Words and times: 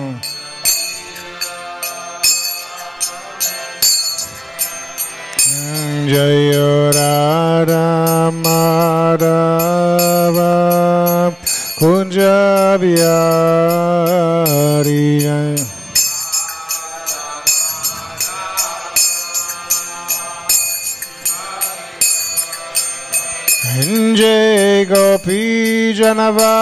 Baba. 26.31 26.60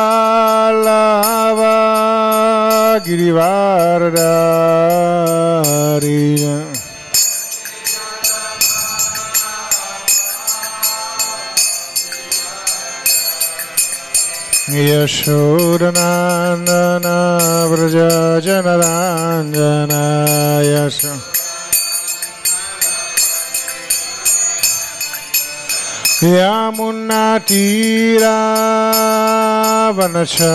Brahmacharyam 30.12 30.50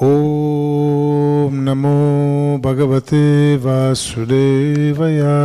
Om 0.00 1.52
Namo 1.64 2.58
Bhagavate 2.60 3.58
Vasudevaya 3.64 5.36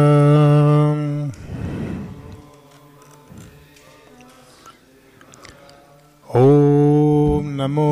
ॐ 6.36 7.46
नमो 7.58 7.92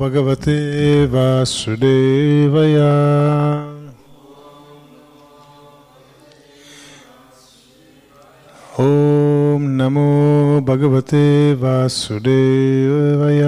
भगवते 0.00 0.56
वासुदेवय 1.12 2.76
ॐ 8.84 9.62
नमो 9.80 10.08
भगवते 10.68 11.24
वासुदेवय 11.62 13.42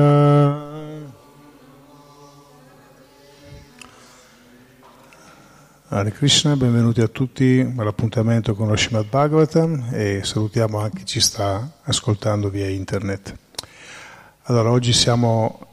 Hare 5.90 6.12
Krishna, 6.12 6.58
benvenuti 6.58 7.00
a 7.00 7.08
tutti 7.08 7.66
all'appuntamento 7.78 8.54
con 8.56 8.68
lo 8.68 8.76
Srimad 8.76 9.08
Bhagavatam 9.08 9.88
e 9.94 10.20
salutiamo 10.22 10.80
anche 10.80 10.98
chi 10.98 11.06
ci 11.06 11.22
sta 11.22 11.78
ascoltando 11.84 12.50
via 12.50 12.68
internet. 12.68 13.34
Allora, 14.44 14.72
oggi 14.72 14.92
siamo 14.92 15.66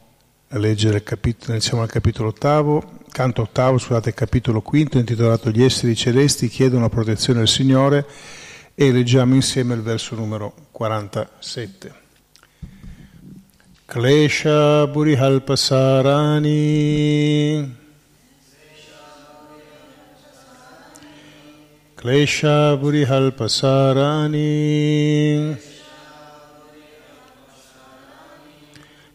a 0.51 0.59
leggere 0.59 0.99
il 0.99 1.03
capitolo, 1.03 1.59
siamo 1.59 1.83
al 1.83 1.91
capitolo 1.91 2.29
ottavo, 2.29 3.01
canto 3.11 3.43
ottavo, 3.43 3.77
scusate, 3.77 4.15
capitolo 4.15 4.61
quinto, 4.61 4.99
intitolato 4.99 5.51
Gli 5.51 5.65
esseri 5.65 5.97
celesti 5.97 6.47
chiedono 6.47 6.89
protezione 6.89 7.41
al 7.41 7.49
Signore 7.49 8.07
e 8.73 8.93
leggiamo 8.93 9.35
insieme 9.35 9.75
il 9.75 9.83
verso 9.83 10.15
numero 10.15 10.55
47. 10.71 11.93
Klesha 13.85 14.87
Burihalpasarani 14.87 17.83
Klesha 22.05 22.77
Burihalpasarani 22.77 25.57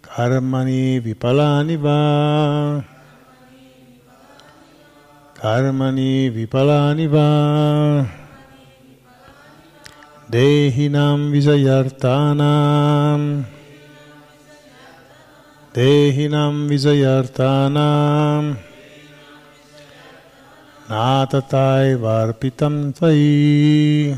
Karmani 0.01 0.97
Vipalani 0.99 1.77
Va. 1.77 2.83
Karmani 5.35 6.33
Vipalani 6.33 7.07
Va. 7.07 8.09
Dehinam 10.31 11.31
Visayartanam 11.31 13.45
Dehinam 15.75 16.67
Natatai 20.89 21.93
Varpitam 22.01 22.91
Tvai 22.91 24.17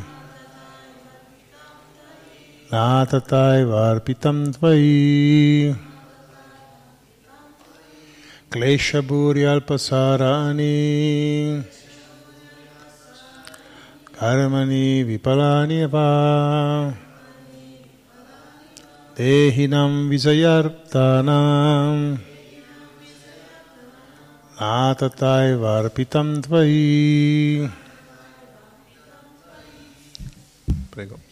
Natatai 2.72 3.66
Varpitam 3.68 4.56
Tvai 4.56 5.76
Kleshaburi 8.50 9.44
Alpasarani 9.52 10.78
Karmani 14.16 15.04
Natatai 24.62 25.58
Varpitam 25.58 26.40
Tvai 26.40 27.68
Prego. 30.92 31.31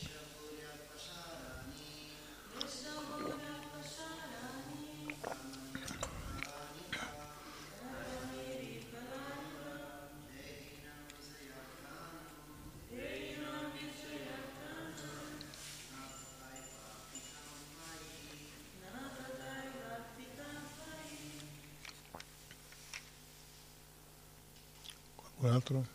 Un 25.41 25.49
altro? 25.51 25.85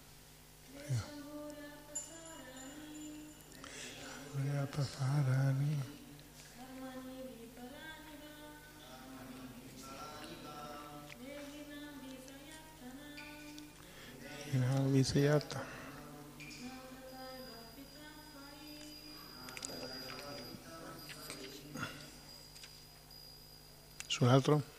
Su 24.14 24.22
un 24.22 24.30
altro? 24.30 24.73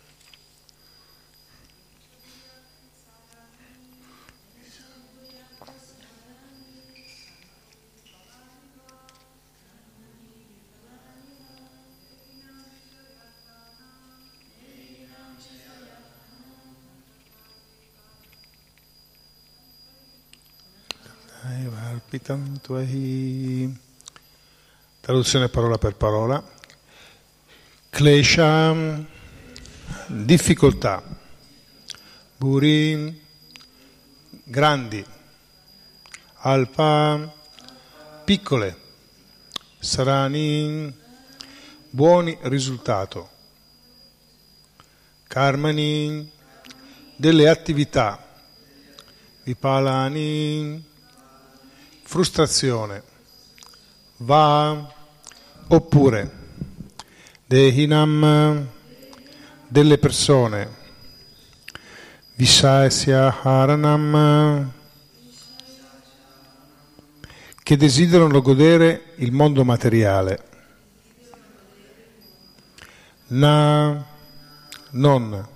Traduzione 24.99 25.47
parola 25.49 25.77
per 25.77 25.93
parola. 25.93 26.43
Klesha, 27.87 28.73
difficoltà. 30.07 31.03
Buri, 32.35 33.21
grandi. 34.43 35.05
Alpa, 36.37 37.31
piccole. 38.23 38.77
Sarani, 39.77 40.91
buoni 41.91 42.35
risultato. 42.41 43.29
Karmani, 45.27 46.31
delle 47.15 47.49
attività. 47.49 48.19
Vipalani, 49.43 50.93
frustrazione, 52.05 53.03
va 54.17 54.93
oppure 55.67 56.31
dehinam 57.45 58.67
delle 59.67 59.97
persone, 59.97 60.69
visasya 62.35 63.41
haranam 63.41 64.71
che 67.63 67.77
desiderano 67.77 68.41
godere 68.41 69.13
il 69.15 69.31
mondo 69.31 69.65
materiale, 69.65 70.43
na 73.27 74.05
non. 74.91 75.47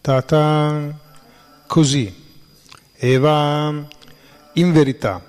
Tata 0.00 0.98
così, 1.66 2.14
eva 2.94 3.86
in 4.54 4.72
verità. 4.72 5.27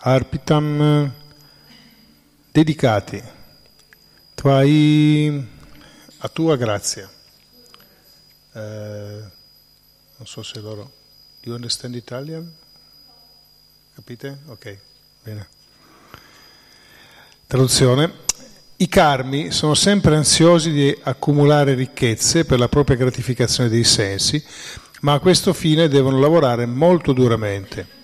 Arpitam 0.00 1.12
dedicati 2.52 3.20
Tvai 4.32 5.48
a 6.18 6.28
tua 6.28 6.54
grazia. 6.54 7.10
Eh, 8.52 8.60
non 8.60 10.26
so 10.26 10.44
se 10.44 10.60
loro. 10.60 10.92
Do 11.40 11.48
you 11.48 11.54
understand 11.56 11.96
Italian? 11.96 12.48
Capite? 13.96 14.38
Ok, 14.46 14.78
bene. 15.24 15.48
Traduzione. 17.48 18.12
I 18.76 18.88
karmi 18.88 19.50
sono 19.50 19.74
sempre 19.74 20.14
ansiosi 20.14 20.70
di 20.70 20.96
accumulare 21.02 21.74
ricchezze 21.74 22.44
per 22.44 22.60
la 22.60 22.68
propria 22.68 22.96
gratificazione 22.96 23.68
dei 23.68 23.82
sensi, 23.82 24.40
ma 25.00 25.14
a 25.14 25.18
questo 25.18 25.52
fine 25.52 25.88
devono 25.88 26.20
lavorare 26.20 26.66
molto 26.66 27.12
duramente. 27.12 27.97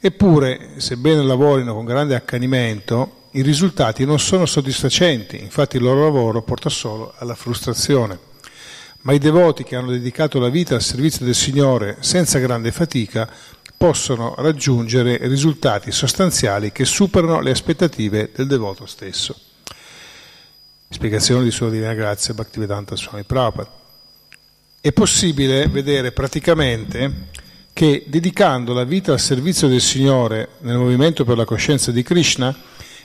Eppure, 0.00 0.74
sebbene 0.76 1.24
lavorino 1.24 1.74
con 1.74 1.84
grande 1.84 2.14
accanimento, 2.14 3.26
i 3.32 3.42
risultati 3.42 4.04
non 4.04 4.20
sono 4.20 4.46
soddisfacenti, 4.46 5.40
infatti 5.40 5.76
il 5.76 5.82
loro 5.82 6.04
lavoro 6.04 6.42
porta 6.42 6.68
solo 6.68 7.14
alla 7.18 7.34
frustrazione. 7.34 8.26
Ma 9.02 9.12
i 9.12 9.18
devoti 9.18 9.64
che 9.64 9.76
hanno 9.76 9.90
dedicato 9.90 10.38
la 10.38 10.48
vita 10.48 10.74
al 10.74 10.82
servizio 10.82 11.24
del 11.24 11.34
Signore 11.34 11.96
senza 12.00 12.38
grande 12.38 12.72
fatica 12.72 13.28
possono 13.76 14.34
raggiungere 14.38 15.18
risultati 15.28 15.92
sostanziali 15.92 16.72
che 16.72 16.84
superano 16.84 17.40
le 17.40 17.50
aspettative 17.50 18.30
del 18.34 18.46
devoto 18.46 18.86
stesso. 18.86 19.38
Spiegazione 20.88 21.44
di 21.44 21.50
Sua 21.50 21.70
Divina 21.70 21.94
Grazia 21.94 22.34
Bhaktivedanta 22.34 22.96
Swami 22.96 23.24
Prabhupada. 23.24 23.70
È 24.80 24.92
possibile 24.92 25.66
vedere 25.68 26.12
praticamente 26.12 27.26
che 27.78 28.02
dedicando 28.08 28.72
la 28.72 28.82
vita 28.82 29.12
al 29.12 29.20
servizio 29.20 29.68
del 29.68 29.80
Signore 29.80 30.48
nel 30.62 30.78
movimento 30.78 31.24
per 31.24 31.36
la 31.36 31.44
coscienza 31.44 31.92
di 31.92 32.02
Krishna, 32.02 32.52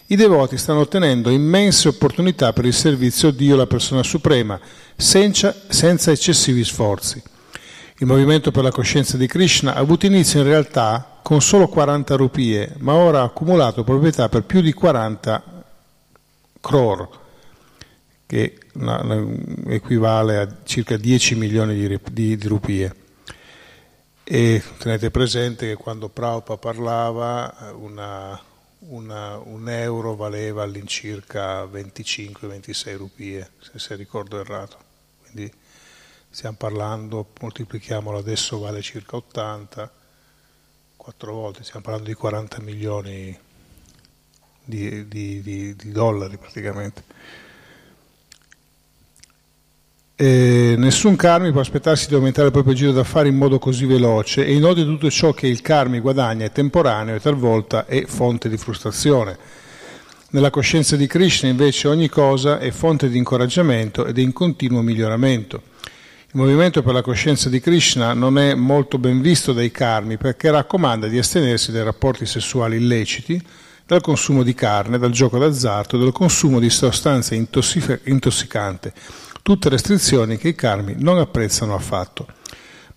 i 0.07 0.15
devoti 0.15 0.57
stanno 0.57 0.79
ottenendo 0.79 1.29
immense 1.29 1.89
opportunità 1.89 2.53
per 2.53 2.65
il 2.65 2.73
servizio 2.73 3.27
a 3.27 3.31
Dio, 3.33 3.55
la 3.55 3.67
persona 3.67 4.01
suprema, 4.01 4.59
senza, 4.95 5.55
senza 5.67 6.09
eccessivi 6.09 6.63
sforzi. 6.63 7.21
Il 7.99 8.07
movimento 8.07 8.49
per 8.49 8.63
la 8.63 8.71
coscienza 8.71 9.15
di 9.15 9.27
Krishna 9.27 9.75
ha 9.75 9.79
avuto 9.79 10.07
inizio 10.07 10.39
in 10.39 10.47
realtà 10.47 11.19
con 11.21 11.39
solo 11.39 11.67
40 11.67 12.15
rupie, 12.15 12.73
ma 12.79 12.95
ora 12.95 13.19
ha 13.19 13.25
accumulato 13.25 13.83
proprietà 13.83 14.27
per 14.27 14.41
più 14.41 14.61
di 14.61 14.73
40 14.73 15.65
crore, 16.59 17.09
che 18.25 18.57
equivale 19.67 20.37
a 20.39 20.47
circa 20.63 20.97
10 20.97 21.35
milioni 21.35 21.75
di, 21.75 21.99
di, 22.11 22.37
di 22.37 22.47
rupie. 22.47 22.95
E 24.25 24.63
tenete 24.77 25.11
presente 25.11 25.67
che 25.67 25.75
quando 25.75 26.07
Prabhupada 26.07 26.57
parlava 26.57 27.73
una, 27.75 28.41
una, 28.79 29.37
un 29.37 29.67
euro 29.67 30.15
valeva 30.15 30.63
all'incirca 30.63 31.65
25-26 31.65 32.95
rupie, 32.95 33.51
se, 33.59 33.77
se 33.79 33.95
ricordo 33.95 34.39
errato. 34.39 34.77
Quindi 35.23 35.51
stiamo 36.29 36.55
parlando, 36.57 37.33
moltiplichiamolo 37.41 38.17
adesso 38.17 38.59
vale 38.59 38.81
circa 38.81 39.17
80, 39.17 39.91
quattro 40.95 41.33
volte, 41.33 41.63
stiamo 41.63 41.81
parlando 41.81 42.07
di 42.07 42.15
40 42.15 42.61
milioni 42.61 43.37
di, 44.63 45.05
di, 45.05 45.41
di, 45.41 45.75
di 45.75 45.91
dollari 45.91 46.37
praticamente. 46.37 47.03
E 50.25 50.75
nessun 50.77 51.17
karmi 51.17 51.51
può 51.51 51.59
aspettarsi 51.59 52.07
di 52.07 52.13
aumentare 52.15 52.45
il 52.47 52.53
proprio 52.53 52.73
giro 52.73 52.93
d'affari 52.93 53.27
in 53.27 53.35
modo 53.35 53.59
così 53.59 53.85
veloce 53.85 54.45
e 54.45 54.53
inoltre 54.53 54.85
tutto 54.85 55.11
ciò 55.11 55.33
che 55.33 55.47
il 55.47 55.59
karmi 55.59 55.99
guadagna 55.99 56.45
è 56.45 56.51
temporaneo 56.53 57.13
e 57.13 57.19
talvolta 57.19 57.85
è 57.85 58.05
fonte 58.05 58.47
di 58.47 58.55
frustrazione. 58.55 59.37
Nella 60.29 60.49
coscienza 60.49 60.95
di 60.95 61.07
Krishna 61.07 61.49
invece 61.49 61.89
ogni 61.89 62.07
cosa 62.07 62.59
è 62.59 62.71
fonte 62.71 63.09
di 63.09 63.17
incoraggiamento 63.17 64.05
ed 64.05 64.17
è 64.17 64.21
in 64.21 64.31
continuo 64.31 64.79
miglioramento. 64.79 65.61
Il 66.31 66.39
movimento 66.39 66.81
per 66.81 66.93
la 66.93 67.01
coscienza 67.01 67.49
di 67.49 67.59
Krishna 67.59 68.13
non 68.13 68.37
è 68.37 68.55
molto 68.55 68.97
ben 68.97 69.19
visto 69.19 69.51
dai 69.51 69.71
karmi 69.71 70.15
perché 70.15 70.49
raccomanda 70.51 71.07
di 71.07 71.17
astenersi 71.17 71.73
dai 71.73 71.83
rapporti 71.83 72.25
sessuali 72.25 72.77
illeciti, 72.77 73.43
dal 73.85 73.99
consumo 73.99 74.41
di 74.41 74.53
carne, 74.53 74.97
dal 74.97 75.11
gioco 75.11 75.37
d'azzardo, 75.37 75.97
dal 75.97 76.13
consumo 76.13 76.61
di 76.61 76.69
sostanze 76.69 77.35
intossicanti, 77.35 78.89
tutte 79.43 79.69
restrizioni 79.69 80.37
che 80.37 80.47
i 80.47 80.55
karmi 80.55 80.95
non 80.97 81.19
apprezzano 81.19 81.75
affatto. 81.75 82.25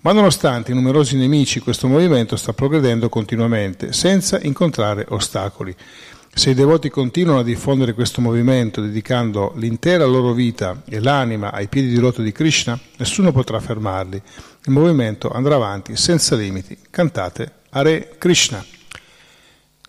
Ma 0.01 0.13
nonostante 0.13 0.71
i 0.71 0.75
numerosi 0.75 1.17
nemici, 1.17 1.59
questo 1.59 1.89
movimento 1.89 2.37
sta 2.37 2.53
progredendo 2.53 3.09
continuamente, 3.09 3.93
senza 3.93 4.39
incontrare 4.41 5.05
ostacoli. 5.09 5.75
Se 6.33 6.51
i 6.51 6.55
devoti 6.55 6.89
continuano 6.91 7.41
a 7.41 7.43
diffondere 7.43 7.95
questo 7.95 8.21
movimento 8.21 8.81
dedicando 8.81 9.55
l'intera 9.57 10.05
loro 10.05 10.33
vita 10.33 10.83
e 10.89 11.01
l'anima 11.01 11.51
ai 11.51 11.67
piedi 11.67 11.89
di 11.89 11.99
loto 11.99 12.23
di 12.23 12.31
Krishna, 12.31 12.79
nessuno 12.99 13.33
potrà 13.33 13.59
fermarli. 13.59 14.23
Il 14.67 14.73
movimento 14.73 15.31
andrà 15.31 15.57
avanti 15.57 15.97
senza 15.97 16.37
limiti. 16.37 16.79
Cantate 16.91 17.53
Hare 17.71 18.15
Krishna. 18.19 18.76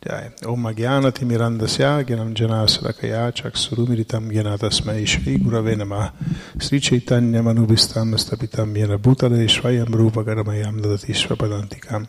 Om 0.07 0.63
Gyanati 0.73 1.25
Mirandasya 1.25 2.05
Gyanam 2.05 2.33
Janasrakaya 2.33 3.29
Chaksurumiritam 3.33 4.31
Gyanatasmai 4.31 5.05
Shri 5.05 5.37
Gurave 5.37 5.75
Namah 5.75 6.13
Sri 6.61 6.79
Chaitanya 6.79 7.41
Manubhistam 7.41 8.15
Stapitam 8.15 8.73
Yena 8.73 8.97
Bhutale 8.97 9.45
Shvayam 9.49 9.93
Rupa 9.93 10.23
Garamayam 10.23 10.79
Dadati 10.79 11.13
Svapadantikam 11.13 12.07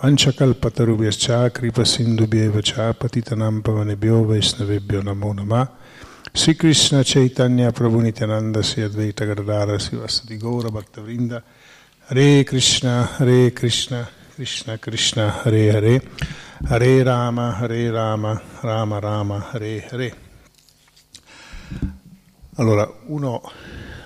Vanchakalpatarubhyascha 0.00 1.52
Kripa 1.52 1.80
Sindhubhyevacha 1.80 2.94
Patitanam 2.94 3.60
Pavanebhyo 3.60 4.24
Vaisnavebhyo 4.24 5.02
Namo 5.02 5.34
Namah 5.34 5.68
Sri 6.32 6.54
Krishna 6.54 7.02
Chaitanya 7.02 7.72
Prabhu 7.72 8.02
Nityananda 8.02 8.62
Sri 8.62 8.84
Advaita 8.84 9.26
Gadadara 9.26 9.80
Sri 9.80 9.98
Vasadi 9.98 10.38
Gaura 10.40 10.70
Bhaktavrinda 10.70 11.42
Hare 16.62 17.02
Rama 17.02 17.56
Hare 17.56 17.90
Rama 17.90 18.40
Rama 18.60 18.98
Rama 18.98 19.48
Hare 19.50 19.88
Hare 19.88 20.16
Allora, 22.56 22.88
uno, 23.06 23.40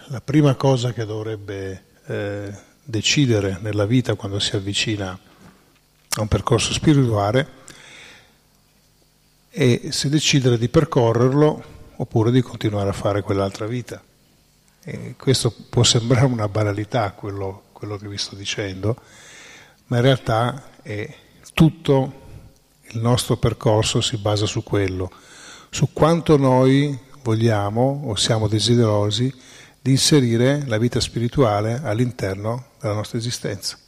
la 0.07 0.21
prima 0.21 0.55
cosa 0.55 0.93
che 0.93 1.05
dovrebbe 1.05 1.85
eh, 2.07 2.57
decidere 2.85 3.59
nella 3.61 3.87
vita 3.87 4.15
quando 4.15 4.39
si 4.39 4.55
avvicina 4.55 5.11
a 5.11 6.21
un 6.21 6.29
percorso 6.29 6.73
spirituale 6.73 7.49
e 9.51 9.89
se 9.91 10.09
decidere 10.09 10.57
di 10.57 10.69
percorrerlo 10.69 11.65
oppure 11.97 12.31
di 12.31 12.41
continuare 12.41 12.89
a 12.89 12.93
fare 12.93 13.23
quell'altra 13.23 13.67
vita. 13.67 14.01
E 14.85 15.17
questo 15.19 15.53
può 15.69 15.83
sembrare 15.83 16.27
una 16.27 16.49
banalità 16.49 17.11
quello, 17.11 17.65
quello 17.73 17.97
che 17.97 18.07
vi 18.07 18.17
sto 18.17 18.37
dicendo, 18.37 18.97
ma 19.87 19.97
in 19.97 20.03
realtà 20.03 20.71
è 20.83 21.13
tutto 21.53 22.23
il 22.95 23.01
nostro 23.01 23.37
percorso 23.37 24.01
si 24.01 24.17
basa 24.17 24.47
su 24.47 24.63
quello, 24.63 25.11
su 25.71 25.93
quanto 25.93 26.37
noi 26.37 26.97
vogliamo 27.23 28.03
o 28.07 28.15
siamo 28.15 28.49
desiderosi 28.49 29.33
di 29.81 29.91
inserire 29.91 30.65
la 30.67 30.79
vita 30.79 31.01
spirituale 31.01 31.81
all'interno 31.83 32.69
della 32.81 32.95
nostra 32.95 33.19
esistenza. 33.19 33.79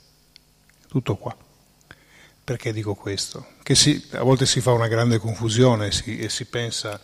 Tutto 0.89 1.17
qua. 1.17 1.37
Perché 2.45 2.73
dico 2.73 2.95
questo? 2.95 3.47
Che 3.63 3.75
si, 3.75 4.09
a 4.13 4.23
volte 4.23 4.47
si 4.47 4.61
fa 4.61 4.73
una 4.73 4.89
grande 4.89 5.19
confusione 5.19 5.91
si, 5.91 6.19
e 6.19 6.29
si 6.29 6.45
pensa 6.45 7.01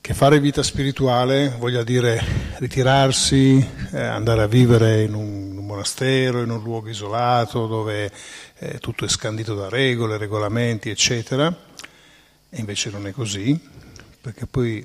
che 0.00 0.14
fare 0.14 0.40
vita 0.40 0.62
spirituale 0.62 1.54
voglia 1.58 1.82
dire 1.82 2.22
ritirarsi, 2.58 3.66
eh, 3.92 4.00
andare 4.00 4.42
a 4.42 4.46
vivere 4.46 5.02
in 5.02 5.14
un, 5.14 5.57
monastero, 5.68 6.42
in 6.42 6.50
un 6.50 6.62
luogo 6.62 6.88
isolato 6.88 7.66
dove 7.66 8.10
eh, 8.58 8.78
tutto 8.78 9.04
è 9.04 9.08
scandito 9.08 9.54
da 9.54 9.68
regole, 9.68 10.16
regolamenti, 10.16 10.90
eccetera. 10.90 11.46
E 12.50 12.58
invece 12.58 12.90
non 12.90 13.06
è 13.06 13.12
così, 13.12 13.58
perché 14.20 14.46
poi 14.46 14.84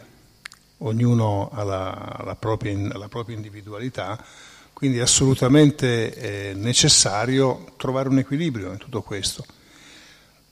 ognuno 0.80 1.50
ha 1.52 1.64
la, 1.64 2.22
la, 2.24 2.36
propria, 2.36 2.78
la 2.98 3.08
propria 3.08 3.36
individualità 3.36 4.24
quindi 4.74 4.98
è 4.98 5.04
assolutamente 5.04 6.14
eh, 6.50 6.54
necessario 6.56 7.74
trovare 7.78 8.10
un 8.10 8.18
equilibrio 8.18 8.72
in 8.72 8.78
tutto 8.78 9.02
questo. 9.02 9.46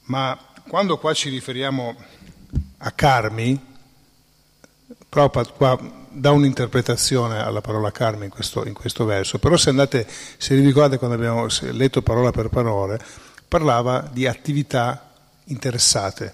Ma 0.03 0.39
quando 0.69 0.97
qua 0.97 1.13
ci 1.13 1.27
riferiamo 1.27 1.95
a 2.77 2.91
karmi, 2.91 3.59
Prabhupada 5.09 5.49
qua 5.49 6.00
dà 6.11 6.31
un'interpretazione 6.31 7.41
alla 7.41 7.61
parola 7.61 7.91
karmi 7.91 8.25
in 8.25 8.31
questo, 8.31 8.65
in 8.65 8.73
questo 8.73 9.05
verso, 9.05 9.39
però 9.39 9.55
se 9.57 9.69
andate, 9.69 10.05
se 10.37 10.55
vi 10.55 10.65
ricordate 10.65 10.97
quando 10.97 11.15
abbiamo 11.15 11.47
letto 11.71 12.01
parola 12.01 12.31
per 12.31 12.49
parola, 12.49 12.97
parlava 13.47 14.09
di 14.11 14.27
attività 14.27 15.11
interessate. 15.45 16.33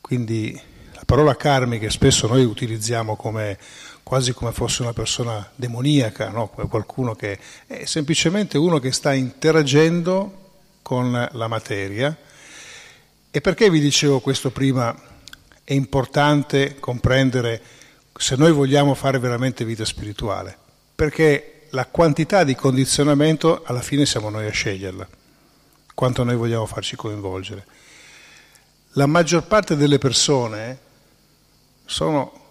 Quindi 0.00 0.58
la 0.92 1.02
parola 1.04 1.34
karmi 1.34 1.78
che 1.78 1.90
spesso 1.90 2.26
noi 2.26 2.44
utilizziamo 2.44 3.16
come 3.16 3.58
quasi 4.02 4.34
come 4.34 4.52
fosse 4.52 4.82
una 4.82 4.92
persona 4.92 5.50
demoniaca, 5.54 6.28
no? 6.28 6.48
come 6.48 6.68
qualcuno 6.68 7.14
che 7.14 7.38
è 7.66 7.84
semplicemente 7.86 8.58
uno 8.58 8.78
che 8.78 8.92
sta 8.92 9.12
interagendo 9.14 10.42
con 10.82 11.28
la 11.32 11.48
materia. 11.48 12.16
E 13.30 13.40
perché 13.40 13.70
vi 13.70 13.80
dicevo 13.80 14.20
questo 14.20 14.50
prima? 14.50 14.94
È 15.64 15.72
importante 15.72 16.76
comprendere 16.78 17.60
se 18.16 18.36
noi 18.36 18.52
vogliamo 18.52 18.94
fare 18.94 19.18
veramente 19.18 19.64
vita 19.64 19.84
spirituale, 19.84 20.56
perché 20.94 21.66
la 21.70 21.86
quantità 21.86 22.44
di 22.44 22.54
condizionamento 22.54 23.62
alla 23.64 23.82
fine 23.82 24.06
siamo 24.06 24.30
noi 24.30 24.46
a 24.46 24.50
sceglierla, 24.50 25.08
quanto 25.94 26.22
noi 26.22 26.36
vogliamo 26.36 26.66
farci 26.66 26.96
coinvolgere. 26.96 27.66
La 28.92 29.06
maggior 29.06 29.44
parte 29.44 29.76
delle 29.76 29.98
persone 29.98 30.78
sono 31.84 32.42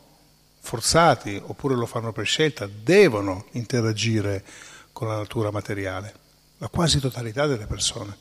forzati 0.59 1.41
oppure 1.41 1.75
lo 1.75 1.85
fanno 1.85 2.11
per 2.11 2.25
scelta, 2.25 2.67
devono 2.67 3.45
interagire 3.51 4.43
con 4.91 5.07
la 5.07 5.15
natura 5.15 5.51
materiale, 5.51 6.13
la 6.57 6.67
quasi 6.67 6.99
totalità 6.99 7.47
delle 7.47 7.65
persone. 7.65 8.17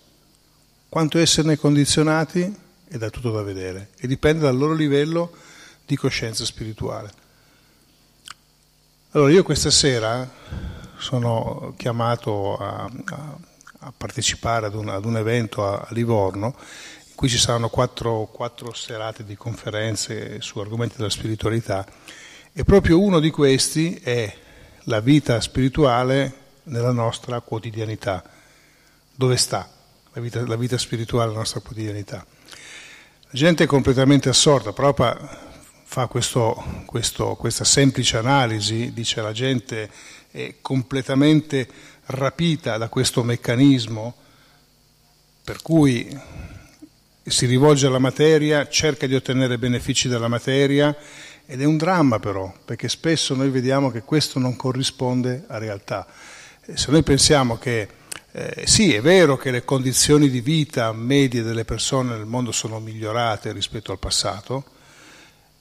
Quanto 0.88 1.18
esserne 1.18 1.56
condizionati 1.56 2.54
è 2.86 2.96
da 2.96 3.10
tutto 3.10 3.30
da 3.30 3.42
vedere 3.42 3.90
e 3.98 4.06
dipende 4.06 4.42
dal 4.42 4.56
loro 4.56 4.74
livello 4.74 5.32
di 5.84 5.96
coscienza 5.96 6.44
spirituale. 6.44 7.21
Allora 9.14 9.30
io 9.30 9.42
questa 9.42 9.70
sera 9.70 10.26
sono 10.96 11.74
chiamato 11.76 12.56
a, 12.56 12.90
a, 13.04 13.38
a 13.80 13.92
partecipare 13.94 14.64
ad 14.64 14.74
un, 14.74 14.88
ad 14.88 15.04
un 15.04 15.18
evento 15.18 15.66
a, 15.66 15.80
a, 15.80 15.88
Livorno 15.90 16.56
qui 17.14 17.28
ci 17.28 17.36
saranno 17.36 17.68
quattro, 17.68 18.30
quattro 18.32 18.72
serate 18.72 19.22
di 19.22 19.36
conferenze 19.36 20.40
su 20.40 20.60
argomenti 20.60 20.96
della 20.96 21.10
spiritualità 21.10 21.84
e 22.54 22.64
proprio 22.64 23.02
uno 23.02 23.20
di 23.20 23.28
questi 23.28 23.96
è 23.96 24.34
la 24.84 25.00
vita 25.00 25.42
spirituale 25.42 26.34
nella 26.64 26.92
nostra 26.92 27.38
quotidianità. 27.40 28.24
Dove 29.14 29.36
sta 29.36 29.68
la 30.14 30.20
vita, 30.22 30.46
la 30.46 30.56
vita 30.56 30.78
spirituale 30.78 31.26
nella 31.26 31.40
nostra 31.40 31.60
quotidianità? 31.60 32.24
La 32.24 33.38
gente 33.38 33.64
è 33.64 33.66
completamente 33.66 34.30
assorta, 34.30 34.72
Prabhupada 34.72 35.51
fa 35.92 36.06
questo, 36.06 36.84
questo, 36.86 37.34
questa 37.34 37.64
semplice 37.64 38.16
analisi, 38.16 38.94
dice 38.94 39.20
la 39.20 39.32
gente 39.32 39.90
è 40.30 40.54
completamente 40.62 41.68
rapita 42.06 42.78
da 42.78 42.88
questo 42.88 43.22
meccanismo 43.22 44.14
per 45.44 45.60
cui 45.60 46.18
si 47.22 47.44
rivolge 47.44 47.88
alla 47.88 47.98
materia, 47.98 48.66
cerca 48.70 49.06
di 49.06 49.14
ottenere 49.14 49.58
benefici 49.58 50.08
dalla 50.08 50.28
materia 50.28 50.96
ed 51.44 51.60
è 51.60 51.64
un 51.64 51.76
dramma 51.76 52.18
però, 52.18 52.50
perché 52.64 52.88
spesso 52.88 53.34
noi 53.34 53.50
vediamo 53.50 53.90
che 53.90 54.00
questo 54.00 54.38
non 54.38 54.56
corrisponde 54.56 55.44
a 55.46 55.58
realtà. 55.58 56.06
Se 56.72 56.90
noi 56.90 57.02
pensiamo 57.02 57.58
che 57.58 57.86
eh, 58.32 58.62
sì, 58.64 58.94
è 58.94 59.02
vero 59.02 59.36
che 59.36 59.50
le 59.50 59.62
condizioni 59.62 60.30
di 60.30 60.40
vita 60.40 60.90
medie 60.92 61.42
delle 61.42 61.66
persone 61.66 62.16
nel 62.16 62.24
mondo 62.24 62.50
sono 62.50 62.80
migliorate 62.80 63.52
rispetto 63.52 63.92
al 63.92 63.98
passato, 63.98 64.80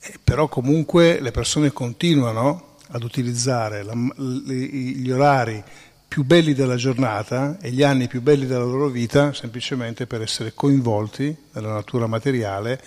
eh, 0.02 0.20
però 0.24 0.48
comunque 0.48 1.20
le 1.20 1.32
persone 1.32 1.72
continuano 1.72 2.78
ad 2.88 3.04
utilizzare 3.04 3.84
la, 3.84 3.94
gli 3.94 5.10
orari 5.12 5.64
più 6.08 6.24
belli 6.24 6.54
della 6.54 6.76
giornata 6.76 7.58
e 7.62 7.72
gli 7.72 7.84
anni 7.84 8.08
più 8.08 8.22
belli 8.22 8.46
della 8.46 8.66
loro 8.66 8.88
vita 8.88 9.34
semplicemente 9.34 10.08
per 10.08 10.22
essere 10.22 10.54
coinvolti 10.54 11.34
nella 11.54 11.72
natura 11.72 12.06
materiale 12.06 12.82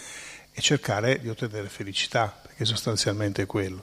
e 0.52 0.61
cercare 0.61 1.18
di 1.21 1.30
ottenere 1.30 1.68
felicità, 1.68 2.38
perché 2.42 2.64
sostanzialmente 2.64 3.42
è 3.42 3.47
quello. 3.47 3.83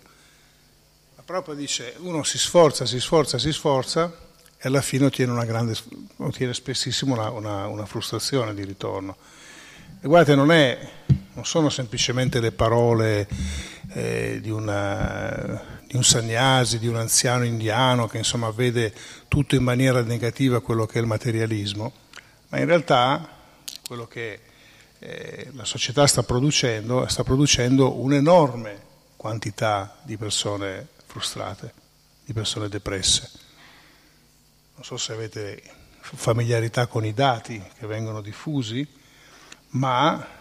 La 1.15 1.23
propria 1.23 1.55
dice, 1.55 1.95
uno 1.99 2.23
si 2.23 2.37
sforza, 2.37 2.85
si 2.85 2.99
sforza, 2.99 3.39
si 3.39 3.51
sforza 3.51 4.15
e 4.57 4.67
alla 4.67 4.81
fine 4.81 5.05
ottiene, 5.05 5.31
una 5.31 5.45
grande, 5.45 5.75
ottiene 6.17 6.53
spessissimo 6.53 7.15
una, 7.15 7.31
una, 7.31 7.67
una 7.67 7.85
frustrazione 7.87 8.53
di 8.53 8.63
ritorno. 8.63 9.17
E 10.01 10.07
guardate, 10.07 10.35
non, 10.35 10.51
è, 10.51 10.77
non 11.41 11.49
sono 11.49 11.69
semplicemente 11.69 12.39
le 12.39 12.51
parole 12.51 13.27
eh, 13.93 14.37
di, 14.43 14.51
una, 14.51 15.81
di, 15.87 15.95
un 15.95 16.03
sagnasi, 16.03 16.77
di 16.77 16.85
un 16.85 16.97
anziano 16.97 17.45
indiano 17.45 18.05
che 18.05 18.19
insomma 18.19 18.51
vede 18.51 18.93
tutto 19.27 19.55
in 19.55 19.63
maniera 19.63 20.03
negativa 20.03 20.61
quello 20.61 20.85
che 20.85 20.99
è 20.99 21.01
il 21.01 21.07
materialismo, 21.07 21.93
ma 22.49 22.59
in 22.59 22.65
realtà 22.67 23.27
quello 23.87 24.05
che 24.05 24.39
eh, 24.99 25.49
la 25.55 25.65
società 25.65 26.05
sta 26.05 26.21
producendo, 26.21 27.07
sta 27.07 27.23
producendo 27.23 27.99
un'enorme 27.99 28.79
quantità 29.15 29.97
di 30.03 30.17
persone 30.17 30.89
frustrate, 31.07 31.73
di 32.23 32.33
persone 32.33 32.69
depresse. 32.69 33.31
Non 34.75 34.83
so 34.83 34.95
se 34.95 35.13
avete 35.13 35.59
familiarità 36.01 36.85
con 36.85 37.03
i 37.03 37.15
dati 37.15 37.59
che 37.79 37.87
vengono 37.87 38.21
diffusi, 38.21 38.87
ma 39.69 40.39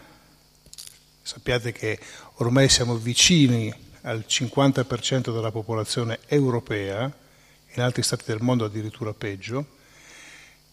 sappiate 1.31 1.71
che 1.71 1.97
ormai 2.39 2.69
siamo 2.69 2.97
vicini 2.97 3.73
al 4.01 4.25
50% 4.27 5.33
della 5.33 5.53
popolazione 5.53 6.19
europea, 6.27 7.09
in 7.75 7.83
altri 7.83 8.03
stati 8.03 8.25
del 8.27 8.41
mondo 8.41 8.65
addirittura 8.65 9.13
peggio, 9.13 9.65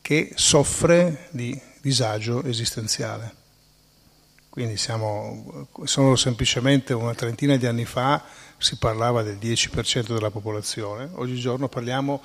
che 0.02 0.32
soffre 0.34 1.28
di 1.30 1.60
disagio 1.80 2.42
esistenziale. 2.42 3.36
Quindi 4.50 4.78
siamo, 4.78 5.68
solo 5.84 6.16
semplicemente 6.16 6.94
una 6.94 7.14
trentina 7.14 7.56
di 7.56 7.68
anni 7.68 7.86
fa 7.86 8.24
si 8.58 8.78
parlava 8.78 9.22
del 9.22 9.38
10% 9.38 10.12
della 10.12 10.32
popolazione, 10.32 11.08
oggigiorno 11.14 11.70
parliamo 11.70 12.24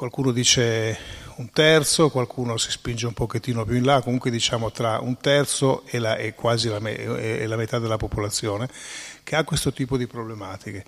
qualcuno 0.00 0.32
dice 0.32 0.96
un 1.36 1.50
terzo, 1.50 2.08
qualcuno 2.08 2.56
si 2.56 2.70
spinge 2.70 3.06
un 3.06 3.12
pochettino 3.12 3.66
più 3.66 3.76
in 3.76 3.84
là, 3.84 4.00
comunque 4.00 4.30
diciamo 4.30 4.70
tra 4.70 4.98
un 4.98 5.18
terzo 5.18 5.82
e, 5.84 5.98
la, 5.98 6.16
e 6.16 6.32
quasi 6.32 6.70
la, 6.70 6.78
e 6.78 7.46
la, 7.46 7.56
metà 7.56 7.78
della 7.78 7.98
popolazione 7.98 8.66
che 9.22 9.36
ha 9.36 9.44
questo 9.44 9.74
tipo 9.74 9.98
di 9.98 10.06
problematiche. 10.06 10.86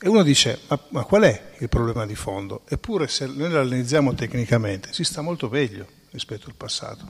E 0.00 0.08
uno 0.08 0.22
dice, 0.22 0.60
ma, 0.68 0.80
ma 0.88 1.04
qual 1.04 1.24
è 1.24 1.52
il 1.58 1.68
problema 1.68 2.06
di 2.06 2.14
fondo? 2.14 2.62
Eppure 2.66 3.08
se 3.08 3.26
noi 3.26 3.50
lo 3.50 3.60
analizziamo 3.60 4.14
tecnicamente, 4.14 4.90
si 4.90 5.04
sta 5.04 5.20
molto 5.20 5.50
meglio 5.50 5.86
rispetto 6.12 6.48
al 6.48 6.54
passato. 6.54 7.06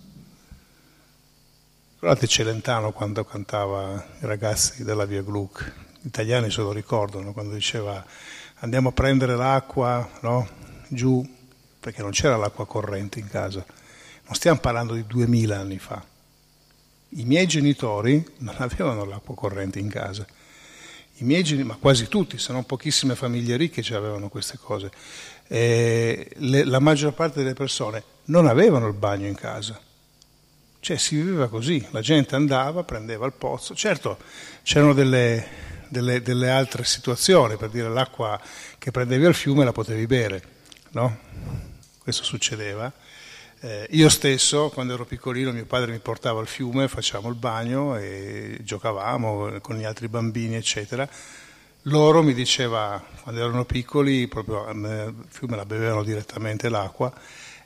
Guardate 2.00 2.26
Celentano 2.26 2.90
quando 2.90 3.24
cantava 3.24 4.04
i 4.20 4.26
ragazzi 4.26 4.82
della 4.82 5.04
Via 5.04 5.22
Gluck, 5.22 5.72
gli 6.00 6.08
italiani 6.08 6.50
se 6.50 6.60
lo 6.60 6.72
ricordano, 6.72 7.32
quando 7.32 7.54
diceva 7.54 8.04
andiamo 8.56 8.88
a 8.88 8.92
prendere 8.92 9.36
l'acqua 9.36 10.10
no? 10.22 10.64
Giù 10.88 11.24
perché 11.80 12.02
non 12.02 12.10
c'era 12.10 12.36
l'acqua 12.36 12.66
corrente 12.66 13.20
in 13.20 13.28
casa. 13.28 13.64
Non 14.24 14.34
stiamo 14.34 14.58
parlando 14.58 14.94
di 14.94 15.06
duemila 15.06 15.58
anni 15.58 15.78
fa. 15.78 16.04
I 17.10 17.24
miei 17.24 17.46
genitori 17.46 18.24
non 18.38 18.54
avevano 18.58 19.04
l'acqua 19.04 19.34
corrente 19.34 19.78
in 19.78 19.88
casa. 19.88 20.26
I 21.18 21.24
miei 21.24 21.42
genitori, 21.44 21.68
ma 21.68 21.78
quasi 21.80 22.08
tutti, 22.08 22.38
se 22.38 22.52
non 22.52 22.66
pochissime 22.66 23.14
famiglie 23.14 23.56
ricche 23.56 23.82
ci 23.82 23.94
avevano 23.94 24.28
queste 24.28 24.58
cose. 24.60 24.90
Eh, 25.46 26.28
le, 26.34 26.64
la 26.64 26.80
maggior 26.80 27.14
parte 27.14 27.40
delle 27.40 27.54
persone 27.54 28.02
non 28.24 28.46
avevano 28.46 28.86
il 28.88 28.94
bagno 28.94 29.26
in 29.26 29.34
casa. 29.34 29.80
Cioè 30.80 30.96
si 30.98 31.16
viveva 31.16 31.48
così, 31.48 31.84
la 31.90 32.00
gente 32.00 32.34
andava, 32.34 32.84
prendeva 32.84 33.26
il 33.26 33.32
pozzo. 33.32 33.74
Certo, 33.74 34.18
c'erano 34.62 34.92
delle, 34.92 35.46
delle, 35.88 36.20
delle 36.20 36.50
altre 36.50 36.84
situazioni, 36.84 37.56
per 37.56 37.70
dire 37.70 37.88
l'acqua 37.88 38.40
che 38.78 38.90
prendevi 38.90 39.24
al 39.24 39.34
fiume 39.34 39.64
la 39.64 39.72
potevi 39.72 40.06
bere, 40.06 40.42
no? 40.96 41.18
questo 41.98 42.24
succedeva. 42.24 42.90
Eh, 43.60 43.86
io 43.90 44.08
stesso, 44.08 44.70
quando 44.70 44.94
ero 44.94 45.04
piccolino, 45.04 45.52
mio 45.52 45.66
padre 45.66 45.92
mi 45.92 45.98
portava 45.98 46.40
al 46.40 46.46
fiume, 46.46 46.88
facevamo 46.88 47.28
il 47.28 47.34
bagno 47.34 47.96
e 47.96 48.58
giocavamo 48.62 49.58
con 49.60 49.76
gli 49.76 49.84
altri 49.84 50.08
bambini, 50.08 50.54
eccetera. 50.54 51.06
Loro 51.82 52.22
mi 52.22 52.32
diceva, 52.32 53.02
quando 53.22 53.40
erano 53.40 53.64
piccoli, 53.64 54.26
proprio 54.26 54.66
al 54.66 55.14
fiume 55.28 55.56
la 55.56 55.66
bevevano 55.66 56.02
direttamente 56.02 56.68
l'acqua 56.68 57.12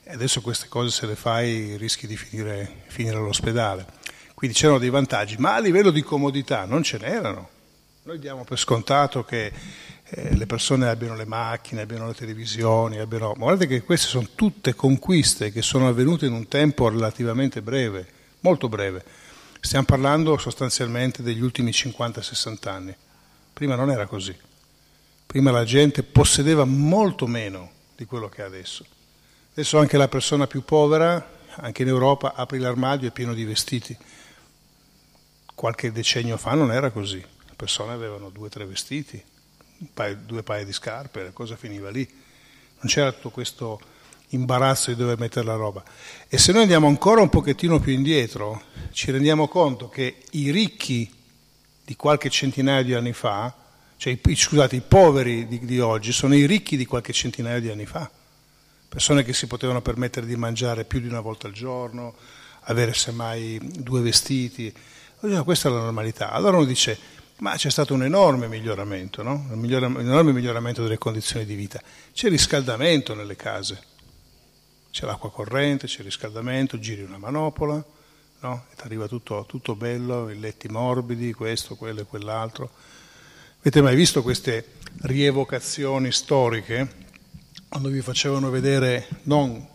e 0.03 0.11
adesso 0.11 0.41
queste 0.41 0.67
cose 0.67 0.89
se 0.89 1.05
le 1.05 1.15
fai 1.15 1.77
rischi 1.77 2.07
di 2.07 2.17
finire, 2.17 2.83
finire 2.87 3.15
all'ospedale. 3.17 3.85
Quindi 4.33 4.57
c'erano 4.57 4.79
dei 4.79 4.89
vantaggi, 4.89 5.37
ma 5.37 5.55
a 5.55 5.59
livello 5.59 5.91
di 5.91 6.01
comodità 6.01 6.65
non 6.65 6.83
ce 6.83 6.97
n'erano. 6.97 7.49
Noi 8.03 8.17
diamo 8.17 8.43
per 8.43 8.57
scontato 8.57 9.23
che 9.23 9.51
eh, 10.13 10.35
le 10.35 10.45
persone 10.45 10.89
abbiano 10.89 11.15
le 11.15 11.25
macchine, 11.25 11.81
abbiano 11.81 12.07
le 12.07 12.13
televisioni, 12.13 12.99
abbiano... 12.99 13.29
ma 13.29 13.45
guardate 13.45 13.67
che 13.67 13.81
queste 13.83 14.07
sono 14.07 14.27
tutte 14.35 14.75
conquiste 14.75 15.53
che 15.53 15.61
sono 15.61 15.87
avvenute 15.87 16.25
in 16.25 16.33
un 16.33 16.49
tempo 16.49 16.89
relativamente 16.89 17.61
breve, 17.61 18.05
molto 18.41 18.67
breve. 18.67 19.05
Stiamo 19.61 19.85
parlando 19.85 20.37
sostanzialmente 20.37 21.23
degli 21.23 21.41
ultimi 21.41 21.71
50-60 21.71 22.69
anni. 22.69 22.95
Prima 23.53 23.75
non 23.75 23.89
era 23.89 24.05
così. 24.05 24.35
Prima 25.25 25.49
la 25.49 25.63
gente 25.63 26.03
possedeva 26.03 26.65
molto 26.65 27.25
meno 27.25 27.71
di 27.95 28.03
quello 28.03 28.27
che 28.27 28.41
ha 28.41 28.47
adesso. 28.47 28.85
Adesso 29.53 29.77
anche 29.77 29.95
la 29.95 30.09
persona 30.09 30.45
più 30.45 30.65
povera, 30.65 31.39
anche 31.55 31.83
in 31.83 31.87
Europa, 31.87 32.33
apri 32.35 32.59
l'armadio 32.59 33.07
e 33.07 33.11
è 33.11 33.13
pieno 33.13 33.33
di 33.33 33.45
vestiti. 33.45 33.97
Qualche 35.55 35.93
decennio 35.93 36.35
fa 36.35 36.53
non 36.53 36.69
era 36.69 36.89
così. 36.89 37.19
Le 37.19 37.53
persone 37.55 37.93
avevano 37.93 38.29
due 38.29 38.47
o 38.47 38.49
tre 38.49 38.65
vestiti, 38.65 39.23
paio, 39.93 40.17
due 40.25 40.43
paia 40.43 40.65
di 40.65 40.73
scarpe, 40.73 41.23
la 41.23 41.31
cosa 41.31 41.55
finiva 41.55 41.89
lì. 41.89 42.07
Non 42.07 42.91
c'era 42.91 43.11
tutto 43.11 43.29
questo 43.29 43.79
imbarazzo 44.29 44.89
di 44.91 44.95
dover 44.95 45.19
mettere 45.19 45.45
la 45.45 45.55
roba. 45.55 45.83
E 46.27 46.37
se 46.37 46.51
noi 46.51 46.61
andiamo 46.61 46.87
ancora 46.87 47.21
un 47.21 47.29
pochettino 47.29 47.79
più 47.79 47.93
indietro, 47.93 48.63
ci 48.91 49.11
rendiamo 49.11 49.47
conto 49.47 49.89
che 49.89 50.23
i 50.31 50.51
ricchi 50.51 51.11
di 51.83 51.95
qualche 51.95 52.29
centinaio 52.29 52.83
di 52.83 52.93
anni 52.93 53.13
fa, 53.13 53.53
cioè 53.97 54.17
scusate, 54.23 54.75
i 54.75 54.81
poveri 54.81 55.47
di, 55.47 55.59
di 55.65 55.79
oggi 55.79 56.11
sono 56.11 56.33
i 56.35 56.45
ricchi 56.45 56.77
di 56.77 56.85
qualche 56.85 57.13
centinaio 57.13 57.59
di 57.59 57.69
anni 57.69 57.85
fa. 57.85 58.09
Persone 58.89 59.23
che 59.23 59.33
si 59.33 59.47
potevano 59.47 59.81
permettere 59.81 60.25
di 60.25 60.35
mangiare 60.35 60.85
più 60.85 60.99
di 60.99 61.07
una 61.07 61.21
volta 61.21 61.47
al 61.47 61.53
giorno, 61.53 62.15
avere 62.61 62.93
semmai 62.93 63.59
due 63.61 64.01
vestiti. 64.01 64.73
Questa 65.43 65.69
è 65.69 65.71
la 65.71 65.81
normalità. 65.81 66.31
Allora 66.31 66.57
uno 66.57 66.65
dice, 66.65 66.97
ma 67.41 67.55
c'è 67.55 67.71
stato 67.71 67.93
un 67.93 68.03
enorme 68.03 68.47
miglioramento, 68.47 69.23
no? 69.23 69.47
un, 69.49 69.63
un, 69.63 69.99
enorme 69.99 70.31
miglioramento 70.31 70.83
delle 70.83 70.99
condizioni 70.99 71.43
di 71.45 71.55
vita. 71.55 71.81
C'è 72.13 72.29
riscaldamento 72.29 73.15
nelle 73.15 73.35
case, 73.35 73.81
c'è 74.91 75.05
l'acqua 75.07 75.31
corrente, 75.31 75.87
c'è 75.87 75.99
il 75.99 76.05
riscaldamento, 76.05 76.77
giri 76.77 77.01
una 77.01 77.17
manopola, 77.17 77.83
no? 78.41 78.65
ti 78.75 78.81
arriva 78.83 79.07
tutto, 79.07 79.45
tutto 79.47 79.75
bello, 79.75 80.29
i 80.29 80.39
letti 80.39 80.67
morbidi, 80.67 81.33
questo, 81.33 81.75
quello 81.75 82.01
e 82.01 82.05
quell'altro. 82.05 82.69
Avete 83.59 83.81
mai 83.81 83.95
visto 83.95 84.21
queste 84.21 84.73
rievocazioni 85.01 86.11
storiche 86.11 87.09
quando 87.69 87.89
vi 87.89 88.01
facevano 88.01 88.51
vedere 88.51 89.07
non 89.23 89.67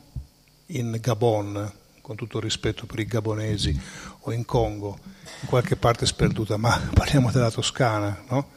in 0.66 0.98
Gabon, 1.00 1.72
con 2.07 2.14
tutto 2.14 2.37
il 2.37 2.45
rispetto 2.45 2.87
per 2.87 3.01
i 3.01 3.05
gabonesi 3.05 3.77
o 4.21 4.31
in 4.31 4.45
Congo, 4.45 4.97
in 5.40 5.49
qualche 5.49 5.75
parte 5.75 6.07
sperduta, 6.07 6.57
ma 6.57 6.79
parliamo 6.95 7.33
della 7.33 7.51
Toscana, 7.51 8.23
no? 8.29 8.51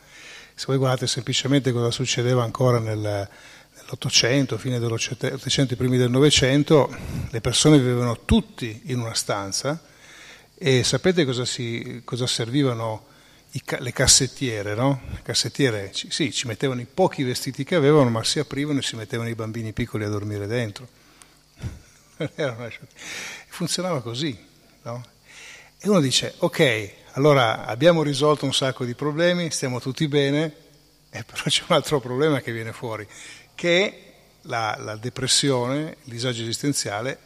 Se 0.54 0.66
voi 0.68 0.78
guardate 0.78 1.08
semplicemente 1.08 1.72
cosa 1.72 1.90
succedeva 1.90 2.44
ancora 2.44 2.78
nel, 2.78 3.00
nell'Ottocento, 3.00 4.60
fine 4.60 4.78
dell'Ottocento, 4.78 5.76
primi 5.76 5.98
del 5.98 6.12
Novecento, 6.12 6.96
le 7.32 7.42
persone 7.42 7.80
vivevano 7.80 8.20
tutti 8.24 8.82
in 8.86 9.00
una 9.00 9.16
stanza 9.16 9.82
e 10.54 10.84
sapete 10.84 11.26
cosa, 11.26 11.44
si, 11.44 12.04
cosa 12.06 12.28
servivano 12.28 13.08
i, 13.54 13.64
le 13.80 13.92
cassettiere, 13.92 14.76
no? 14.76 15.02
Le 15.12 15.22
cassettiere, 15.24 15.92
sì, 15.92 16.32
ci 16.32 16.46
mettevano 16.46 16.82
i 16.82 16.88
pochi 16.94 17.24
vestiti 17.24 17.64
che 17.64 17.74
avevano, 17.74 18.12
ma 18.12 18.24
si 18.24 18.38
aprivano 18.38 18.78
e 18.78 18.84
si 18.84 18.96
mettevano 18.96 19.30
i 19.30 19.34
bambini 19.34 19.74
piccoli 19.74 20.04
a 20.04 20.10
dormire 20.10 20.46
dentro. 20.46 20.99
Funzionava 23.48 24.02
così, 24.02 24.38
no? 24.84 25.04
E 25.80 25.88
uno 25.88 26.02
dice, 26.02 26.34
ok, 26.40 26.92
allora 27.14 27.66
abbiamo 27.66 28.04
risolto 28.04 28.46
un 28.46 28.54
sacco 28.54 28.84
di 28.84 28.94
problemi, 28.94 29.50
stiamo 29.50 29.80
tutti 29.80 30.08
bene, 30.08 30.54
eh, 31.10 31.24
però 31.24 31.44
c'è 31.44 31.64
un 31.68 31.76
altro 31.76 32.00
problema 32.00 32.42
che 32.42 32.52
viene 32.52 32.74
fuori, 32.74 33.08
che 33.56 33.86
è 33.86 34.14
la, 34.44 34.76
la 34.80 34.96
depressione, 34.96 35.98
il 36.04 36.12
disagio 36.12 36.42
esistenziale 36.42 37.18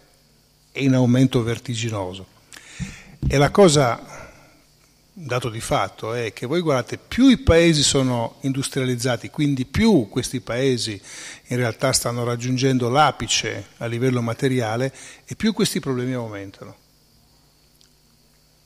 è 0.72 0.80
in 0.80 0.94
aumento 0.94 1.42
vertiginoso. 1.44 2.28
E 3.28 3.38
la 3.38 3.50
cosa 3.52 4.13
dato 5.16 5.50
di 5.50 5.62
fatto 5.62 6.14
è 6.14 6.34
che 6.34 6.48
voi 6.48 6.62
guardate, 6.62 6.98
più 6.98 7.30
i 7.30 7.38
paesi 7.38 7.84
sono 7.84 8.38
industrializzati, 8.42 9.30
quindi 9.30 9.66
più 9.66 10.08
questi 10.10 10.42
paesi 10.42 11.00
in 11.48 11.58
realtà 11.58 11.94
stanno 11.94 12.24
raggiungendo 12.24 12.90
l'apice 12.90 13.68
a 13.78 13.86
livello 13.86 14.22
materiale 14.22 14.92
e 15.26 15.36
più 15.36 15.54
questi 15.54 15.80
problemi 15.80 16.14
aumentano. 16.14 16.82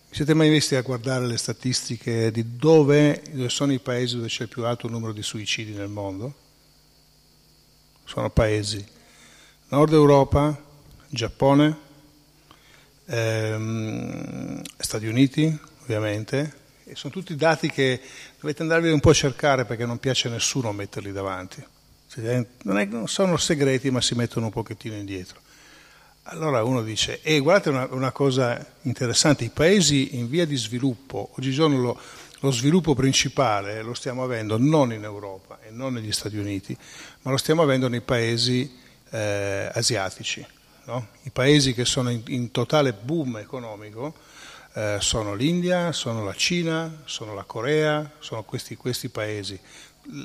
Siete 0.09 0.33
mai 0.33 0.49
visti 0.49 0.75
a 0.75 0.81
guardare 0.81 1.27
le 1.27 1.37
statistiche 1.37 2.31
di 2.31 2.55
dove, 2.55 3.21
dove 3.29 3.49
sono 3.49 3.73
i 3.73 3.79
paesi 3.79 4.15
dove 4.15 4.29
c'è 4.29 4.43
il 4.43 4.49
più 4.49 4.63
alto 4.63 4.87
numero 4.87 5.11
di 5.11 5.21
suicidi 5.21 5.73
nel 5.73 5.89
mondo? 5.89 6.33
Sono 8.05 8.29
paesi 8.29 8.83
Nord 9.67 9.91
Europa, 9.91 10.57
Giappone, 11.09 11.77
ehm, 13.05 14.61
Stati 14.77 15.05
Uniti, 15.05 15.59
ovviamente, 15.87 16.65
e 16.83 16.95
sono 16.95 17.13
tutti 17.13 17.35
dati 17.35 17.69
che 17.69 18.01
dovete 18.39 18.61
andarvi 18.61 18.91
un 18.91 18.99
po' 18.99 19.11
a 19.11 19.13
cercare 19.13 19.63
perché 19.63 19.85
non 19.85 19.99
piace 19.99 20.27
a 20.27 20.31
nessuno 20.31 20.73
metterli 20.73 21.13
davanti. 21.13 21.63
Non, 22.63 22.77
è, 22.77 22.85
non 22.85 23.07
sono 23.07 23.37
segreti 23.37 23.91
ma 23.91 24.01
si 24.01 24.15
mettono 24.15 24.47
un 24.47 24.51
pochettino 24.51 24.95
indietro. 24.95 25.39
Allora 26.23 26.63
uno 26.63 26.81
dice, 26.81 27.21
e 27.21 27.39
guardate 27.39 27.69
una, 27.69 27.87
una, 27.91 28.11
cosa 28.11 28.65
interessante, 28.81 29.45
i 29.45 29.49
paesi 29.49 30.17
in 30.17 30.29
via 30.29 30.45
di 30.45 30.57
sviluppo, 30.57 31.29
oggigiorno 31.35 31.79
lo, 31.79 31.99
lo 32.39 32.51
sviluppo 32.51 32.95
principale 32.95 33.81
lo 33.81 33.93
stiamo 33.93 34.23
avendo 34.23 34.57
non 34.57 34.91
in 34.91 35.03
Europa 35.03 35.59
e 35.61 35.69
non 35.69 35.93
negli 35.93 36.11
Stati 36.11 36.37
Uniti, 36.37 36.75
ma 37.21 37.31
lo 37.31 37.37
stiamo 37.37 37.61
avendo 37.61 37.87
nei 37.87 38.01
paesi 38.01 38.69
eh, 39.09 39.69
asiatici. 39.71 40.45
No? 40.85 41.07
I 41.23 41.29
paesi 41.29 41.73
che 41.73 41.85
sono 41.85 42.09
in, 42.09 42.21
in 42.27 42.51
totale 42.51 42.93
boom 42.93 43.37
economico 43.37 44.13
eh, 44.77 44.97
sono 44.99 45.33
l'India, 45.33 45.91
sono 45.91 46.23
la 46.23 46.35
Cina, 46.35 47.01
sono 47.05 47.33
la 47.33 47.45
Corea, 47.45 48.11
sono 48.19 48.43
questi, 48.43 48.75
questi 48.75 49.09
paesi, 49.09 49.59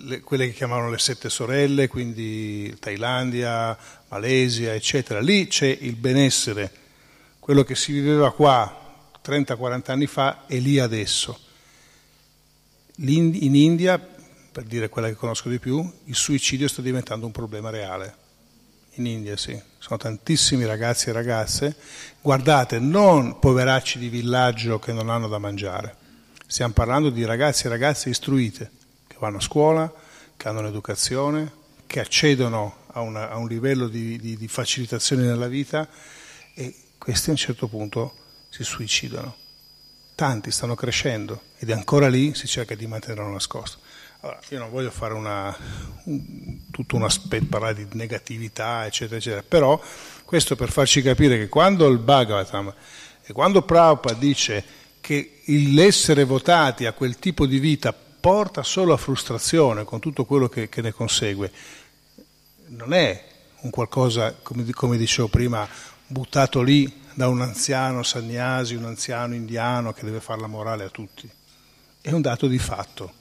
le, 0.05 0.21
quelle 0.21 0.47
che 0.47 0.53
chiamavano 0.53 0.91
le 0.91 0.99
sette 0.99 1.31
sorelle, 1.31 1.89
quindi 1.89 2.77
Thailandia, 2.79 3.75
Malesia, 4.09 4.75
eccetera. 4.75 5.21
Lì 5.21 5.47
c'è 5.47 5.75
il 5.81 5.97
benessere, 5.97 6.71
quello 7.39 7.65
che 7.65 7.75
si 7.75 7.93
viveva 7.93 8.31
qua 8.31 9.09
30-40 9.25 9.91
anni 9.91 10.07
fa 10.07 10.45
è 10.45 10.59
lì 10.59 10.79
adesso. 10.79 11.39
In 12.97 13.55
India, 13.55 13.99
per 13.99 14.65
dire 14.65 14.91
quella 14.91 15.09
che 15.09 15.15
conosco 15.15 15.49
di 15.49 15.59
più, 15.59 15.91
il 16.05 16.15
suicidio 16.15 16.69
sta 16.69 16.83
diventando 16.83 17.25
un 17.25 17.33
problema 17.33 17.71
reale. 17.71 18.17
In 18.97 19.07
India 19.07 19.39
sì, 19.39 19.59
sono 19.79 19.97
tantissimi 19.97 20.67
ragazzi 20.67 21.09
e 21.09 21.13
ragazze, 21.13 21.75
guardate, 22.21 22.79
non 22.79 23.39
poveracci 23.39 23.99
di 23.99 24.11
villaggio 24.11 24.79
che 24.79 24.93
non 24.93 25.09
hanno 25.09 25.29
da 25.29 25.39
mangiare, 25.39 25.97
stiamo 26.47 26.75
parlando 26.75 27.09
di 27.09 27.25
ragazzi 27.25 27.65
e 27.65 27.71
ragazze 27.71 28.11
istruite, 28.11 28.71
che 29.07 29.17
vanno 29.19 29.39
a 29.39 29.41
scuola, 29.41 29.91
che 30.37 30.47
hanno 30.47 30.61
un'educazione, 30.61 31.51
che 31.87 32.01
accedono 32.01 32.81
a, 32.89 33.01
una, 33.01 33.31
a 33.31 33.39
un 33.39 33.49
livello 33.49 33.89
di, 33.89 34.19
di, 34.19 34.37
di 34.37 34.49
facilitazione 34.49 35.23
nella 35.23 35.49
vita 35.49 35.89
e 36.55 36.75
questi 36.99 37.31
a 37.31 37.33
un 37.33 37.39
certo 37.39 37.69
punto 37.69 38.15
si 38.51 38.63
suicidano. 38.63 39.37
Tanti 40.15 40.51
stanno 40.51 40.75
crescendo 40.75 41.45
ed 41.57 41.71
è 41.71 41.73
ancora 41.73 42.09
lì 42.09 42.35
si 42.35 42.47
cerca 42.47 42.75
di 42.75 42.87
mantenerlo 42.87 43.31
nascosto. 43.31 43.79
Allora, 44.25 44.39
io 44.51 44.59
non 44.61 44.71
voglio 44.71 44.91
fare 44.93 45.15
una, 45.15 45.57
un, 46.05 46.71
tutto 46.71 46.95
un 46.95 47.03
aspetto, 47.03 47.47
parlare 47.47 47.75
di 47.75 47.87
negatività, 47.95 48.87
eccetera, 48.87 49.17
eccetera, 49.17 49.43
però 49.43 49.83
questo 50.25 50.55
per 50.55 50.71
farci 50.71 51.03
capire 51.03 51.37
che 51.39 51.49
quando 51.49 51.89
il 51.89 51.99
Bhagavatam 51.99 52.73
e 53.25 53.33
quando 53.33 53.63
Prabhupada 53.63 54.17
dice 54.17 54.65
che 55.01 55.43
l'essere 55.47 56.23
votati 56.23 56.87
a 56.87 56.93
quel 56.93 57.19
tipo 57.19 57.47
di 57.47 57.59
vita 57.59 57.93
porta 57.93 58.63
solo 58.63 58.93
a 58.93 58.97
frustrazione 58.97 59.83
con 59.83 59.99
tutto 59.99 60.25
quello 60.25 60.49
che, 60.49 60.69
che 60.69 60.83
ne 60.83 60.93
consegue, 60.93 61.51
non 62.69 62.93
è 62.93 63.25
un 63.63 63.71
qualcosa, 63.71 64.37
come, 64.41 64.65
come 64.71 64.97
dicevo 64.99 65.27
prima, 65.27 65.69
buttato 66.07 66.63
lì 66.63 67.01
da 67.15 67.27
un 67.27 67.41
anziano 67.41 68.05
sagnasi, 68.05 68.77
un 68.77 68.85
anziano 68.85 69.35
indiano 69.35 69.93
che 69.93 70.05
deve 70.05 70.21
fare 70.21 70.41
la 70.41 70.47
morale 70.47 70.85
a 70.85 70.91
tutti. 70.91 71.29
È 72.01 72.13
un 72.13 72.21
dato 72.21 72.47
di 72.47 72.59
fatto. 72.61 73.15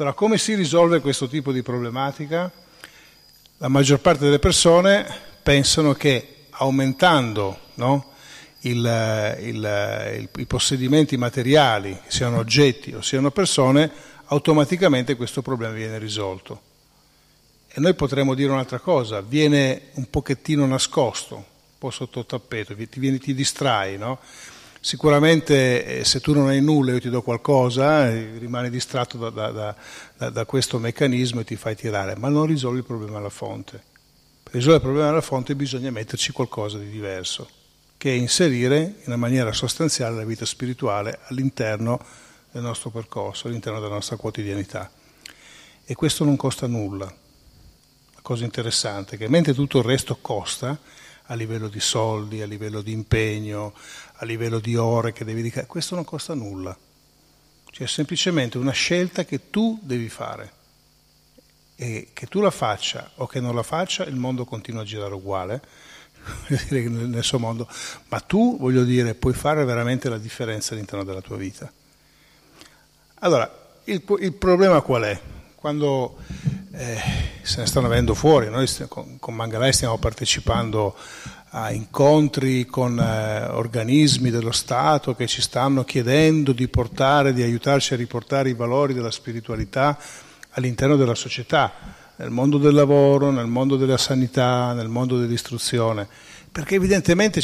Allora, 0.00 0.14
come 0.14 0.38
si 0.38 0.54
risolve 0.54 1.00
questo 1.00 1.26
tipo 1.26 1.50
di 1.50 1.60
problematica? 1.60 2.48
La 3.56 3.66
maggior 3.66 3.98
parte 3.98 4.22
delle 4.22 4.38
persone 4.38 5.04
pensano 5.42 5.92
che 5.94 6.46
aumentando 6.50 7.58
no, 7.74 8.12
il, 8.60 9.36
il, 9.40 9.56
il, 9.56 10.28
i 10.36 10.46
possedimenti 10.46 11.16
materiali, 11.16 11.98
siano 12.06 12.38
oggetti 12.38 12.94
o 12.94 13.02
siano 13.02 13.32
persone, 13.32 13.90
automaticamente 14.26 15.16
questo 15.16 15.42
problema 15.42 15.72
viene 15.72 15.98
risolto. 15.98 16.62
E 17.66 17.80
noi 17.80 17.94
potremmo 17.94 18.34
dire 18.34 18.52
un'altra 18.52 18.78
cosa, 18.78 19.20
viene 19.20 19.88
un 19.94 20.08
pochettino 20.08 20.64
nascosto, 20.64 21.34
un 21.34 21.44
po' 21.76 21.90
sotto 21.90 22.24
tappeto, 22.24 22.76
ti, 22.76 23.18
ti 23.18 23.34
distrai, 23.34 23.98
no? 23.98 24.20
Sicuramente 24.80 25.84
eh, 26.00 26.04
se 26.04 26.20
tu 26.20 26.32
non 26.32 26.46
hai 26.48 26.60
nulla 26.60 26.92
io 26.92 27.00
ti 27.00 27.10
do 27.10 27.22
qualcosa, 27.22 28.08
eh, 28.08 28.38
rimani 28.38 28.70
distratto 28.70 29.18
da, 29.18 29.50
da, 29.50 29.74
da, 30.16 30.30
da, 30.30 30.44
questo 30.44 30.78
meccanismo 30.78 31.40
e 31.40 31.44
ti 31.44 31.56
fai 31.56 31.74
tirare, 31.74 32.16
ma 32.16 32.28
non 32.28 32.46
risolvi 32.46 32.78
il 32.78 32.84
problema 32.84 33.18
alla 33.18 33.28
fonte. 33.28 33.82
Per 34.42 34.52
risolvere 34.52 34.76
il 34.76 34.82
problema 34.82 35.08
alla 35.08 35.20
fonte 35.20 35.56
bisogna 35.56 35.90
metterci 35.90 36.30
qualcosa 36.32 36.78
di 36.78 36.88
diverso, 36.88 37.48
che 37.96 38.10
è 38.10 38.14
inserire 38.14 38.78
in 38.78 39.02
una 39.06 39.16
maniera 39.16 39.52
sostanziale 39.52 40.16
la 40.16 40.24
vita 40.24 40.46
spirituale 40.46 41.18
all'interno 41.24 42.00
del 42.52 42.62
nostro 42.62 42.90
percorso, 42.90 43.48
all'interno 43.48 43.80
della 43.80 43.94
nostra 43.94 44.16
quotidianità. 44.16 44.90
E 45.84 45.94
questo 45.94 46.24
non 46.24 46.36
costa 46.36 46.66
nulla. 46.68 47.06
La 47.06 48.20
cosa 48.22 48.44
interessante 48.44 49.16
è 49.16 49.18
che 49.18 49.28
mentre 49.28 49.54
tutto 49.54 49.78
il 49.78 49.84
resto 49.84 50.16
costa, 50.20 50.78
a 51.30 51.34
livello 51.34 51.68
di 51.68 51.80
soldi, 51.80 52.40
a 52.40 52.46
livello 52.46 52.80
di 52.80 52.92
impegno, 52.92 53.74
a 54.20 54.24
livello 54.24 54.58
di 54.58 54.76
ore 54.76 55.12
che 55.12 55.24
devi 55.24 55.42
dedicare, 55.42 55.66
questo 55.66 55.94
non 55.94 56.04
costa 56.04 56.34
nulla. 56.34 56.76
Cioè 57.70 57.86
è 57.86 57.90
semplicemente 57.90 58.58
una 58.58 58.72
scelta 58.72 59.24
che 59.24 59.50
tu 59.50 59.78
devi 59.82 60.08
fare. 60.08 60.52
E 61.76 62.08
che 62.12 62.26
tu 62.26 62.40
la 62.40 62.50
faccia 62.50 63.12
o 63.16 63.26
che 63.26 63.40
non 63.40 63.54
la 63.54 63.62
faccia, 63.62 64.04
il 64.04 64.16
mondo 64.16 64.44
continua 64.44 64.82
a 64.82 64.84
girare 64.84 65.14
uguale, 65.14 65.62
nel 66.68 67.22
suo 67.22 67.38
mondo, 67.38 67.68
ma 68.08 68.18
tu, 68.20 68.58
voglio 68.58 68.84
dire, 68.84 69.14
puoi 69.14 69.34
fare 69.34 69.64
veramente 69.64 70.08
la 70.08 70.18
differenza 70.18 70.74
all'interno 70.74 71.04
della 71.04 71.20
tua 71.20 71.36
vita. 71.36 71.70
Allora, 73.20 73.50
il, 73.84 74.02
il 74.20 74.32
problema 74.32 74.80
qual 74.80 75.02
è? 75.02 75.20
Quando 75.54 76.16
eh, 76.72 77.00
se 77.42 77.60
ne 77.60 77.66
stanno 77.66 77.86
avendo 77.86 78.14
fuori, 78.14 78.50
noi 78.50 78.68
con, 78.88 79.18
con 79.18 79.34
Mangalai 79.34 79.72
stiamo 79.72 79.98
partecipando 79.98 80.96
a 81.50 81.72
incontri 81.72 82.66
con 82.66 82.98
eh, 82.98 83.46
organismi 83.46 84.30
dello 84.30 84.52
Stato 84.52 85.14
che 85.14 85.26
ci 85.26 85.40
stanno 85.40 85.84
chiedendo 85.84 86.52
di 86.52 86.68
portare, 86.68 87.32
di 87.32 87.42
aiutarci 87.42 87.94
a 87.94 87.96
riportare 87.96 88.50
i 88.50 88.54
valori 88.54 88.92
della 88.92 89.10
spiritualità 89.10 89.98
all'interno 90.50 90.96
della 90.96 91.14
società, 91.14 91.72
nel 92.16 92.30
mondo 92.30 92.58
del 92.58 92.74
lavoro, 92.74 93.30
nel 93.30 93.46
mondo 93.46 93.76
della 93.76 93.96
sanità, 93.96 94.72
nel 94.72 94.88
mondo 94.88 95.18
dell'istruzione, 95.18 96.06
perché 96.50 96.74
evidentemente 96.74 97.40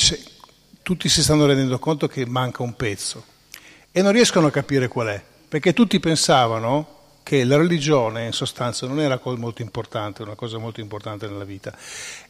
tutti 0.82 1.08
si 1.08 1.22
stanno 1.22 1.46
rendendo 1.46 1.78
conto 1.78 2.08
che 2.08 2.26
manca 2.26 2.62
un 2.62 2.74
pezzo 2.74 3.24
e 3.90 4.02
non 4.02 4.12
riescono 4.12 4.48
a 4.48 4.50
capire 4.50 4.88
qual 4.88 5.08
è, 5.08 5.22
perché 5.48 5.72
tutti 5.72 6.00
pensavano, 6.00 6.93
che 7.24 7.42
la 7.44 7.56
religione 7.56 8.26
in 8.26 8.32
sostanza 8.32 8.86
non 8.86 9.00
era 9.00 9.18
molto 9.36 9.62
importante, 9.62 10.22
una 10.22 10.34
cosa 10.34 10.58
molto 10.58 10.80
importante 10.80 11.26
nella 11.26 11.44
vita, 11.44 11.74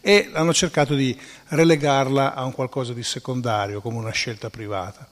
e 0.01 0.31
hanno 0.33 0.55
cercato 0.55 0.95
di 0.95 1.19
relegarla 1.49 2.33
a 2.33 2.45
un 2.45 2.53
qualcosa 2.53 2.93
di 2.93 3.03
secondario, 3.03 3.81
come 3.81 3.99
una 3.99 4.13
scelta 4.13 4.49
privata. 4.51 5.07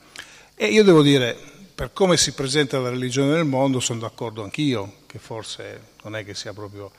E 0.55 0.67
io 0.67 0.85
devo 0.85 1.01
dire, 1.01 1.37
per 1.75 1.91
come 1.91 2.15
si 2.15 2.31
presenta 2.31 2.79
la 2.79 2.89
religione 2.89 3.33
nel 3.33 3.45
mondo, 3.45 3.81
sono 3.81 3.99
d'accordo 3.99 4.41
anch'io, 4.41 4.99
che 5.05 5.19
forse 5.19 5.81
non 6.03 6.15
è 6.15 6.23
che 6.23 6.33
sia 6.33 6.53
proprio 6.53 6.89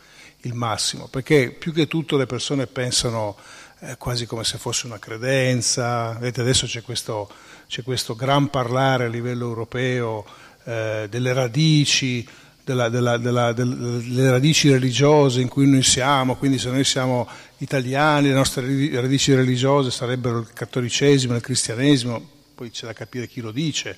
il 0.43 0.53
massimo, 0.53 1.09
perché 1.09 1.51
più 1.51 1.73
che 1.73 1.89
tutto 1.89 2.19
le 2.19 2.27
persone 2.27 2.67
pensano 2.67 3.39
eh, 3.81 3.97
quasi 3.97 4.27
come 4.27 4.45
se 4.45 4.59
fosse 4.59 4.85
una 4.85 4.99
credenza, 4.99 6.13
vedete 6.19 6.43
adesso 6.43 6.67
c'è 6.67 6.83
questo, 6.83 7.31
c'è 7.67 7.83
questo 7.83 8.15
gran 8.15 8.51
parlare 8.51 9.05
a 9.05 9.09
livello 9.09 9.47
europeo 9.47 10.27
eh, 10.65 11.07
delle 11.09 11.33
radici, 11.33 12.29
della, 12.65 12.89
della, 12.89 13.19
della, 13.19 13.53
delle 13.53 14.31
radici 14.31 14.71
religiose 14.71 15.43
in 15.43 15.49
cui 15.49 15.69
noi 15.69 15.83
siamo, 15.83 16.35
quindi 16.37 16.59
se 16.59 16.71
noi 16.71 16.85
siamo 16.85 17.29
italiani, 17.59 18.29
le 18.29 18.35
nostre 18.35 18.65
radici 19.01 19.35
religiose 19.35 19.91
sarebbero 19.91 20.39
il 20.41 20.53
cattolicesimo, 20.53 21.35
il 21.35 21.43
cristianesimo, 21.43 22.31
poi 22.55 22.71
c'è 22.71 22.87
da 22.87 22.95
capire 22.95 23.29
chi 23.29 23.43
lo 23.43 23.51
dice, 23.51 23.97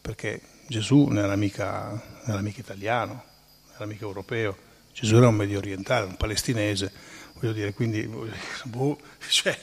perché 0.00 0.40
Gesù 0.68 1.06
non 1.06 1.18
era 1.18 1.34
mica, 1.34 1.88
non 1.90 2.34
era 2.34 2.40
mica 2.40 2.60
italiano, 2.60 3.12
non 3.12 3.74
era 3.74 3.86
mica 3.86 4.04
europeo, 4.04 4.56
Gesù 4.92 5.16
era 5.16 5.28
un 5.28 5.34
medio 5.34 5.58
orientale, 5.58 6.06
un 6.06 6.16
palestinese, 6.16 6.92
voglio 7.34 7.52
dire, 7.52 7.74
quindi 7.74 8.08
boh, 8.64 8.98
cioè, 9.28 9.58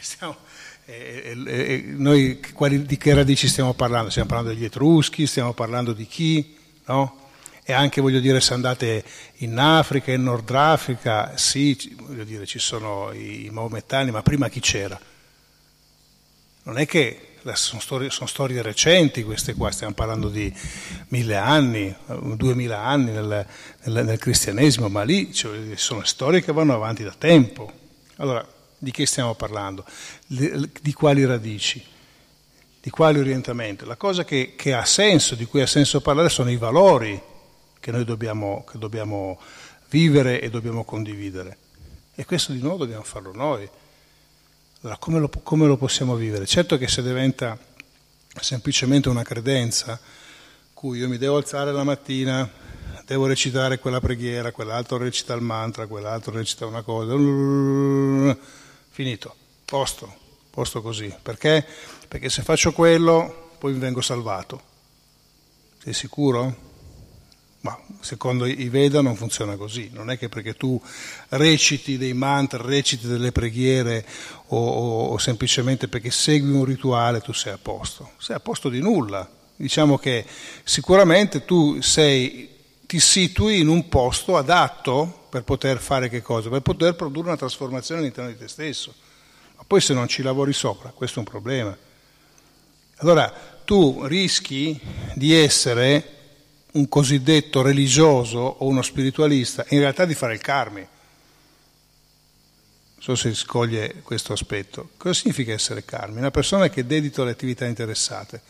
stiamo, 0.00 0.36
eh, 0.84 1.34
eh, 1.46 1.84
noi 1.96 2.40
quali, 2.52 2.84
di 2.84 2.96
che 2.96 3.12
radici 3.12 3.48
stiamo 3.48 3.74
parlando? 3.74 4.10
Stiamo 4.10 4.28
parlando 4.28 4.54
degli 4.54 4.64
Etruschi, 4.64 5.26
stiamo 5.26 5.52
parlando 5.52 5.92
di 5.92 6.06
chi? 6.06 6.56
No? 6.86 7.21
E 7.64 7.72
anche 7.72 8.00
voglio 8.00 8.18
dire 8.18 8.40
se 8.40 8.54
andate 8.54 9.04
in 9.36 9.56
Africa, 9.56 10.10
in 10.12 10.24
Nord 10.24 10.50
Africa, 10.50 11.36
sì, 11.36 11.96
voglio 12.00 12.24
dire 12.24 12.44
ci 12.44 12.58
sono 12.58 13.12
i 13.12 13.48
maomettani, 13.52 14.10
ma 14.10 14.22
prima 14.22 14.48
chi 14.48 14.58
c'era? 14.58 14.98
Non 16.64 16.78
è 16.78 16.86
che 16.86 17.28
sono 17.54 17.80
storie, 17.80 18.10
sono 18.10 18.26
storie 18.26 18.62
recenti 18.62 19.22
queste 19.22 19.54
qua, 19.54 19.70
stiamo 19.70 19.94
parlando 19.94 20.28
di 20.28 20.52
mille 21.08 21.36
anni, 21.36 21.94
duemila 22.34 22.82
anni 22.82 23.12
nel, 23.12 23.46
nel, 23.84 24.04
nel, 24.04 24.18
cristianesimo, 24.18 24.88
ma 24.88 25.02
lì 25.04 25.32
cioè, 25.32 25.76
sono 25.76 26.04
storie 26.04 26.42
che 26.42 26.52
vanno 26.52 26.74
avanti 26.74 27.04
da 27.04 27.14
tempo. 27.16 27.70
Allora, 28.16 28.46
di 28.76 28.90
che 28.90 29.06
stiamo 29.06 29.34
parlando? 29.34 29.84
Di 30.26 30.92
quali 30.92 31.24
radici? 31.24 31.84
Di 32.80 32.90
quali 32.90 33.20
orientamenti? 33.20 33.84
La 33.84 33.96
cosa 33.96 34.24
che, 34.24 34.54
che 34.56 34.74
ha 34.74 34.84
senso, 34.84 35.36
di 35.36 35.44
cui 35.44 35.60
ha 35.60 35.66
senso 35.68 36.00
parlare, 36.00 36.28
sono 36.28 36.50
i 36.50 36.56
valori 36.56 37.30
che 37.82 37.90
noi 37.90 38.04
dobbiamo, 38.04 38.64
che 38.70 38.78
dobbiamo 38.78 39.40
vivere 39.90 40.40
e 40.40 40.50
dobbiamo 40.50 40.84
condividere. 40.84 41.56
E 42.14 42.24
questo 42.24 42.52
di 42.52 42.60
nuovo 42.60 42.84
dobbiamo 42.84 43.02
farlo 43.02 43.32
noi. 43.34 43.68
Allora, 44.82 44.98
come 44.98 45.18
lo, 45.18 45.28
come 45.28 45.66
lo 45.66 45.76
possiamo 45.76 46.14
vivere? 46.14 46.46
Certo 46.46 46.78
che 46.78 46.86
se 46.86 47.02
diventa 47.02 47.58
semplicemente 48.40 49.08
una 49.08 49.24
credenza, 49.24 49.98
cui 50.72 51.00
io 51.00 51.08
mi 51.08 51.18
devo 51.18 51.38
alzare 51.38 51.72
la 51.72 51.82
mattina, 51.82 52.48
devo 53.04 53.26
recitare 53.26 53.80
quella 53.80 53.98
preghiera, 53.98 54.52
quell'altro 54.52 54.98
recita 54.98 55.34
il 55.34 55.42
mantra, 55.42 55.88
quell'altro 55.88 56.32
recita 56.32 56.66
una 56.66 56.82
cosa, 56.82 57.16
finito, 58.90 59.34
posto, 59.64 60.14
posto 60.50 60.80
così. 60.82 61.12
Perché? 61.20 61.66
Perché 62.06 62.30
se 62.30 62.42
faccio 62.42 62.70
quello 62.70 63.54
poi 63.58 63.72
vengo 63.72 64.00
salvato. 64.00 64.70
Sei 65.82 65.92
sicuro? 65.92 66.70
Secondo 68.02 68.46
i 68.46 68.68
Veda 68.68 69.00
non 69.00 69.14
funziona 69.14 69.54
così, 69.54 69.88
non 69.92 70.10
è 70.10 70.18
che 70.18 70.28
perché 70.28 70.54
tu 70.54 70.80
reciti 71.28 71.96
dei 71.96 72.14
mantra, 72.14 72.60
reciti 72.60 73.06
delle 73.06 73.30
preghiere 73.30 74.04
o, 74.48 74.56
o, 74.58 75.06
o, 75.06 75.18
semplicemente 75.18 75.86
perché 75.86 76.10
segui 76.10 76.50
un 76.50 76.64
rituale 76.64 77.20
tu 77.20 77.32
sei 77.32 77.52
a 77.52 77.58
posto, 77.62 78.10
sei 78.18 78.34
a 78.34 78.40
posto 78.40 78.68
di 78.68 78.80
nulla. 78.80 79.30
Diciamo 79.54 79.98
che 79.98 80.26
sicuramente 80.64 81.44
tu 81.44 81.80
sei, 81.80 82.48
ti 82.86 82.98
situi 82.98 83.60
in 83.60 83.68
un 83.68 83.88
posto 83.88 84.36
adatto 84.36 85.26
per 85.30 85.44
poter 85.44 85.78
fare 85.78 86.08
che 86.08 86.22
cosa? 86.22 86.48
Per 86.48 86.60
poter 86.60 86.96
produrre 86.96 87.28
una 87.28 87.36
trasformazione 87.36 88.00
all'interno 88.00 88.30
di 88.30 88.36
te 88.36 88.48
stesso. 88.48 88.92
Ma 89.56 89.62
poi 89.64 89.80
se 89.80 89.94
non 89.94 90.08
ci 90.08 90.22
lavori 90.22 90.52
sopra, 90.52 90.90
questo 90.90 91.20
è 91.20 91.22
un 91.24 91.30
problema. 91.30 91.76
Allora 92.96 93.32
tu 93.64 94.06
rischi 94.06 94.80
di 95.14 95.32
essere 95.32 96.21
un 96.72 96.88
cosiddetto 96.88 97.62
religioso 97.62 98.38
o 98.38 98.66
uno 98.66 98.82
spiritualista, 98.82 99.64
in 99.68 99.80
realtà 99.80 100.04
di 100.04 100.14
fare 100.14 100.34
il 100.34 100.40
karmi. 100.40 100.80
Non 100.80 100.90
so 102.98 103.14
se 103.14 103.34
si 103.34 103.44
coglie 103.44 103.96
questo 104.02 104.32
aspetto. 104.32 104.90
Cosa 104.96 105.14
significa 105.14 105.52
essere 105.52 105.84
karmi? 105.84 106.18
Una 106.18 106.30
persona 106.30 106.68
che 106.68 106.86
dedita 106.86 107.22
alle 107.22 107.32
attività 107.32 107.66
interessate. 107.66 108.40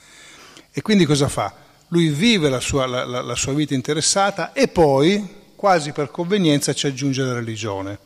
E 0.71 0.83
quindi 0.83 1.05
cosa 1.05 1.29
fa? 1.29 1.55
Lui 1.89 2.09
vive 2.09 2.49
la 2.49 2.61
sua, 2.61 2.87
la, 2.87 3.05
la, 3.05 3.23
la 3.23 3.35
sua 3.35 3.55
vita 3.55 3.75
interessata 3.75 4.53
e 4.53 4.69
poi, 4.69 5.27
quasi 5.57 5.93
per 5.93 6.11
convenienza, 6.11 6.75
ci 6.75 6.87
aggiunge 6.87 7.23
la 7.23 7.35
religione, 7.35 7.99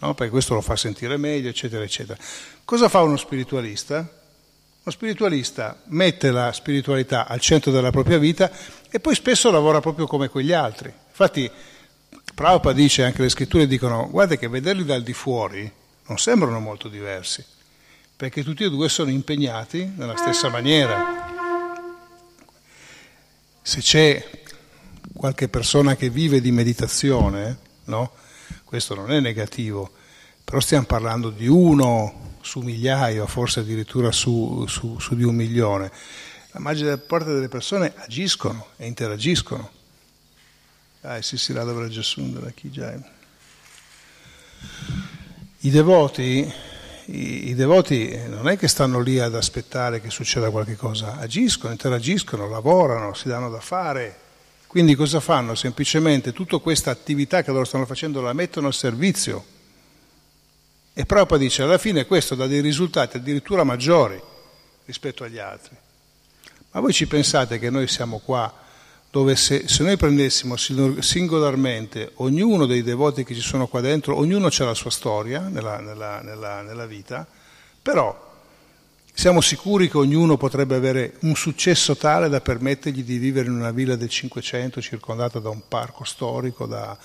no? 0.00 0.14
perché 0.14 0.30
questo 0.30 0.54
lo 0.54 0.60
fa 0.60 0.76
sentire 0.76 1.16
meglio, 1.16 1.48
eccetera, 1.48 1.82
eccetera. 1.82 2.18
Cosa 2.64 2.88
fa 2.88 3.02
uno 3.02 3.16
spiritualista? 3.16 4.08
Lo 4.86 4.90
spiritualista 4.90 5.80
mette 5.86 6.30
la 6.30 6.52
spiritualità 6.52 7.26
al 7.26 7.40
centro 7.40 7.70
della 7.72 7.90
propria 7.90 8.18
vita 8.18 8.50
e 8.90 9.00
poi 9.00 9.14
spesso 9.14 9.50
lavora 9.50 9.80
proprio 9.80 10.06
come 10.06 10.28
quegli 10.28 10.52
altri. 10.52 10.92
Infatti 11.08 11.50
Prabhupada 12.34 12.76
dice, 12.76 13.02
anche 13.02 13.22
le 13.22 13.30
scritture 13.30 13.66
dicono, 13.66 14.10
guarda 14.10 14.36
che 14.36 14.46
vederli 14.46 14.84
dal 14.84 15.02
di 15.02 15.14
fuori 15.14 15.72
non 16.06 16.18
sembrano 16.18 16.60
molto 16.60 16.88
diversi, 16.88 17.42
perché 18.14 18.44
tutti 18.44 18.64
e 18.64 18.68
due 18.68 18.90
sono 18.90 19.08
impegnati 19.08 19.90
nella 19.96 20.18
stessa 20.18 20.50
maniera. 20.50 21.32
Se 23.62 23.80
c'è 23.80 24.42
qualche 25.14 25.48
persona 25.48 25.96
che 25.96 26.10
vive 26.10 26.42
di 26.42 26.50
meditazione, 26.50 27.58
no? 27.84 28.12
questo 28.64 28.94
non 28.94 29.10
è 29.12 29.20
negativo, 29.20 29.92
però 30.44 30.60
stiamo 30.60 30.84
parlando 30.84 31.30
di 31.30 31.46
uno 31.46 32.23
su 32.44 32.60
migliaia, 32.60 33.26
forse 33.26 33.60
addirittura 33.60 34.12
su, 34.12 34.66
su, 34.68 34.98
su 35.00 35.16
di 35.16 35.24
un 35.24 35.34
milione. 35.34 35.90
La 36.52 36.60
maggior 36.60 36.98
parte 36.98 37.32
delle 37.32 37.48
persone 37.48 37.92
agiscono 37.96 38.68
e 38.76 38.86
interagiscono. 38.86 39.70
Dai, 41.00 41.22
sì, 41.22 41.36
sì, 41.36 41.52
là 41.52 41.64
dovrà 41.64 41.88
Gesù, 41.88 42.38
chi 42.54 42.70
già 42.70 42.94
I 45.58 45.70
devoti, 45.70 46.52
i, 47.06 47.48
i, 47.48 47.54
devoti 47.54 48.16
non 48.28 48.48
è 48.48 48.56
che 48.56 48.68
stanno 48.68 49.00
lì 49.00 49.18
ad 49.18 49.34
aspettare 49.34 50.00
che 50.00 50.10
succeda 50.10 50.50
qualche 50.50 50.76
cosa, 50.76 51.18
agiscono, 51.18 51.72
interagiscono, 51.72 52.48
lavorano, 52.48 53.14
si 53.14 53.28
danno 53.28 53.50
da 53.50 53.60
fare. 53.60 54.20
Quindi 54.66 54.94
cosa 54.94 55.20
fanno? 55.20 55.54
Semplicemente 55.54 56.32
tutta 56.32 56.58
questa 56.58 56.90
attività 56.90 57.42
che 57.42 57.52
loro 57.52 57.64
stanno 57.64 57.86
facendo 57.86 58.20
la 58.20 58.32
mettono 58.32 58.66
al 58.66 58.74
servizio 58.74 59.53
e 60.94 61.04
Prabhupada 61.06 61.42
dice 61.42 61.62
alla 61.62 61.76
fine 61.76 62.06
questo 62.06 62.36
dà 62.36 62.46
dei 62.46 62.60
risultati 62.60 63.16
addirittura 63.16 63.64
maggiori 63.64 64.20
rispetto 64.84 65.24
agli 65.24 65.38
altri. 65.38 65.76
Ma 66.70 66.80
voi 66.80 66.92
ci 66.92 67.08
pensate 67.08 67.58
che 67.58 67.68
noi 67.68 67.88
siamo 67.88 68.18
qua 68.18 68.62
dove 69.10 69.36
se, 69.36 69.68
se 69.68 69.82
noi 69.82 69.96
prendessimo 69.96 70.56
singolarmente 70.56 72.12
ognuno 72.16 72.66
dei 72.66 72.82
devoti 72.82 73.24
che 73.24 73.34
ci 73.34 73.40
sono 73.40 73.66
qua 73.66 73.80
dentro, 73.80 74.16
ognuno 74.16 74.48
ha 74.48 74.64
la 74.64 74.74
sua 74.74 74.90
storia 74.90 75.40
nella, 75.48 75.78
nella, 75.78 76.20
nella, 76.20 76.62
nella 76.62 76.86
vita, 76.86 77.26
però 77.80 78.32
siamo 79.12 79.40
sicuri 79.40 79.88
che 79.88 79.98
ognuno 79.98 80.36
potrebbe 80.36 80.74
avere 80.74 81.14
un 81.20 81.36
successo 81.36 81.96
tale 81.96 82.28
da 82.28 82.40
permettergli 82.40 83.04
di 83.04 83.18
vivere 83.18 83.46
in 83.46 83.54
una 83.54 83.70
villa 83.70 83.94
del 83.94 84.08
Cinquecento 84.08 84.80
circondata 84.80 85.38
da 85.38 85.50
un 85.50 85.62
parco 85.68 86.02
storico, 86.02 86.66
da 86.66 86.98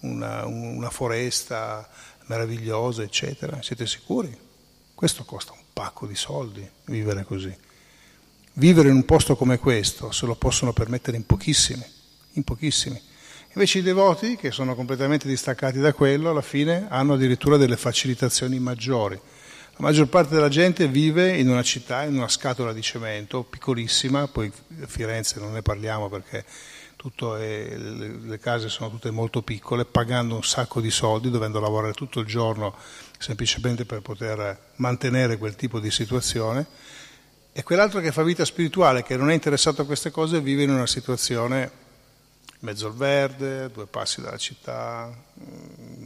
una, 0.00 0.46
una 0.46 0.90
foresta 0.90 1.88
meravigliosa, 2.26 3.02
eccetera. 3.02 3.62
Siete 3.62 3.86
sicuri? 3.86 4.36
Questo 4.94 5.24
costa 5.24 5.52
un 5.52 5.64
pacco 5.72 6.06
di 6.06 6.14
soldi, 6.14 6.68
vivere 6.84 7.24
così. 7.24 7.54
Vivere 8.54 8.88
in 8.88 8.94
un 8.94 9.04
posto 9.04 9.36
come 9.36 9.58
questo 9.58 10.10
se 10.10 10.24
lo 10.24 10.34
possono 10.34 10.72
permettere 10.72 11.16
in 11.16 11.26
pochissimi, 11.26 11.84
in 12.32 12.44
pochissimi. 12.44 13.00
Invece 13.54 13.78
i 13.78 13.82
devoti, 13.82 14.36
che 14.36 14.50
sono 14.50 14.74
completamente 14.74 15.28
distaccati 15.28 15.78
da 15.78 15.92
quello, 15.92 16.30
alla 16.30 16.42
fine 16.42 16.86
hanno 16.88 17.14
addirittura 17.14 17.56
delle 17.56 17.76
facilitazioni 17.76 18.58
maggiori. 18.58 19.14
La 19.14 19.84
maggior 19.84 20.08
parte 20.08 20.34
della 20.34 20.48
gente 20.48 20.88
vive 20.88 21.36
in 21.36 21.50
una 21.50 21.62
città, 21.62 22.04
in 22.04 22.16
una 22.16 22.28
scatola 22.28 22.72
di 22.72 22.80
cemento 22.80 23.42
piccolissima, 23.42 24.26
poi 24.26 24.50
Firenze 24.86 25.38
non 25.38 25.52
ne 25.52 25.60
parliamo 25.60 26.08
perché 26.08 26.44
è, 27.38 27.76
le, 27.76 28.38
case 28.38 28.68
sono 28.68 28.90
tutte 28.90 29.10
molto 29.10 29.42
piccole, 29.42 29.84
pagando 29.84 30.34
un 30.34 30.42
sacco 30.42 30.80
di 30.80 30.90
soldi, 30.90 31.30
dovendo 31.30 31.60
lavorare 31.60 31.92
tutto 31.92 32.20
il 32.20 32.26
giorno 32.26 32.74
semplicemente 33.18 33.84
per 33.84 34.02
poter 34.02 34.72
mantenere 34.76 35.38
quel 35.38 35.56
tipo 35.56 35.78
di 35.78 35.90
situazione. 35.90 36.66
E 37.52 37.62
quell'altro 37.62 38.00
che 38.00 38.12
fa 38.12 38.22
vita 38.22 38.44
spirituale, 38.44 39.02
che 39.02 39.16
non 39.16 39.30
è 39.30 39.34
interessato 39.34 39.82
a 39.82 39.86
queste 39.86 40.10
cose, 40.10 40.40
vive 40.40 40.64
in 40.64 40.70
una 40.70 40.86
situazione 40.86 41.84
mezzo 42.60 42.86
al 42.86 42.94
verde, 42.94 43.70
due 43.70 43.86
passi 43.86 44.20
dalla 44.20 44.36
città, 44.36 45.14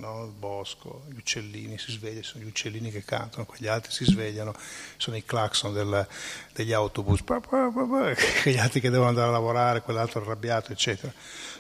no, 0.00 0.24
il 0.24 0.32
bosco, 0.32 1.02
gli 1.08 1.18
uccellini 1.18 1.78
si 1.78 1.92
svegliano, 1.92 2.22
sono 2.22 2.44
gli 2.44 2.48
uccellini 2.48 2.90
che 2.90 3.04
cantano, 3.04 3.44
quegli 3.44 3.66
altri 3.66 3.92
si 3.92 4.04
svegliano, 4.04 4.54
sono 4.96 5.16
i 5.16 5.24
clacson 5.24 5.72
del, 5.72 6.06
degli 6.52 6.72
autobus, 6.72 7.20
quegli 7.24 8.58
altri 8.58 8.80
che 8.80 8.90
devono 8.90 9.10
andare 9.10 9.28
a 9.28 9.32
lavorare, 9.32 9.82
quell'altro 9.82 10.22
arrabbiato, 10.22 10.72
eccetera. 10.72 11.12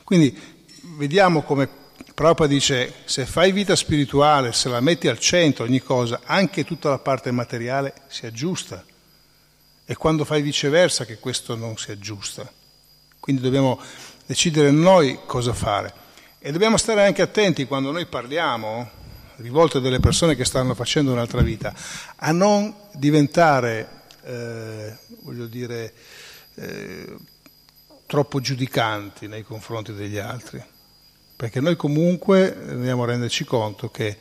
Quindi 0.02 0.58
vediamo 0.96 1.42
come 1.42 1.68
Prabhupada 2.14 2.50
dice, 2.50 2.94
se 3.04 3.26
fai 3.26 3.52
vita 3.52 3.76
spirituale, 3.76 4.52
se 4.52 4.68
la 4.68 4.80
metti 4.80 5.06
al 5.06 5.18
centro 5.18 5.64
ogni 5.64 5.80
cosa, 5.80 6.22
anche 6.24 6.64
tutta 6.64 6.88
la 6.88 6.98
parte 6.98 7.30
materiale 7.30 7.94
si 8.08 8.26
aggiusta. 8.26 8.84
E 9.84 9.94
quando 9.96 10.24
fai 10.24 10.40
viceversa 10.40 11.04
che 11.04 11.18
questo 11.18 11.56
non 11.56 11.76
si 11.76 11.90
aggiusta. 11.90 12.50
Quindi 13.18 13.42
dobbiamo 13.42 13.80
decidere 14.24 14.70
noi 14.70 15.20
cosa 15.26 15.52
fare. 15.52 15.92
E 16.42 16.52
dobbiamo 16.52 16.78
stare 16.78 17.04
anche 17.04 17.20
attenti 17.20 17.66
quando 17.66 17.90
noi 17.90 18.06
parliamo, 18.06 18.88
rivolte 19.36 19.76
a 19.76 19.80
delle 19.82 20.00
persone 20.00 20.34
che 20.34 20.46
stanno 20.46 20.74
facendo 20.74 21.12
un'altra 21.12 21.42
vita, 21.42 21.74
a 22.16 22.32
non 22.32 22.74
diventare, 22.94 24.04
eh, 24.22 24.96
voglio 25.20 25.44
dire, 25.44 25.92
eh, 26.54 27.14
troppo 28.06 28.40
giudicanti 28.40 29.26
nei 29.26 29.42
confronti 29.42 29.92
degli 29.92 30.16
altri. 30.16 30.64
Perché 31.36 31.60
noi 31.60 31.76
comunque 31.76 32.56
dobbiamo 32.68 33.04
renderci 33.04 33.44
conto 33.44 33.90
che 33.90 34.16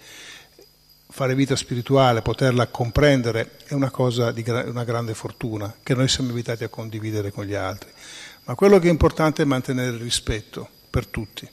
fare 1.07 1.35
vita 1.35 1.55
spirituale, 1.55 2.21
poterla 2.21 2.67
comprendere, 2.67 3.59
è 3.65 3.73
una 3.73 3.91
cosa 3.91 4.33
di 4.33 4.43
una 4.45 4.83
grande 4.83 5.13
fortuna 5.13 5.73
che 5.81 5.95
noi 5.95 6.09
siamo 6.09 6.31
invitati 6.31 6.65
a 6.65 6.69
condividere 6.69 7.31
con 7.31 7.45
gli 7.45 7.55
altri. 7.55 7.89
Ma 8.43 8.55
quello 8.55 8.77
che 8.77 8.89
è 8.89 8.91
importante 8.91 9.43
è 9.43 9.45
mantenere 9.45 9.91
il 9.95 10.01
rispetto 10.01 10.67
per 10.89 11.07
tutti. 11.07 11.49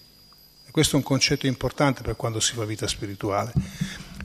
Questo 0.77 0.97
è 0.97 0.99
un 0.99 1.07
concetto 1.07 1.47
importante 1.47 2.03
per 2.03 2.17
quando 2.17 2.39
si 2.39 2.53
fa 2.53 2.67
vita 2.67 2.87
spirituale. 2.87 3.51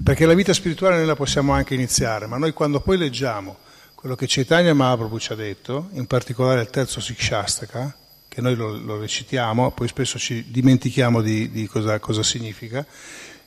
Perché 0.03 0.25
la 0.25 0.33
vita 0.33 0.51
spirituale 0.51 0.97
noi 0.97 1.05
la 1.05 1.15
possiamo 1.15 1.53
anche 1.53 1.75
iniziare, 1.75 2.25
ma 2.25 2.35
noi 2.35 2.51
quando 2.51 2.81
poi 2.81 2.97
leggiamo 2.97 3.59
quello 3.95 4.17
che 4.17 4.25
Chaitanya 4.27 4.73
Mahaprabhu 4.73 5.17
ci 5.17 5.31
ha 5.31 5.35
detto, 5.35 5.87
in 5.93 6.07
particolare 6.07 6.59
il 6.59 6.69
terzo 6.69 6.99
Sikshastaka, 6.99 7.95
che 8.27 8.41
noi 8.41 8.55
lo, 8.55 8.77
lo 8.77 8.99
recitiamo, 8.99 9.71
poi 9.71 9.87
spesso 9.87 10.19
ci 10.19 10.51
dimentichiamo 10.51 11.21
di, 11.21 11.49
di 11.51 11.67
cosa, 11.67 11.97
cosa, 11.99 12.21
significa, 12.21 12.85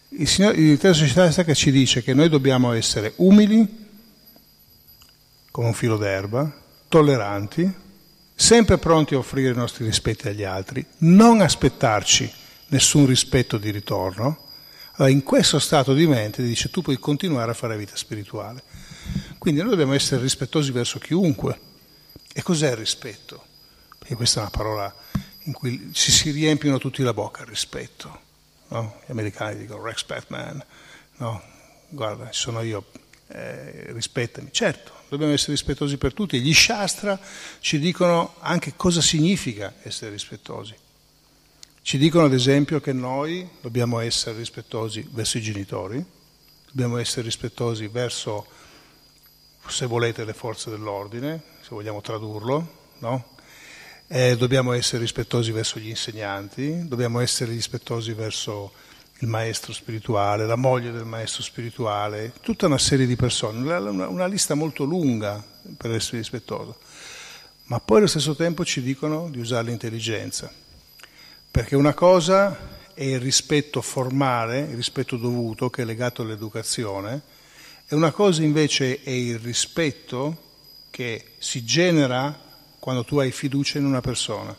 il, 0.08 0.26
signor, 0.26 0.58
il 0.58 0.78
terzo 0.78 1.04
Sikshastaka 1.04 1.52
ci 1.52 1.70
dice 1.70 2.02
che 2.02 2.14
noi 2.14 2.30
dobbiamo 2.30 2.72
essere 2.72 3.12
umili, 3.16 3.86
come 5.50 5.66
un 5.66 5.74
filo 5.74 5.98
d'erba, 5.98 6.50
tolleranti, 6.88 7.70
sempre 8.34 8.78
pronti 8.78 9.12
a 9.12 9.18
offrire 9.18 9.52
i 9.52 9.56
nostri 9.56 9.84
rispetti 9.84 10.28
agli 10.28 10.44
altri, 10.44 10.82
non 11.00 11.42
aspettarci 11.42 12.40
nessun 12.74 13.06
rispetto 13.06 13.56
di 13.56 13.70
ritorno, 13.70 14.50
allora 14.94 15.12
in 15.12 15.22
questo 15.22 15.60
stato 15.60 15.94
di 15.94 16.08
mente 16.08 16.42
dice 16.42 16.70
tu 16.70 16.82
puoi 16.82 16.98
continuare 16.98 17.52
a 17.52 17.54
fare 17.54 17.76
vita 17.76 17.94
spirituale. 17.94 18.62
Quindi 19.38 19.60
noi 19.60 19.70
dobbiamo 19.70 19.94
essere 19.94 20.20
rispettosi 20.20 20.72
verso 20.72 20.98
chiunque. 20.98 21.72
E 22.32 22.42
cos'è 22.42 22.70
il 22.70 22.76
rispetto? 22.76 23.44
Perché 23.96 24.16
questa 24.16 24.40
è 24.40 24.42
una 24.42 24.50
parola 24.50 24.94
in 25.44 25.52
cui 25.52 25.90
ci 25.92 26.10
si 26.10 26.32
riempiono 26.32 26.78
tutti 26.78 27.02
la 27.02 27.12
bocca, 27.12 27.42
il 27.42 27.48
rispetto. 27.48 28.20
No? 28.68 29.00
Gli 29.06 29.12
americani 29.12 29.56
dicono 29.56 29.82
respect 29.82 30.26
man, 30.28 30.60
no? 31.18 31.42
guarda, 31.88 32.32
sono 32.32 32.60
io, 32.62 32.86
eh, 33.28 33.92
rispettami. 33.92 34.48
Certo, 34.50 34.92
dobbiamo 35.08 35.32
essere 35.32 35.52
rispettosi 35.52 35.96
per 35.96 36.12
tutti. 36.12 36.40
Gli 36.40 36.54
Shastra 36.54 37.16
ci 37.60 37.78
dicono 37.78 38.34
anche 38.40 38.72
cosa 38.74 39.00
significa 39.00 39.74
essere 39.82 40.10
rispettosi. 40.10 40.74
Ci 41.84 41.98
dicono 41.98 42.24
ad 42.24 42.32
esempio 42.32 42.80
che 42.80 42.94
noi 42.94 43.46
dobbiamo 43.60 44.00
essere 44.00 44.38
rispettosi 44.38 45.06
verso 45.10 45.36
i 45.36 45.42
genitori, 45.42 46.02
dobbiamo 46.64 46.96
essere 46.96 47.20
rispettosi 47.20 47.88
verso, 47.88 48.46
se 49.66 49.84
volete, 49.84 50.24
le 50.24 50.32
forze 50.32 50.70
dell'ordine, 50.70 51.42
se 51.60 51.68
vogliamo 51.68 52.00
tradurlo, 52.00 52.86
no? 53.00 53.36
eh, 54.06 54.34
dobbiamo 54.38 54.72
essere 54.72 55.02
rispettosi 55.02 55.52
verso 55.52 55.78
gli 55.78 55.90
insegnanti, 55.90 56.88
dobbiamo 56.88 57.20
essere 57.20 57.52
rispettosi 57.52 58.14
verso 58.14 58.72
il 59.18 59.28
maestro 59.28 59.74
spirituale, 59.74 60.46
la 60.46 60.56
moglie 60.56 60.90
del 60.90 61.04
maestro 61.04 61.42
spirituale, 61.42 62.32
tutta 62.40 62.64
una 62.64 62.78
serie 62.78 63.04
di 63.04 63.14
persone, 63.14 63.58
una, 63.58 64.08
una 64.08 64.26
lista 64.26 64.54
molto 64.54 64.84
lunga 64.84 65.44
per 65.76 65.92
essere 65.92 66.16
rispettoso. 66.16 66.78
Ma 67.64 67.78
poi 67.78 67.98
allo 67.98 68.06
stesso 68.06 68.34
tempo 68.34 68.64
ci 68.64 68.80
dicono 68.80 69.28
di 69.28 69.38
usare 69.38 69.66
l'intelligenza, 69.66 70.50
perché 71.54 71.76
una 71.76 71.94
cosa 71.94 72.58
è 72.94 73.04
il 73.04 73.20
rispetto 73.20 73.80
formale, 73.80 74.58
il 74.58 74.74
rispetto 74.74 75.16
dovuto 75.16 75.70
che 75.70 75.82
è 75.82 75.84
legato 75.84 76.22
all'educazione, 76.22 77.22
e 77.86 77.94
una 77.94 78.10
cosa 78.10 78.42
invece 78.42 79.04
è 79.04 79.10
il 79.10 79.38
rispetto 79.38 80.36
che 80.90 81.34
si 81.38 81.64
genera 81.64 82.36
quando 82.80 83.04
tu 83.04 83.18
hai 83.18 83.30
fiducia 83.30 83.78
in 83.78 83.84
una 83.84 84.00
persona. 84.00 84.52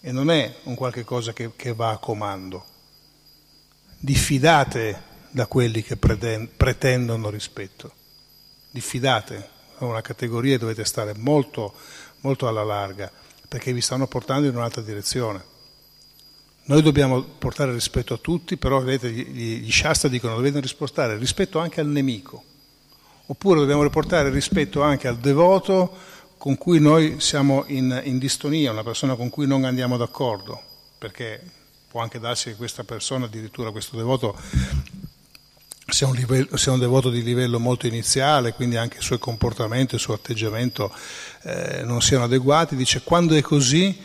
E 0.00 0.10
non 0.10 0.28
è 0.28 0.56
un 0.64 0.74
qualche 0.74 1.04
cosa 1.04 1.32
che, 1.32 1.52
che 1.54 1.72
va 1.72 1.90
a 1.90 1.98
comando. 1.98 2.64
Diffidate 3.96 5.02
da 5.30 5.46
quelli 5.46 5.84
che 5.84 5.96
pretendono 5.96 7.30
rispetto, 7.30 7.92
diffidate, 8.72 9.36
è 9.78 9.84
una 9.84 10.00
categoria 10.00 10.56
e 10.56 10.58
dovete 10.58 10.84
stare 10.84 11.14
molto, 11.14 11.74
molto 12.22 12.48
alla 12.48 12.64
larga, 12.64 13.22
perché 13.54 13.72
vi 13.72 13.80
stanno 13.80 14.08
portando 14.08 14.48
in 14.48 14.56
un'altra 14.56 14.82
direzione. 14.82 15.40
Noi 16.64 16.82
dobbiamo 16.82 17.22
portare 17.22 17.72
rispetto 17.72 18.12
a 18.12 18.16
tutti, 18.16 18.56
però 18.56 18.80
vedete, 18.80 19.12
gli, 19.12 19.60
gli 19.60 19.70
Shastra 19.70 20.08
dicono 20.08 20.34
dovete 20.34 20.58
rispostare 20.58 21.16
rispetto 21.16 21.60
anche 21.60 21.80
al 21.80 21.86
nemico, 21.86 22.42
oppure 23.26 23.60
dobbiamo 23.60 23.84
riportare 23.84 24.28
rispetto 24.30 24.82
anche 24.82 25.06
al 25.06 25.18
devoto 25.18 25.96
con 26.36 26.58
cui 26.58 26.80
noi 26.80 27.20
siamo 27.20 27.62
in, 27.68 28.02
in 28.02 28.18
distonia, 28.18 28.72
una 28.72 28.82
persona 28.82 29.14
con 29.14 29.30
cui 29.30 29.46
non 29.46 29.62
andiamo 29.62 29.96
d'accordo, 29.96 30.60
perché 30.98 31.40
può 31.88 32.00
anche 32.00 32.18
darsi 32.18 32.48
che 32.48 32.56
questa 32.56 32.82
persona, 32.82 33.26
addirittura 33.26 33.70
questo 33.70 33.96
devoto, 33.96 34.36
sia 35.94 36.08
un, 36.08 36.14
livello, 36.16 36.56
sia 36.56 36.72
un 36.72 36.80
devoto 36.80 37.08
di 37.08 37.22
livello 37.22 37.60
molto 37.60 37.86
iniziale, 37.86 38.52
quindi 38.52 38.76
anche 38.76 38.96
il 38.96 39.02
suo 39.04 39.16
comportamento 39.18 39.94
il 39.94 40.00
suo 40.00 40.14
atteggiamento 40.14 40.92
eh, 41.42 41.82
non 41.84 42.02
siano 42.02 42.24
adeguati, 42.24 42.74
dice 42.74 43.02
quando 43.02 43.36
è 43.36 43.40
così 43.40 43.96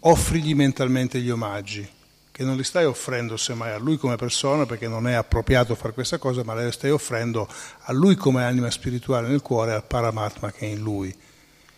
offrigli 0.00 0.56
mentalmente 0.56 1.20
gli 1.20 1.30
omaggi, 1.30 1.88
che 2.32 2.42
non 2.42 2.56
li 2.56 2.64
stai 2.64 2.84
offrendo 2.84 3.36
semmai 3.36 3.70
a 3.70 3.78
lui 3.78 3.96
come 3.96 4.16
persona 4.16 4.66
perché 4.66 4.88
non 4.88 5.06
è 5.06 5.12
appropriato 5.12 5.76
fare 5.76 5.94
questa 5.94 6.18
cosa, 6.18 6.42
ma 6.42 6.52
le 6.54 6.72
stai 6.72 6.90
offrendo 6.90 7.48
a 7.82 7.92
lui 7.92 8.16
come 8.16 8.42
anima 8.42 8.68
spirituale 8.68 9.28
nel 9.28 9.40
cuore, 9.40 9.72
al 9.72 9.84
Paramatma 9.84 10.50
che 10.50 10.66
è 10.66 10.70
in 10.70 10.80
lui. 10.80 11.16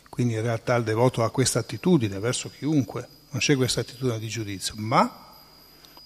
Quindi 0.08 0.32
in 0.32 0.42
realtà 0.42 0.76
il 0.76 0.84
devoto 0.84 1.22
ha 1.22 1.30
questa 1.30 1.58
attitudine 1.58 2.18
verso 2.18 2.50
chiunque, 2.50 3.06
non 3.30 3.40
c'è 3.42 3.54
questa 3.54 3.80
attitudine 3.80 4.18
di 4.18 4.28
giudizio, 4.28 4.72
ma 4.78 5.26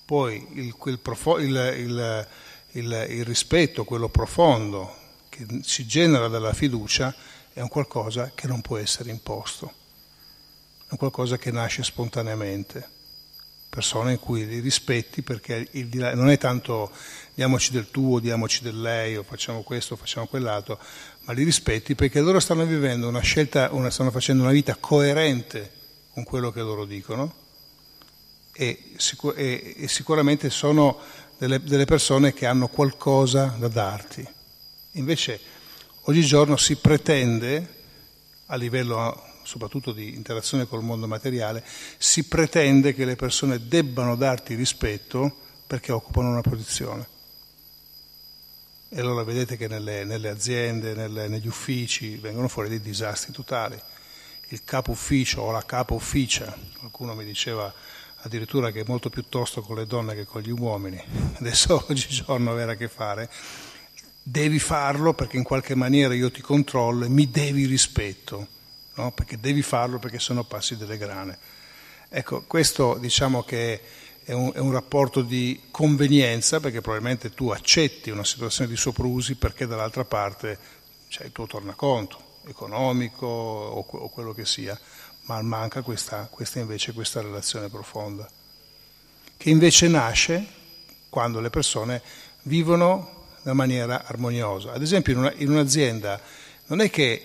poi 0.04 0.46
il, 0.54 0.98
profo, 0.98 1.38
il, 1.38 1.74
il, 1.78 2.26
il, 2.72 3.24
rispetto, 3.24 3.84
quello 3.84 4.08
profondo 4.08 4.96
che 5.28 5.46
si 5.62 5.86
genera 5.86 6.28
dalla 6.28 6.52
fiducia, 6.52 7.14
è 7.52 7.60
un 7.60 7.68
qualcosa 7.68 8.32
che 8.34 8.46
non 8.46 8.60
può 8.60 8.78
essere 8.78 9.10
imposto, 9.10 9.72
è 10.80 10.88
un 10.90 10.98
qualcosa 10.98 11.38
che 11.38 11.50
nasce 11.50 11.82
spontaneamente. 11.82 13.00
Persone 13.68 14.12
in 14.12 14.18
cui 14.18 14.46
li 14.46 14.60
rispetti 14.60 15.22
perché 15.22 15.66
non 15.92 16.28
è 16.28 16.36
tanto 16.36 16.92
diamoci 17.32 17.72
del 17.72 17.90
tuo, 17.90 18.20
diamoci 18.20 18.62
del 18.62 18.78
lei, 18.78 19.16
o 19.16 19.22
facciamo 19.22 19.62
questo, 19.62 19.94
o 19.94 19.96
facciamo 19.96 20.26
quell'altro, 20.26 20.78
ma 21.22 21.32
li 21.32 21.42
rispetti 21.42 21.94
perché 21.94 22.20
loro 22.20 22.38
stanno 22.38 22.66
vivendo 22.66 23.08
una 23.08 23.20
scelta, 23.20 23.70
una, 23.72 23.88
stanno 23.88 24.10
facendo 24.10 24.42
una 24.42 24.52
vita 24.52 24.76
coerente 24.78 25.72
con 26.12 26.24
quello 26.24 26.50
che 26.50 26.60
loro 26.60 26.84
dicono 26.84 27.40
e, 28.52 28.92
sicur- 28.96 29.36
e, 29.38 29.74
e 29.78 29.88
sicuramente 29.88 30.50
sono 30.50 30.98
delle, 31.42 31.60
delle 31.60 31.86
persone 31.86 32.32
che 32.32 32.46
hanno 32.46 32.68
qualcosa 32.68 33.56
da 33.58 33.66
darti. 33.66 34.24
Invece 34.92 35.40
oggigiorno 36.02 36.56
si 36.56 36.76
pretende, 36.76 37.80
a 38.46 38.54
livello 38.54 39.30
soprattutto 39.42 39.90
di 39.90 40.14
interazione 40.14 40.68
col 40.68 40.84
mondo 40.84 41.08
materiale, 41.08 41.64
si 41.98 42.28
pretende 42.28 42.94
che 42.94 43.04
le 43.04 43.16
persone 43.16 43.66
debbano 43.66 44.14
darti 44.14 44.54
rispetto 44.54 45.36
perché 45.66 45.90
occupano 45.90 46.30
una 46.30 46.42
posizione. 46.42 47.08
E 48.88 49.00
allora 49.00 49.24
vedete 49.24 49.56
che 49.56 49.66
nelle, 49.66 50.04
nelle 50.04 50.28
aziende, 50.28 50.94
nelle, 50.94 51.26
negli 51.26 51.48
uffici 51.48 52.18
vengono 52.18 52.46
fuori 52.46 52.68
dei 52.68 52.80
disastri 52.80 53.32
totali. 53.32 53.80
Il 54.50 54.62
capo 54.62 54.92
ufficio 54.92 55.40
o 55.40 55.50
la 55.50 55.64
capo 55.64 55.94
ufficia, 55.94 56.56
qualcuno 56.78 57.14
mi 57.14 57.24
diceva 57.24 57.72
addirittura 58.22 58.70
che 58.70 58.80
è 58.80 58.84
molto 58.86 59.10
più 59.10 59.24
tosto 59.28 59.62
con 59.62 59.76
le 59.76 59.86
donne 59.86 60.14
che 60.14 60.24
con 60.24 60.42
gli 60.42 60.50
uomini, 60.50 61.02
adesso 61.34 61.84
oggigiorno 61.88 62.50
avere 62.50 62.72
a 62.72 62.76
che 62.76 62.88
fare, 62.88 63.30
devi 64.22 64.58
farlo 64.58 65.14
perché 65.14 65.36
in 65.36 65.42
qualche 65.42 65.74
maniera 65.74 66.14
io 66.14 66.30
ti 66.30 66.40
controllo 66.40 67.04
e 67.04 67.08
mi 67.08 67.30
devi 67.30 67.66
rispetto, 67.66 68.46
no? 68.94 69.12
perché 69.12 69.38
devi 69.40 69.62
farlo 69.62 69.98
perché 69.98 70.18
sennò 70.18 70.44
passi 70.44 70.76
delle 70.76 70.98
grane. 70.98 71.38
Ecco, 72.08 72.42
questo 72.42 72.96
diciamo 73.00 73.42
che 73.42 73.80
è 74.24 74.32
un, 74.32 74.52
è 74.54 74.58
un, 74.58 74.70
rapporto 74.70 75.22
di 75.22 75.62
convenienza 75.70 76.60
perché 76.60 76.80
probabilmente 76.80 77.30
tu 77.30 77.48
accetti 77.48 78.10
una 78.10 78.24
situazione 78.24 78.70
di 78.70 78.76
soprusi 78.76 79.34
perché 79.34 79.66
dall'altra 79.66 80.04
parte 80.04 80.58
c'è 81.08 81.24
il 81.24 81.32
tuo 81.32 81.46
tornaconto 81.46 82.30
economico 82.46 83.26
o, 83.26 83.84
o 83.88 84.08
quello 84.10 84.32
che 84.32 84.44
sia, 84.44 84.78
ma 85.22 85.40
manca 85.42 85.82
questa, 85.82 86.28
questa 86.30 86.58
invece 86.58 86.92
questa 86.92 87.20
relazione 87.20 87.68
profonda, 87.68 88.28
che 89.36 89.50
invece 89.50 89.88
nasce 89.88 90.46
quando 91.08 91.40
le 91.40 91.50
persone 91.50 92.02
vivono 92.42 93.26
in 93.44 93.52
maniera 93.52 94.04
armoniosa. 94.04 94.72
Ad 94.72 94.82
esempio 94.82 95.12
in, 95.12 95.18
una, 95.18 95.32
in 95.36 95.50
un'azienda 95.50 96.20
non 96.66 96.80
è 96.80 96.90
che 96.90 97.24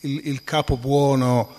il, 0.00 0.28
il 0.28 0.44
capo 0.44 0.76
buono 0.76 1.54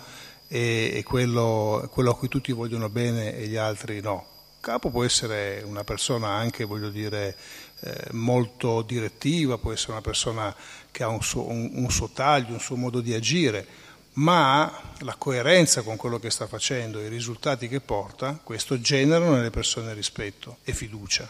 è, 0.47 0.91
è 0.93 1.03
quello, 1.03 1.87
quello, 1.91 2.11
a 2.11 2.15
cui 2.15 2.27
tutti 2.27 2.51
vogliono 2.51 2.89
bene 2.89 3.35
e 3.37 3.47
gli 3.47 3.55
altri 3.55 4.01
no. 4.01 4.27
Il 4.55 4.67
capo 4.67 4.89
può 4.89 5.03
essere 5.03 5.63
una 5.65 5.83
persona 5.83 6.29
anche, 6.29 6.65
voglio 6.65 6.89
dire, 6.89 7.35
eh, 7.79 8.07
molto 8.11 8.83
direttiva, 8.83 9.57
può 9.57 9.71
essere 9.71 9.93
una 9.93 10.01
persona 10.01 10.55
che 10.91 11.03
ha 11.03 11.07
un 11.07 11.21
suo, 11.23 11.49
un, 11.49 11.71
un 11.73 11.89
suo 11.89 12.09
taglio, 12.09 12.53
un 12.53 12.59
suo 12.59 12.75
modo 12.75 13.01
di 13.01 13.13
agire, 13.13 13.65
ma 14.13 14.93
la 14.99 15.15
coerenza 15.15 15.81
con 15.83 15.95
quello 15.95 16.19
che 16.19 16.29
sta 16.29 16.47
facendo 16.47 16.99
i 16.99 17.07
risultati 17.07 17.67
che 17.67 17.79
porta, 17.79 18.39
questo 18.43 18.79
generano 18.81 19.35
nelle 19.35 19.49
persone 19.49 19.93
rispetto 19.93 20.57
e 20.63 20.73
fiducia. 20.73 21.29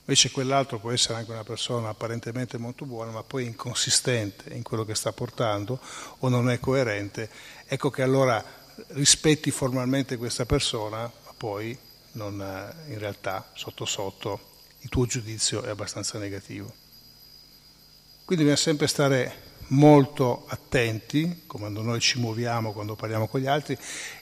Invece 0.00 0.30
quell'altro 0.30 0.78
può 0.78 0.90
essere 0.90 1.18
anche 1.18 1.32
una 1.32 1.44
persona 1.44 1.90
apparentemente 1.90 2.56
molto 2.56 2.86
buona, 2.86 3.10
ma 3.10 3.22
poi 3.22 3.44
inconsistente 3.44 4.54
in 4.54 4.62
quello 4.62 4.86
che 4.86 4.94
sta 4.94 5.12
portando 5.12 5.78
o 6.20 6.28
non 6.30 6.48
è 6.48 6.58
coerente. 6.58 7.28
Ecco 7.66 7.90
che 7.90 8.00
allora 8.00 8.42
rispetti 8.88 9.50
formalmente 9.50 10.16
questa 10.16 10.46
persona, 10.46 11.02
ma 11.02 11.34
poi 11.36 11.78
non, 12.12 12.40
eh, 12.40 12.92
in 12.92 12.98
realtà 12.98 13.50
sotto 13.52 13.84
sotto 13.84 14.56
il 14.80 14.88
tuo 14.88 15.04
giudizio 15.04 15.62
è 15.62 15.68
abbastanza 15.68 16.16
negativo. 16.18 16.72
Quindi 18.24 18.44
bisogna 18.44 18.56
sempre 18.56 18.86
stare 18.86 19.47
molto 19.68 20.44
attenti 20.48 21.42
quando 21.46 21.82
noi 21.82 22.00
ci 22.00 22.18
muoviamo, 22.18 22.72
quando 22.72 22.94
parliamo 22.94 23.26
con 23.26 23.40
gli 23.40 23.46
altri 23.46 23.76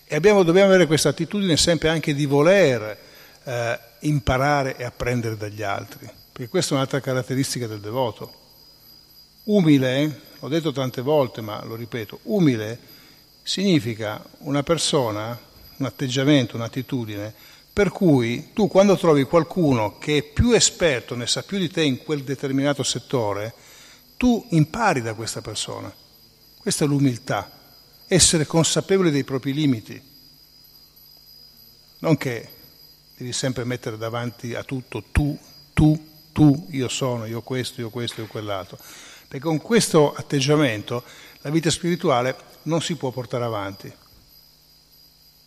e 0.04 0.14
abbiamo, 0.14 0.42
dobbiamo 0.42 0.68
avere 0.68 0.86
questa 0.86 1.10
attitudine 1.10 1.56
sempre 1.56 1.88
anche 1.88 2.14
di 2.14 2.26
voler 2.26 2.98
eh, 3.44 3.78
imparare 4.00 4.76
e 4.76 4.84
apprendere 4.84 5.36
dagli 5.36 5.62
altri, 5.62 6.08
perché 6.32 6.48
questa 6.48 6.72
è 6.72 6.76
un'altra 6.76 7.00
caratteristica 7.00 7.66
del 7.66 7.80
devoto. 7.80 8.44
Umile, 9.44 10.20
l'ho 10.38 10.48
detto 10.48 10.72
tante 10.72 11.00
volte, 11.00 11.40
ma 11.40 11.64
lo 11.64 11.74
ripeto, 11.74 12.20
umile 12.24 12.78
significa 13.42 14.24
una 14.38 14.62
persona, 14.62 15.38
un 15.76 15.86
atteggiamento, 15.86 16.56
un'attitudine, 16.56 17.32
per 17.72 17.90
cui 17.90 18.50
tu 18.52 18.68
quando 18.68 18.96
trovi 18.96 19.24
qualcuno 19.24 19.98
che 19.98 20.18
è 20.18 20.22
più 20.22 20.52
esperto, 20.52 21.14
ne 21.14 21.26
sa 21.26 21.42
più 21.42 21.58
di 21.58 21.68
te 21.68 21.82
in 21.82 22.02
quel 22.02 22.22
determinato 22.22 22.82
settore, 22.82 23.54
tu 24.16 24.46
impari 24.50 25.02
da 25.02 25.14
questa 25.14 25.40
persona. 25.40 25.92
Questa 26.58 26.84
è 26.84 26.88
l'umiltà, 26.88 27.50
essere 28.06 28.46
consapevole 28.46 29.10
dei 29.10 29.24
propri 29.24 29.52
limiti. 29.52 30.02
Non 31.98 32.16
che 32.16 32.48
devi 33.16 33.32
sempre 33.32 33.64
mettere 33.64 33.96
davanti 33.96 34.54
a 34.54 34.62
tutto 34.62 35.04
tu, 35.10 35.38
tu, 35.72 36.08
tu, 36.32 36.66
io 36.70 36.88
sono, 36.88 37.24
io 37.24 37.40
questo, 37.42 37.80
io 37.80 37.90
questo, 37.90 38.20
io 38.20 38.26
quell'altro. 38.26 38.78
Perché 39.28 39.46
con 39.46 39.58
questo 39.58 40.14
atteggiamento 40.14 41.02
la 41.40 41.50
vita 41.50 41.70
spirituale 41.70 42.36
non 42.62 42.82
si 42.82 42.96
può 42.96 43.10
portare 43.10 43.44
avanti. 43.44 43.92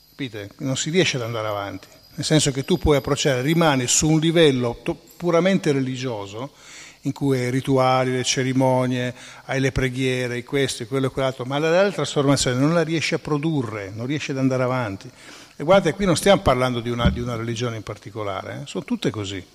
Capite? 0.10 0.52
Non 0.58 0.76
si 0.78 0.90
riesce 0.90 1.18
ad 1.18 1.24
andare 1.24 1.48
avanti. 1.48 1.88
Nel 2.16 2.26
senso 2.26 2.52
che 2.52 2.66
tu 2.66 2.78
puoi 2.78 2.98
approcciare, 2.98 3.42
rimani 3.42 3.88
su 3.88 4.10
un 4.10 4.20
livello 4.20 4.82
puramente 5.16 5.72
religioso, 5.72 6.54
in 7.02 7.14
cui 7.14 7.40
hai 7.40 7.48
i 7.48 7.50
rituali, 7.50 8.12
le 8.12 8.24
cerimonie, 8.24 9.14
hai 9.46 9.60
le 9.60 9.72
preghiere, 9.72 10.44
questo, 10.44 10.86
quello 10.86 11.08
e 11.08 11.10
quell'altro, 11.10 11.46
ma 11.46 11.58
la 11.58 11.70
reale 11.70 11.92
trasformazione 11.92 12.60
non 12.60 12.74
la 12.74 12.82
riesci 12.82 13.14
a 13.14 13.20
produrre, 13.20 13.92
non 13.94 14.06
riesci 14.06 14.32
ad 14.32 14.38
andare 14.38 14.64
avanti. 14.64 15.10
E 15.56 15.64
guardate, 15.64 15.94
qui 15.94 16.06
non 16.06 16.16
stiamo 16.16 16.42
parlando 16.42 16.80
di 16.80 16.90
una, 16.90 17.10
di 17.10 17.20
una 17.20 17.36
religione 17.36 17.78
in 17.78 17.84
particolare, 17.84 18.62
eh? 18.62 18.68
sono 18.68 18.84
tutte 18.84 19.10
così. 19.10 19.46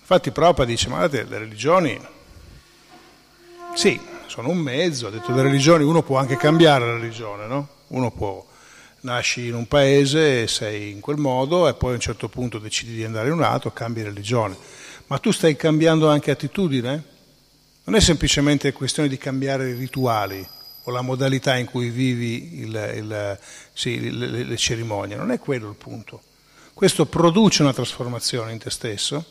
Infatti 0.00 0.30
Prabhupada 0.30 0.68
dice, 0.68 0.88
ma 0.88 0.96
guardate, 0.96 1.24
le 1.24 1.38
religioni, 1.38 2.00
sì, 3.74 3.98
sono 4.26 4.48
un 4.48 4.58
mezzo, 4.58 5.06
ha 5.06 5.10
detto 5.10 5.32
le 5.32 5.42
religioni, 5.42 5.84
uno 5.84 6.02
può 6.02 6.18
anche 6.18 6.36
cambiare 6.36 6.86
la 6.86 6.94
religione, 6.94 7.46
no? 7.46 7.68
Uno 7.88 8.10
può, 8.10 8.44
nasci 9.00 9.46
in 9.46 9.54
un 9.54 9.66
paese, 9.66 10.46
sei 10.46 10.90
in 10.90 11.00
quel 11.00 11.16
modo 11.16 11.68
e 11.68 11.74
poi 11.74 11.92
a 11.92 11.94
un 11.94 12.00
certo 12.00 12.28
punto 12.28 12.58
decidi 12.58 12.94
di 12.94 13.04
andare 13.04 13.28
in 13.28 13.34
un 13.34 13.42
altro, 13.42 13.70
cambi 13.72 14.02
religione. 14.02 14.56
Ma 15.06 15.18
tu 15.18 15.30
stai 15.30 15.56
cambiando 15.56 16.08
anche 16.08 16.30
attitudine? 16.30 17.04
Non 17.84 17.96
è 17.96 18.00
semplicemente 18.00 18.72
questione 18.72 19.08
di 19.08 19.18
cambiare 19.18 19.70
i 19.70 19.74
rituali, 19.74 20.46
o 20.84 20.90
la 20.90 21.02
modalità 21.02 21.56
in 21.56 21.66
cui 21.66 21.90
vivi 21.90 22.60
il, 22.60 22.92
il, 22.96 23.38
sì, 23.72 24.10
le, 24.10 24.44
le, 24.44 24.56
cerimonie, 24.56 25.16
non 25.16 25.30
è 25.30 25.38
quello 25.38 25.68
il 25.68 25.76
punto. 25.76 26.22
Questo 26.74 27.06
produce 27.06 27.62
una 27.62 27.72
trasformazione 27.72 28.52
in 28.52 28.58
te 28.58 28.70
stesso, 28.70 29.24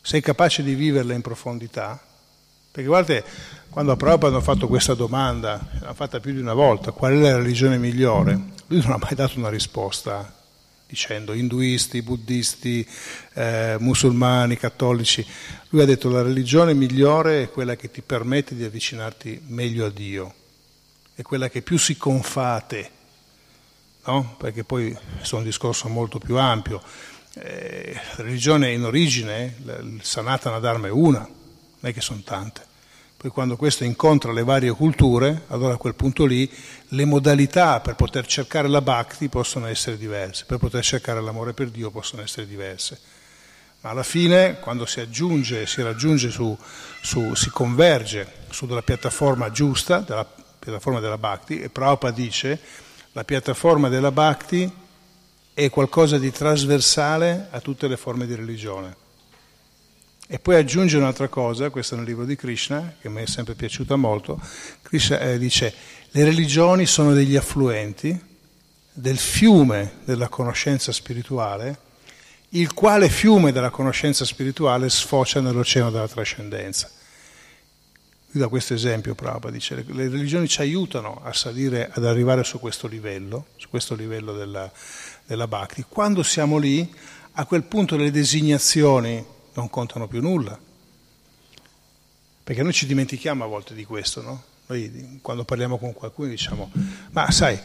sei 0.00 0.20
capace 0.20 0.62
di 0.62 0.74
viverla 0.74 1.14
in 1.14 1.22
profondità, 1.22 2.00
perché 2.70 2.88
guardate, 2.88 3.24
quando 3.70 3.92
a 3.92 3.96
Prabhupada 3.96 4.34
hanno 4.34 4.44
fatto 4.44 4.68
questa 4.68 4.94
domanda, 4.94 5.66
l'hanno 5.80 5.94
fatta 5.94 6.20
più 6.20 6.32
di 6.32 6.40
una 6.40 6.54
volta, 6.54 6.92
qual 6.92 7.12
è 7.12 7.16
la 7.16 7.36
religione 7.36 7.78
migliore? 7.78 8.52
Lui 8.66 8.80
non 8.80 8.92
ha 8.92 8.98
mai 8.98 9.14
dato 9.14 9.38
una 9.38 9.48
risposta 9.48 10.42
dicendo 10.94 11.32
induisti, 11.32 12.02
buddisti, 12.02 12.86
eh, 13.34 13.76
musulmani, 13.78 14.56
cattolici. 14.56 15.26
Lui 15.70 15.82
ha 15.82 15.86
detto 15.86 16.08
la 16.08 16.22
religione 16.22 16.72
migliore 16.72 17.42
è 17.42 17.50
quella 17.50 17.76
che 17.76 17.90
ti 17.90 18.00
permette 18.00 18.54
di 18.54 18.64
avvicinarti 18.64 19.42
meglio 19.46 19.86
a 19.86 19.90
Dio 19.90 20.34
è 21.14 21.22
quella 21.22 21.48
che 21.48 21.62
più 21.62 21.78
si 21.78 21.96
confà 21.96 22.54
a 22.54 22.60
te, 22.60 22.90
no? 24.06 24.34
perché 24.36 24.64
poi 24.64 24.90
è 24.90 25.34
un 25.34 25.44
discorso 25.44 25.88
molto 25.88 26.18
più 26.18 26.36
ampio. 26.38 26.82
Eh, 27.34 27.92
la 27.94 28.22
religione 28.22 28.72
in 28.72 28.82
origine, 28.82 29.54
il 29.64 30.00
Sanatana 30.02 30.58
Dharma 30.58 30.88
è 30.88 30.90
una, 30.90 31.20
non 31.20 31.90
è 31.90 31.92
che 31.92 32.00
sono 32.00 32.20
tante. 32.24 32.72
Poi 33.24 33.32
quando 33.32 33.56
questo 33.56 33.84
incontra 33.84 34.32
le 34.32 34.44
varie 34.44 34.70
culture, 34.72 35.44
allora 35.46 35.72
a 35.72 35.76
quel 35.78 35.94
punto 35.94 36.26
lì 36.26 36.46
le 36.88 37.06
modalità 37.06 37.80
per 37.80 37.94
poter 37.94 38.26
cercare 38.26 38.68
la 38.68 38.82
bhakti 38.82 39.30
possono 39.30 39.64
essere 39.64 39.96
diverse, 39.96 40.44
per 40.44 40.58
poter 40.58 40.84
cercare 40.84 41.22
l'amore 41.22 41.54
per 41.54 41.70
Dio 41.70 41.90
possono 41.90 42.20
essere 42.20 42.46
diverse. 42.46 43.00
Ma 43.80 43.88
alla 43.88 44.02
fine, 44.02 44.58
quando 44.60 44.84
si 44.84 45.00
aggiunge, 45.00 45.64
si 45.64 45.80
raggiunge 45.80 46.28
su, 46.28 46.54
su 47.00 47.34
si 47.34 47.48
converge 47.48 48.30
su 48.50 48.66
della 48.66 48.82
piattaforma 48.82 49.50
giusta, 49.50 50.00
della 50.00 50.26
piattaforma 50.58 51.00
della 51.00 51.16
Bhakti, 51.16 51.62
e 51.62 51.70
Prabhupada 51.70 52.14
dice 52.14 52.60
la 53.12 53.24
piattaforma 53.24 53.88
della 53.88 54.12
Bhakti 54.12 54.70
è 55.54 55.70
qualcosa 55.70 56.18
di 56.18 56.30
trasversale 56.30 57.48
a 57.50 57.60
tutte 57.60 57.88
le 57.88 57.96
forme 57.96 58.26
di 58.26 58.34
religione. 58.34 59.03
E 60.26 60.38
poi 60.38 60.56
aggiunge 60.56 60.96
un'altra 60.96 61.28
cosa, 61.28 61.68
questo 61.68 61.94
è 61.94 61.98
nel 61.98 62.06
libro 62.06 62.24
di 62.24 62.34
Krishna, 62.34 62.94
che 62.98 63.10
mi 63.10 63.22
è 63.22 63.26
sempre 63.26 63.54
piaciuta 63.54 63.94
molto, 63.96 64.40
Krishna 64.80 65.20
eh, 65.20 65.38
dice 65.38 65.74
le 66.10 66.24
religioni 66.24 66.86
sono 66.86 67.12
degli 67.12 67.36
affluenti 67.36 68.18
del 68.90 69.18
fiume 69.18 69.98
della 70.04 70.28
conoscenza 70.28 70.92
spirituale, 70.92 71.78
il 72.50 72.72
quale 72.72 73.10
fiume 73.10 73.52
della 73.52 73.70
conoscenza 73.70 74.24
spirituale 74.24 74.88
sfocia 74.88 75.40
nell'oceano 75.40 75.90
della 75.90 76.08
trascendenza. 76.08 76.88
Lui 78.30 78.42
da 78.42 78.48
questo 78.48 78.72
esempio 78.72 79.14
Prabhupada 79.14 79.52
dice 79.52 79.74
le, 79.74 79.84
le 79.88 80.08
religioni 80.08 80.48
ci 80.48 80.60
aiutano 80.60 81.20
a 81.22 81.34
salire, 81.34 81.90
ad 81.92 82.04
arrivare 82.06 82.44
su 82.44 82.58
questo 82.60 82.86
livello, 82.86 83.48
su 83.56 83.68
questo 83.68 83.94
livello 83.94 84.32
della, 84.32 84.72
della 85.26 85.46
Bhakti. 85.46 85.84
Quando 85.86 86.22
siamo 86.22 86.56
lì, 86.56 86.90
a 87.32 87.44
quel 87.44 87.64
punto 87.64 87.96
le 87.96 88.10
designazioni 88.10 89.32
non 89.54 89.70
contano 89.70 90.06
più 90.06 90.20
nulla. 90.20 90.58
Perché 92.44 92.62
noi 92.62 92.72
ci 92.72 92.86
dimentichiamo 92.86 93.44
a 93.44 93.46
volte 93.46 93.74
di 93.74 93.84
questo, 93.84 94.22
no? 94.22 94.42
Noi 94.66 95.18
quando 95.22 95.44
parliamo 95.44 95.78
con 95.78 95.92
qualcuno 95.92 96.28
diciamo, 96.28 96.70
ma 97.10 97.30
sai, 97.30 97.58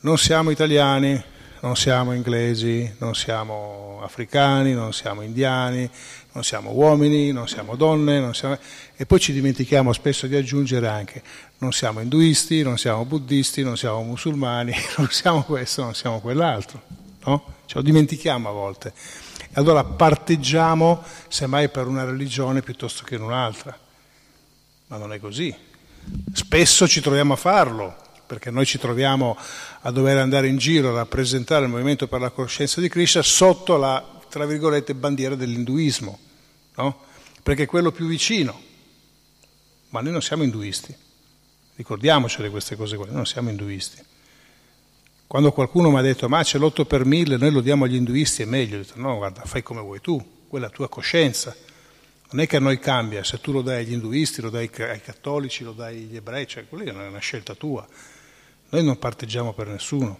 non 0.00 0.18
siamo 0.18 0.50
italiani, 0.50 1.20
non 1.60 1.76
siamo 1.76 2.12
inglesi, 2.12 2.94
non 2.98 3.14
siamo 3.14 4.00
africani, 4.02 4.74
non 4.74 4.92
siamo 4.92 5.22
indiani, 5.22 5.90
non 6.32 6.44
siamo 6.44 6.70
uomini, 6.70 7.32
non 7.32 7.48
siamo 7.48 7.74
donne, 7.74 8.20
non 8.20 8.34
siamo... 8.34 8.56
e 8.96 9.06
poi 9.06 9.18
ci 9.18 9.32
dimentichiamo 9.32 9.92
spesso 9.92 10.26
di 10.26 10.36
aggiungere 10.36 10.86
anche 10.86 11.22
non 11.58 11.72
siamo 11.72 12.00
induisti, 12.00 12.62
non 12.62 12.78
siamo 12.78 13.04
buddisti, 13.04 13.62
non 13.62 13.76
siamo 13.76 14.02
musulmani, 14.02 14.72
non 14.96 15.08
siamo 15.10 15.42
questo, 15.42 15.82
non 15.82 15.94
siamo 15.94 16.20
quell'altro, 16.20 16.82
no? 17.24 17.54
Ce 17.66 17.74
lo 17.74 17.82
dimentichiamo 17.82 18.48
a 18.48 18.52
volte. 18.52 18.92
Allora 19.58 19.82
parteggiamo 19.82 21.02
semmai 21.26 21.68
per 21.68 21.88
una 21.88 22.04
religione 22.04 22.62
piuttosto 22.62 23.02
che 23.02 23.16
in 23.16 23.22
un'altra. 23.22 23.76
Ma 24.86 24.96
non 24.96 25.12
è 25.12 25.18
così. 25.18 25.52
Spesso 26.32 26.86
ci 26.86 27.00
troviamo 27.00 27.32
a 27.32 27.36
farlo, 27.36 27.96
perché 28.24 28.52
noi 28.52 28.64
ci 28.66 28.78
troviamo 28.78 29.36
a 29.80 29.90
dover 29.90 30.18
andare 30.18 30.46
in 30.46 30.58
giro 30.58 30.90
a 30.90 30.98
rappresentare 30.98 31.64
il 31.64 31.72
movimento 31.72 32.06
per 32.06 32.20
la 32.20 32.30
conoscenza 32.30 32.80
di 32.80 32.88
Krishna 32.88 33.20
sotto 33.22 33.76
la, 33.76 34.20
tra 34.28 34.46
virgolette, 34.46 34.94
bandiera 34.94 35.34
dell'induismo, 35.34 36.18
no? 36.76 37.00
perché 37.42 37.64
è 37.64 37.66
quello 37.66 37.90
più 37.90 38.06
vicino. 38.06 38.62
Ma 39.88 40.00
noi 40.02 40.12
non 40.12 40.22
siamo 40.22 40.44
induisti, 40.44 40.94
ricordiamoci 41.74 42.40
di 42.42 42.48
queste 42.48 42.76
cose 42.76 42.94
qua, 42.94 43.06
noi 43.06 43.16
non 43.16 43.26
siamo 43.26 43.50
induisti. 43.50 44.04
Quando 45.28 45.52
qualcuno 45.52 45.90
mi 45.90 45.98
ha 45.98 46.00
detto 46.00 46.26
ma 46.26 46.42
c'è 46.42 46.56
l'8 46.56 46.86
per 46.86 47.04
mille, 47.04 47.36
noi 47.36 47.50
lo 47.50 47.60
diamo 47.60 47.84
agli 47.84 47.96
induisti, 47.96 48.40
è 48.40 48.46
meglio, 48.46 48.76
ho 48.76 48.78
detto 48.78 48.98
no, 48.98 49.16
guarda, 49.16 49.42
fai 49.44 49.62
come 49.62 49.82
vuoi 49.82 50.00
tu, 50.00 50.46
quella 50.48 50.64
è 50.64 50.68
la 50.70 50.74
tua 50.74 50.88
coscienza. 50.88 51.54
Non 52.30 52.40
è 52.40 52.46
che 52.46 52.56
a 52.56 52.60
noi 52.60 52.78
cambia, 52.78 53.22
se 53.22 53.38
tu 53.38 53.52
lo 53.52 53.60
dai 53.60 53.84
agli 53.84 53.92
induisti, 53.92 54.40
lo 54.40 54.48
dai 54.48 54.70
ai 54.78 55.02
cattolici, 55.02 55.64
lo 55.64 55.72
dai 55.72 55.98
agli 55.98 56.16
ebrei, 56.16 56.46
cioè 56.46 56.66
quella 56.66 56.90
è 56.90 57.06
una 57.06 57.18
scelta 57.18 57.54
tua. 57.54 57.86
Noi 58.70 58.82
non 58.82 58.98
parteggiamo 58.98 59.52
per 59.52 59.66
nessuno. 59.66 60.18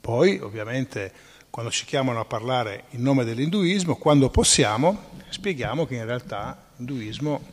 Poi, 0.00 0.38
ovviamente, 0.38 1.12
quando 1.50 1.70
ci 1.70 1.84
chiamano 1.84 2.20
a 2.20 2.24
parlare 2.24 2.84
in 2.90 3.02
nome 3.02 3.24
dell'induismo, 3.24 3.96
quando 3.96 4.30
possiamo, 4.30 5.10
spieghiamo 5.28 5.84
che 5.84 5.96
in 5.96 6.06
realtà 6.06 6.70
l'induismo 6.76 7.46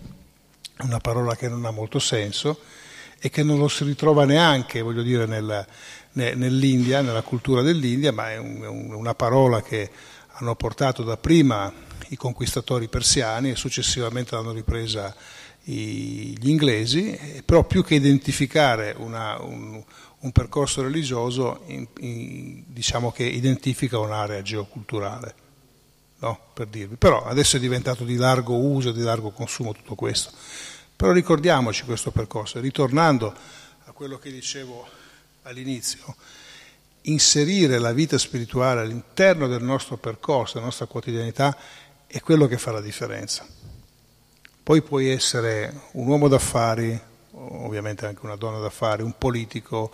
è 0.78 0.84
una 0.84 1.00
parola 1.00 1.36
che 1.36 1.50
non 1.50 1.66
ha 1.66 1.72
molto 1.72 2.00
senso 2.00 2.60
e 3.20 3.30
che 3.30 3.44
non 3.44 3.60
lo 3.60 3.68
si 3.68 3.84
ritrova 3.84 4.26
neanche, 4.26 4.82
voglio 4.82 5.04
dire, 5.04 5.28
nel, 5.28 5.68
nell'India, 6.14 7.02
nella 7.02 7.22
cultura 7.22 7.62
dell'India, 7.62 8.12
ma 8.12 8.32
è, 8.32 8.38
un, 8.38 8.62
è 8.62 8.68
una 8.68 9.16
parola 9.16 9.62
che 9.62 9.90
hanno 10.34 10.56
portato 10.56 11.04
da 11.04 11.18
prima 11.18 11.72
i 12.10 12.16
conquistatori 12.16 12.88
persiani 12.88 13.52
e 13.52 13.56
successivamente 13.56 14.36
l'hanno 14.36 14.52
ripresa 14.52 15.16
gli 15.64 16.50
inglesi, 16.50 17.44
però 17.46 17.64
più 17.66 17.84
che 17.84 17.96
identificare 17.96 18.96
una, 18.98 19.40
un, 19.42 19.82
un, 20.20 20.32
percorso 20.32 20.82
religioso, 20.82 21.62
in, 21.68 21.88
in, 22.00 22.64
diciamo 22.66 23.12
che 23.12 23.24
identifica 23.24 24.00
un'area 24.00 24.42
geoculturale, 24.42 25.36
no? 26.20 26.40
per 26.54 26.68
dirvi. 26.68 26.96
Però 26.96 27.24
adesso 27.26 27.58
è 27.58 27.60
diventato 27.60 28.04
di 28.04 28.16
largo 28.16 28.56
uso, 28.56 28.92
di 28.92 29.02
largo 29.02 29.30
consumo 29.30 29.72
tutto 29.72 29.94
questo. 29.94 30.32
Però 30.96 31.12
ricordiamoci 31.12 31.84
questo 31.84 32.12
percorso, 32.12 32.60
ritornando 32.60 33.34
a 33.86 33.92
quello 33.92 34.18
che 34.18 34.32
dicevo 34.32 35.00
all'inizio, 35.44 36.16
inserire 37.04 37.80
la 37.80 37.94
vita 37.94 38.18
spirituale 38.18 38.82
all'interno 38.82 39.48
del 39.48 39.64
nostro 39.64 39.98
percorso, 39.98 40.54
della 40.54 40.66
nostra 40.66 40.86
quotidianità, 40.86 41.56
è 42.08 42.20
quello 42.20 42.48
che 42.48 42.58
fa 42.58 42.72
la 42.72 42.82
differenza. 42.82 43.46
Poi 44.64 44.82
puoi 44.82 45.10
essere 45.10 45.74
un 45.94 46.08
uomo 46.08 46.28
d'affari, 46.28 47.00
ovviamente 47.32 48.06
anche 48.06 48.26
una 48.26 48.36
donna 48.36 48.60
d'affari, 48.60 49.02
un 49.02 49.18
politico, 49.18 49.92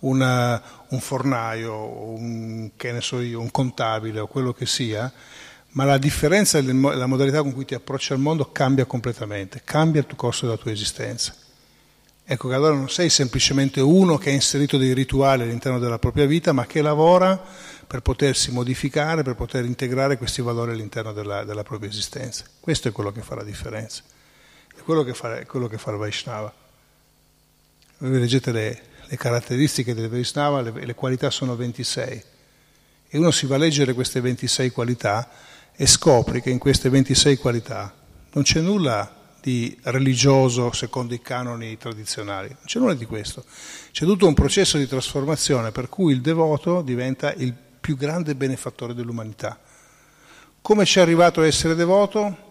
una, 0.00 0.60
un 0.88 1.00
fornaio, 1.00 1.74
un, 1.74 2.70
so 3.00 3.20
io, 3.20 3.40
un 3.40 3.50
contabile 3.50 4.20
o 4.20 4.26
quello 4.26 4.52
che 4.52 4.66
sia, 4.66 5.12
ma 5.70 5.84
la 5.84 5.98
differenza 5.98 6.60
la 6.62 7.06
modalità 7.06 7.42
con 7.42 7.52
cui 7.52 7.64
ti 7.64 7.74
approcci 7.74 8.12
al 8.12 8.18
mondo 8.18 8.50
cambia 8.50 8.86
completamente, 8.86 9.62
cambia 9.64 10.00
il 10.00 10.16
corso 10.16 10.46
della 10.46 10.58
tua 10.58 10.72
esistenza. 10.72 11.34
Ecco 12.30 12.48
che 12.48 12.54
allora 12.54 12.74
non 12.74 12.90
sei 12.90 13.08
semplicemente 13.08 13.80
uno 13.80 14.18
che 14.18 14.28
ha 14.28 14.34
inserito 14.34 14.76
dei 14.76 14.92
rituali 14.92 15.44
all'interno 15.44 15.78
della 15.78 15.98
propria 15.98 16.26
vita, 16.26 16.52
ma 16.52 16.66
che 16.66 16.82
lavora 16.82 17.42
per 17.86 18.02
potersi 18.02 18.50
modificare, 18.50 19.22
per 19.22 19.34
poter 19.34 19.64
integrare 19.64 20.18
questi 20.18 20.42
valori 20.42 20.72
all'interno 20.72 21.14
della, 21.14 21.44
della 21.44 21.62
propria 21.62 21.88
esistenza. 21.88 22.44
Questo 22.60 22.88
è 22.88 22.92
quello 22.92 23.12
che 23.12 23.22
fa 23.22 23.34
la 23.34 23.44
differenza, 23.44 24.02
è 24.76 24.80
quello 24.82 25.04
che 25.04 25.14
fa, 25.14 25.42
quello 25.46 25.68
che 25.68 25.78
fa 25.78 25.92
il 25.92 25.96
Vaishnava. 25.96 26.52
Voi 27.96 28.20
leggete 28.20 28.52
le, 28.52 28.82
le 29.06 29.16
caratteristiche 29.16 29.94
del 29.94 30.10
Vaishnava, 30.10 30.60
le, 30.60 30.84
le 30.84 30.94
qualità 30.94 31.30
sono 31.30 31.56
26 31.56 32.24
e 33.08 33.16
uno 33.16 33.30
si 33.30 33.46
va 33.46 33.54
a 33.54 33.58
leggere 33.58 33.94
queste 33.94 34.20
26 34.20 34.70
qualità 34.70 35.30
e 35.74 35.86
scopri 35.86 36.42
che 36.42 36.50
in 36.50 36.58
queste 36.58 36.90
26 36.90 37.38
qualità 37.38 37.90
non 38.32 38.44
c'è 38.44 38.60
nulla 38.60 39.17
di 39.48 39.78
religioso 39.84 40.72
secondo 40.72 41.14
i 41.14 41.22
canoni 41.22 41.78
tradizionali, 41.78 42.48
non 42.48 42.64
c'è 42.66 42.78
nulla 42.78 42.92
di 42.92 43.06
questo. 43.06 43.42
C'è 43.90 44.04
tutto 44.04 44.26
un 44.26 44.34
processo 44.34 44.76
di 44.76 44.86
trasformazione 44.86 45.72
per 45.72 45.88
cui 45.88 46.12
il 46.12 46.20
devoto 46.20 46.82
diventa 46.82 47.32
il 47.32 47.54
più 47.80 47.96
grande 47.96 48.34
benefattore 48.34 48.92
dell'umanità. 48.92 49.58
Come 50.60 50.84
ci 50.84 50.98
è 50.98 51.02
arrivato 51.02 51.40
a 51.40 51.46
essere 51.46 51.74
devoto? 51.74 52.46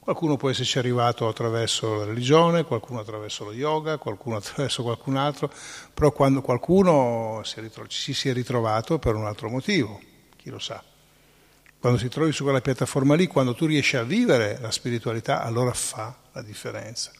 Qualcuno 0.00 0.36
può 0.36 0.50
esserci 0.50 0.78
arrivato 0.78 1.28
attraverso 1.28 1.98
la 1.98 2.06
religione, 2.06 2.64
qualcuno 2.64 2.98
attraverso 2.98 3.44
lo 3.44 3.52
yoga, 3.52 3.98
qualcuno 3.98 4.34
attraverso 4.34 4.82
qualcun 4.82 5.16
altro, 5.16 5.48
però 5.94 6.10
quando 6.10 6.42
qualcuno 6.42 7.40
si, 7.44 7.60
ritro- 7.60 7.86
si 7.88 8.28
è 8.28 8.32
ritrovato 8.32 8.98
per 8.98 9.14
un 9.14 9.26
altro 9.26 9.48
motivo, 9.48 10.00
chi 10.34 10.50
lo 10.50 10.58
sa. 10.58 10.82
Quando 11.82 11.98
si 11.98 12.08
trovi 12.08 12.30
su 12.30 12.44
quella 12.44 12.60
piattaforma 12.60 13.16
lì, 13.16 13.26
quando 13.26 13.56
tu 13.56 13.66
riesci 13.66 13.96
a 13.96 14.04
vivere 14.04 14.56
la 14.60 14.70
spiritualità, 14.70 15.42
allora 15.42 15.72
fa 15.72 16.14
la 16.30 16.40
differenza. 16.40 17.10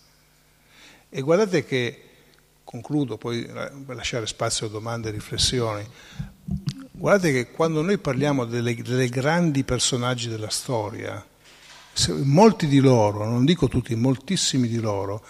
E 1.08 1.20
guardate 1.20 1.64
che, 1.64 2.02
concludo, 2.62 3.18
poi 3.18 3.44
lasciare 3.88 4.24
spazio 4.28 4.66
a 4.66 4.70
domande 4.70 5.08
e 5.08 5.10
riflessioni, 5.10 5.84
Guardate 7.02 7.32
che 7.32 7.50
quando 7.50 7.82
noi 7.82 7.98
parliamo 7.98 8.44
delle, 8.44 8.76
delle 8.76 9.08
grandi 9.08 9.64
personaggi 9.64 10.28
della 10.28 10.50
storia, 10.50 11.26
molti 12.22 12.68
di 12.68 12.78
loro, 12.78 13.24
non 13.24 13.44
dico 13.44 13.66
tutti, 13.66 13.96
moltissimi 13.96 14.68
di 14.68 14.78
loro, 14.78 15.24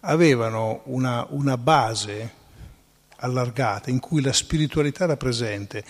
avevano 0.00 0.82
una, 0.84 1.26
una 1.30 1.56
base 1.56 2.34
allargata 3.18 3.90
in 3.90 4.00
cui 4.00 4.20
la 4.20 4.32
spiritualità 4.32 5.04
era 5.04 5.16
presente 5.16 5.84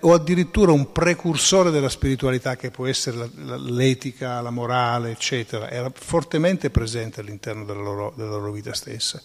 o 0.00 0.12
addirittura 0.12 0.72
un 0.72 0.92
precursore 0.92 1.70
della 1.70 1.88
spiritualità 1.88 2.56
che 2.56 2.70
può 2.70 2.86
essere 2.86 3.30
l'etica, 3.34 4.40
la 4.40 4.50
morale, 4.50 5.10
eccetera, 5.12 5.70
era 5.70 5.90
fortemente 5.94 6.70
presente 6.70 7.20
all'interno 7.20 7.64
della 7.64 7.80
loro, 7.80 8.12
della 8.14 8.30
loro 8.30 8.52
vita 8.52 8.74
stessa. 8.74 9.20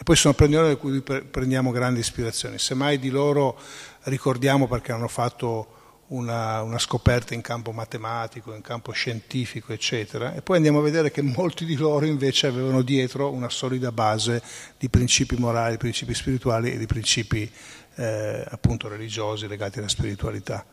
E 0.00 0.04
poi 0.04 0.16
sono 0.16 0.32
prenditori 0.32 0.68
da 0.68 0.76
cui 0.76 1.02
prendiamo 1.02 1.70
grandi 1.70 2.00
ispirazioni. 2.00 2.58
Semmai 2.58 2.98
di 2.98 3.10
loro 3.10 3.58
ricordiamo 4.04 4.68
perché 4.68 4.92
hanno 4.92 5.08
fatto 5.08 5.77
una, 6.08 6.62
una, 6.62 6.78
scoperta 6.78 7.34
in 7.34 7.40
campo 7.40 7.72
matematico, 7.72 8.54
in 8.54 8.62
campo 8.62 8.92
scientifico, 8.92 9.72
eccetera, 9.72 10.34
e 10.34 10.42
poi 10.42 10.56
andiamo 10.56 10.78
a 10.78 10.82
vedere 10.82 11.10
che 11.10 11.22
molti 11.22 11.64
di 11.64 11.76
loro 11.76 12.06
invece 12.06 12.46
avevano 12.46 12.82
dietro 12.82 13.30
una 13.30 13.50
solida 13.50 13.92
base 13.92 14.42
di 14.78 14.88
principi 14.88 15.36
morali, 15.36 15.72
di 15.72 15.78
principi 15.78 16.14
spirituali 16.14 16.72
e 16.72 16.78
di 16.78 16.86
principi 16.86 17.50
eh, 17.96 18.44
appunto 18.48 18.88
religiosi 18.88 19.46
legati 19.46 19.78
alla 19.78 19.88
spiritualità. 19.88 20.64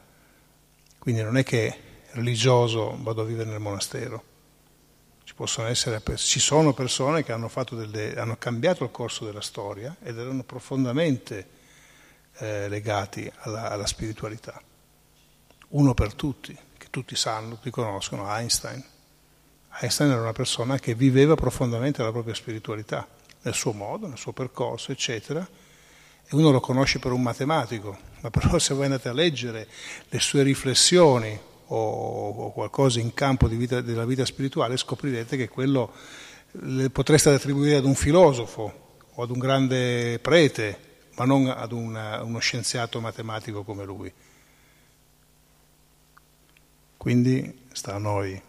Quindi 0.97 1.21
non 1.21 1.37
è 1.37 1.43
che 1.43 1.77
religioso 2.11 2.97
vado 3.01 3.21
a 3.21 3.25
vivere 3.25 3.49
nel 3.49 3.59
monastero 3.59 4.33
ci, 5.25 5.33
essere, 5.63 6.01
ci 6.15 6.39
sono 6.39 6.73
persone 6.73 7.23
che 7.23 7.31
hanno, 7.31 7.51
delle, 7.71 8.15
hanno, 8.15 8.37
cambiato 8.37 8.83
il 8.83 8.91
corso 8.91 9.25
della 9.25 9.41
storia 9.41 9.95
ed 10.01 10.17
erano 10.17 10.43
profondamente 10.43 11.47
eh, 12.37 12.69
legati 12.69 13.29
alla, 13.39 13.69
alla, 13.69 13.85
spiritualità. 13.85 14.61
Uno 15.75 15.93
per 15.93 16.13
tutti, 16.13 16.57
che 16.77 16.87
tutti 16.89 17.17
sanno, 17.17 17.55
tutti 17.55 17.69
conoscono, 17.69 18.33
Einstein. 18.33 18.81
Einstein 19.81 20.09
era 20.09 20.21
una 20.21 20.31
persona 20.31 20.79
che 20.79 20.95
viveva 20.95 21.35
profondamente 21.35 22.01
la 22.01 22.13
propria 22.13 22.33
spiritualità, 22.33 23.05
nel 23.41 23.53
suo 23.53 23.73
modo, 23.73 24.07
nel 24.07 24.17
suo 24.17 24.31
percorso, 24.31 24.93
eccetera. 24.93 25.45
E 26.25 26.33
uno 26.33 26.51
lo 26.51 26.61
conosce 26.61 26.99
per 26.99 27.11
un 27.11 27.21
matematico, 27.21 27.97
ma 28.21 28.29
però 28.29 28.57
se 28.57 28.73
voi 28.73 28.85
andate 28.85 29.09
a 29.09 29.13
leggere 29.13 29.67
le 30.07 30.19
sue 30.21 30.43
riflessioni 30.43 31.37
o, 31.65 32.53
qualcosa 32.53 33.01
in 33.01 33.13
campo 33.13 33.47
vita, 33.47 33.81
della 33.81 34.05
vita 34.05 34.23
spirituale, 34.23 34.77
scoprirete 34.77 35.35
che 35.35 35.49
quello 35.49 35.91
potreste 36.89 37.31
attribuire 37.31 37.75
ad 37.75 37.83
un 37.83 37.95
filosofo 37.95 38.99
o 39.13 39.21
ad 39.21 39.29
un 39.29 39.39
grande 39.39 40.19
prete, 40.19 40.79
ma 41.15 41.25
non 41.25 41.49
ad 41.49 41.73
una, 41.73 42.23
uno 42.23 42.39
scienziato 42.39 43.01
matematico 43.01 43.63
come 43.63 43.83
lui. 43.83 44.13
Quindi 47.05 47.67
sta 47.71 47.93
a 47.93 47.97
noi. 47.99 48.41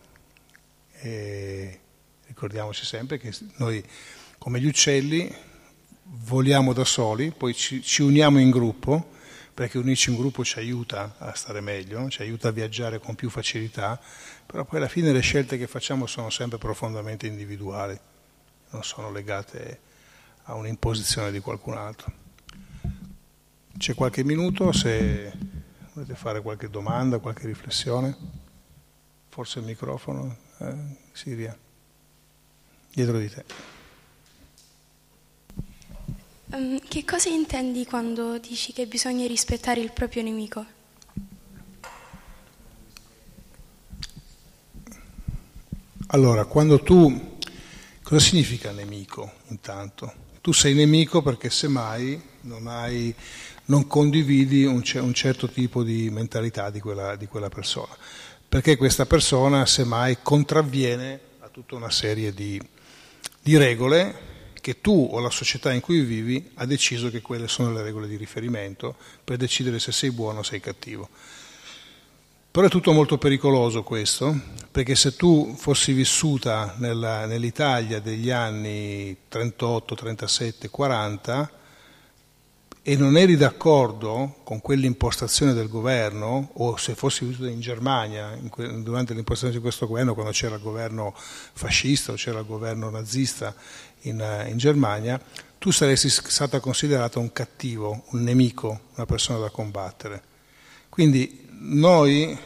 E 1.02 1.80
ricordiamoci 2.26 2.86
sempre 2.86 3.18
che 3.18 3.30
noi, 3.56 3.84
come 4.38 4.58
gli 4.62 4.64
uccelli, 4.64 5.30
voliamo 6.04 6.72
da 6.72 6.86
soli, 6.86 7.32
poi 7.36 7.52
ci, 7.52 7.82
ci 7.82 8.00
uniamo 8.00 8.38
in 8.38 8.48
gruppo 8.48 9.10
perché 9.52 9.76
unirci 9.76 10.08
in 10.08 10.16
gruppo 10.16 10.42
ci 10.42 10.58
aiuta 10.58 11.16
a 11.18 11.34
stare 11.34 11.60
meglio, 11.60 12.08
ci 12.08 12.22
aiuta 12.22 12.48
a 12.48 12.50
viaggiare 12.50 12.98
con 12.98 13.14
più 13.14 13.28
facilità, 13.28 14.00
però 14.46 14.64
poi 14.64 14.78
alla 14.78 14.88
fine 14.88 15.12
le 15.12 15.20
scelte 15.20 15.58
che 15.58 15.66
facciamo 15.66 16.06
sono 16.06 16.30
sempre 16.30 16.56
profondamente 16.56 17.26
individuali, 17.26 18.00
non 18.70 18.82
sono 18.82 19.12
legate 19.12 19.80
a 20.44 20.54
un'imposizione 20.54 21.30
di 21.30 21.40
qualcun 21.40 21.76
altro. 21.76 22.10
C'è 23.76 23.94
qualche 23.94 24.24
minuto 24.24 24.72
se 24.72 25.30
volete 25.92 26.14
fare 26.14 26.40
qualche 26.40 26.70
domanda, 26.70 27.18
qualche 27.18 27.46
riflessione? 27.46 28.44
Forse 29.36 29.58
il 29.58 29.66
microfono? 29.66 30.34
Eh, 30.60 30.74
Siria, 31.12 31.54
dietro 32.90 33.18
di 33.18 33.28
te. 33.28 33.44
Um, 36.52 36.78
che 36.78 37.04
cosa 37.04 37.28
intendi 37.28 37.84
quando 37.84 38.38
dici 38.38 38.72
che 38.72 38.86
bisogna 38.86 39.26
rispettare 39.26 39.82
il 39.82 39.92
proprio 39.92 40.22
nemico? 40.22 40.64
Allora, 46.06 46.46
quando 46.46 46.82
tu... 46.82 47.36
Cosa 48.02 48.20
significa 48.20 48.72
nemico 48.72 49.32
intanto? 49.48 50.14
Tu 50.40 50.52
sei 50.52 50.72
nemico 50.72 51.20
perché 51.20 51.50
semmai 51.50 52.18
non, 52.42 52.68
hai, 52.68 53.14
non 53.66 53.86
condividi 53.86 54.64
un, 54.64 54.82
un, 54.94 55.12
certo 55.12 55.50
tipo 55.50 55.82
di 55.82 56.08
mentalità 56.08 56.70
di 56.70 56.80
quella, 56.80 57.16
di 57.16 57.26
quella 57.26 57.50
persona, 57.50 57.94
perché 58.56 58.78
questa 58.78 59.04
persona 59.04 59.66
semmai 59.66 60.16
contravviene 60.22 61.20
a 61.40 61.48
tutta 61.48 61.74
una 61.74 61.90
serie 61.90 62.32
di, 62.32 62.58
di 63.42 63.54
regole 63.58 64.54
che 64.62 64.80
tu 64.80 65.10
o 65.12 65.20
la 65.20 65.28
società 65.28 65.74
in 65.74 65.82
cui 65.82 66.00
vivi 66.00 66.52
ha 66.54 66.64
deciso 66.64 67.10
che 67.10 67.20
quelle 67.20 67.48
sono 67.48 67.70
le 67.70 67.82
regole 67.82 68.08
di 68.08 68.16
riferimento 68.16 68.96
per 69.22 69.36
decidere 69.36 69.78
se 69.78 69.92
sei 69.92 70.10
buono 70.10 70.38
o 70.38 70.42
sei 70.42 70.60
cattivo. 70.60 71.06
Però 72.50 72.66
è 72.66 72.70
tutto 72.70 72.92
molto 72.92 73.18
pericoloso 73.18 73.82
questo, 73.82 74.34
perché 74.70 74.94
se 74.94 75.16
tu 75.16 75.54
fossi 75.54 75.92
vissuta 75.92 76.76
nella, 76.78 77.26
nell'Italia 77.26 78.00
degli 78.00 78.30
anni 78.30 79.14
38, 79.28 79.94
37, 79.94 80.70
40 80.70 81.50
e 82.88 82.94
non 82.94 83.16
eri 83.16 83.34
d'accordo 83.34 84.36
con 84.44 84.60
quell'impostazione 84.60 85.52
del 85.52 85.68
governo, 85.68 86.50
o 86.52 86.76
se 86.76 86.94
fossi 86.94 87.24
vissuta 87.24 87.48
in 87.48 87.58
Germania 87.58 88.32
in 88.40 88.48
que- 88.48 88.80
durante 88.80 89.12
l'impostazione 89.12 89.54
di 89.56 89.60
questo 89.60 89.88
governo, 89.88 90.14
quando 90.14 90.30
c'era 90.30 90.54
il 90.54 90.62
governo 90.62 91.12
fascista 91.16 92.12
o 92.12 92.14
c'era 92.14 92.38
il 92.38 92.46
governo 92.46 92.88
nazista 92.88 93.52
in, 94.02 94.20
eh, 94.20 94.48
in 94.50 94.56
Germania, 94.56 95.20
tu 95.58 95.72
saresti 95.72 96.08
stata 96.08 96.60
considerata 96.60 97.18
un 97.18 97.32
cattivo, 97.32 98.04
un 98.10 98.22
nemico, 98.22 98.82
una 98.94 99.04
persona 99.04 99.40
da 99.40 99.50
combattere. 99.50 100.22
Quindi 100.88 101.44
noi 101.58 102.38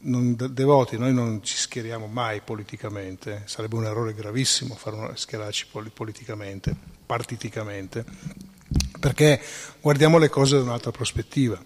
non, 0.00 0.36
devoti, 0.50 0.98
noi 0.98 1.14
non 1.14 1.42
ci 1.42 1.56
schieriamo 1.56 2.06
mai 2.06 2.42
politicamente, 2.42 3.44
sarebbe 3.46 3.76
un 3.76 3.86
errore 3.86 4.12
gravissimo 4.12 4.74
far 4.74 5.12
schierarci 5.14 5.68
politicamente, 5.94 6.76
partiticamente, 7.06 8.52
perché 8.98 9.40
guardiamo 9.80 10.18
le 10.18 10.28
cose 10.28 10.56
da 10.56 10.62
un'altra 10.62 10.90
prospettiva. 10.90 11.62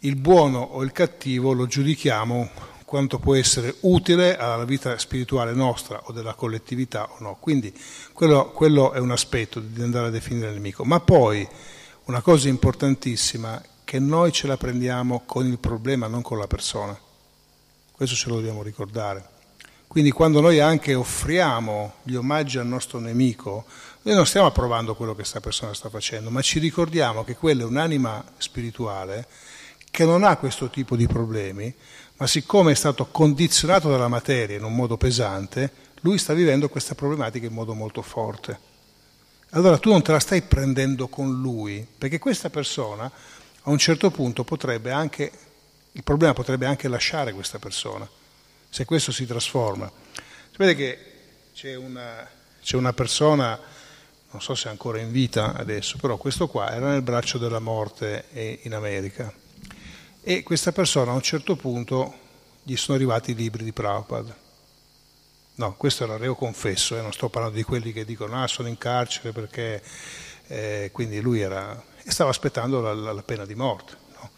Il 0.00 0.16
buono 0.16 0.60
o 0.60 0.82
il 0.82 0.92
cattivo 0.92 1.52
lo 1.52 1.66
giudichiamo 1.66 2.50
quanto 2.84 3.18
può 3.18 3.34
essere 3.34 3.74
utile 3.80 4.36
alla 4.36 4.64
vita 4.64 4.96
spirituale 4.96 5.52
nostra 5.52 6.00
o 6.04 6.12
della 6.12 6.34
collettività 6.34 7.08
o 7.10 7.16
no. 7.18 7.36
Quindi 7.38 7.72
quello, 8.12 8.50
quello 8.50 8.92
è 8.92 8.98
un 8.98 9.10
aspetto 9.10 9.60
di 9.60 9.82
andare 9.82 10.06
a 10.06 10.10
definire 10.10 10.48
il 10.48 10.54
nemico. 10.54 10.84
Ma 10.84 10.98
poi 11.00 11.46
una 12.04 12.22
cosa 12.22 12.48
importantissima, 12.48 13.62
che 13.84 13.98
noi 13.98 14.32
ce 14.32 14.46
la 14.46 14.56
prendiamo 14.56 15.22
con 15.26 15.46
il 15.46 15.58
problema, 15.58 16.06
non 16.06 16.22
con 16.22 16.38
la 16.38 16.46
persona. 16.46 16.98
Questo 17.92 18.14
ce 18.14 18.28
lo 18.28 18.36
dobbiamo 18.36 18.62
ricordare. 18.62 19.36
Quindi 19.86 20.10
quando 20.10 20.40
noi 20.40 20.60
anche 20.60 20.94
offriamo 20.94 21.94
gli 22.02 22.14
omaggi 22.14 22.58
al 22.58 22.66
nostro 22.66 22.98
nemico, 22.98 23.64
noi 24.02 24.14
non 24.14 24.26
stiamo 24.26 24.46
approvando 24.46 24.94
quello 24.94 25.12
che 25.12 25.18
questa 25.18 25.40
persona 25.40 25.74
sta 25.74 25.88
facendo, 25.88 26.30
ma 26.30 26.40
ci 26.40 26.58
ricordiamo 26.58 27.24
che 27.24 27.36
quella 27.36 27.62
è 27.62 27.66
un'anima 27.66 28.24
spirituale 28.38 29.26
che 29.90 30.04
non 30.04 30.22
ha 30.22 30.36
questo 30.36 30.70
tipo 30.70 30.96
di 30.96 31.06
problemi, 31.06 31.74
ma 32.16 32.26
siccome 32.26 32.72
è 32.72 32.74
stato 32.74 33.06
condizionato 33.06 33.90
dalla 33.90 34.08
materia 34.08 34.56
in 34.56 34.64
un 34.64 34.74
modo 34.74 34.96
pesante, 34.96 35.86
lui 36.02 36.18
sta 36.18 36.34
vivendo 36.34 36.68
questa 36.68 36.94
problematica 36.94 37.46
in 37.46 37.52
modo 37.52 37.74
molto 37.74 38.02
forte. 38.02 38.66
Allora 39.50 39.78
tu 39.78 39.90
non 39.90 40.02
te 40.02 40.12
la 40.12 40.20
stai 40.20 40.42
prendendo 40.42 41.08
con 41.08 41.40
lui, 41.40 41.86
perché 41.96 42.18
questa 42.18 42.50
persona 42.50 43.10
a 43.62 43.70
un 43.70 43.78
certo 43.78 44.10
punto 44.10 44.44
potrebbe 44.44 44.90
anche, 44.90 45.32
il 45.92 46.04
problema 46.04 46.32
potrebbe 46.32 46.66
anche 46.66 46.88
lasciare 46.88 47.32
questa 47.32 47.58
persona, 47.58 48.08
se 48.68 48.84
questo 48.84 49.10
si 49.10 49.26
trasforma. 49.26 49.90
Sapete 50.50 50.74
che 50.74 50.98
c'è 51.54 51.74
una, 51.74 52.28
c'è 52.62 52.76
una 52.76 52.92
persona, 52.92 53.58
non 54.30 54.42
so 54.42 54.54
se 54.54 54.68
è 54.68 54.70
ancora 54.70 55.00
in 55.00 55.10
vita 55.10 55.54
adesso, 55.54 55.96
però 55.98 56.16
questo 56.16 56.48
qua 56.48 56.70
era 56.70 56.90
nel 56.90 57.02
braccio 57.02 57.38
della 57.38 57.60
morte 57.60 58.26
in 58.62 58.74
America 58.74 59.32
e 60.20 60.42
questa 60.42 60.72
persona 60.72 61.12
a 61.12 61.14
un 61.14 61.22
certo 61.22 61.56
punto 61.56 62.14
gli 62.62 62.76
sono 62.76 62.98
arrivati 62.98 63.30
i 63.30 63.34
libri 63.34 63.64
di 63.64 63.72
Prabhupada. 63.72 64.36
No, 65.54 65.74
questo 65.76 66.04
era 66.04 66.18
reo 66.18 66.34
confesso, 66.34 66.96
eh, 66.96 67.00
non 67.00 67.12
sto 67.12 67.30
parlando 67.30 67.56
di 67.56 67.62
quelli 67.62 67.92
che 67.92 68.04
dicono 68.04 68.40
ah 68.40 68.46
sono 68.46 68.68
in 68.68 68.76
carcere 68.76 69.32
perché 69.32 69.82
eh, 70.46 70.90
quindi 70.92 71.20
lui 71.20 71.40
era, 71.40 71.82
stava 72.06 72.30
aspettando 72.30 72.80
la, 72.80 72.92
la, 72.92 73.12
la 73.12 73.22
pena 73.22 73.46
di 73.46 73.54
morte. 73.54 73.96
No? 74.20 74.30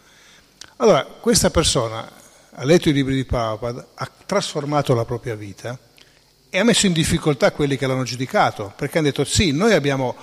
Allora, 0.76 1.04
questa 1.04 1.50
persona 1.50 2.08
ha 2.52 2.64
letto 2.64 2.88
i 2.88 2.92
libri 2.92 3.16
di 3.16 3.24
Prabhupada, 3.24 3.88
ha 3.94 4.10
trasformato 4.24 4.94
la 4.94 5.04
propria 5.04 5.34
vita 5.34 5.76
e 6.50 6.58
ha 6.58 6.64
messo 6.64 6.86
in 6.86 6.92
difficoltà 6.92 7.52
quelli 7.52 7.76
che 7.76 7.86
l'hanno 7.86 8.02
giudicato, 8.02 8.72
perché 8.76 8.98
hanno 8.98 9.06
detto 9.06 9.24
sì, 9.24 9.52
noi 9.52 9.72
abbiamo, 9.72 10.16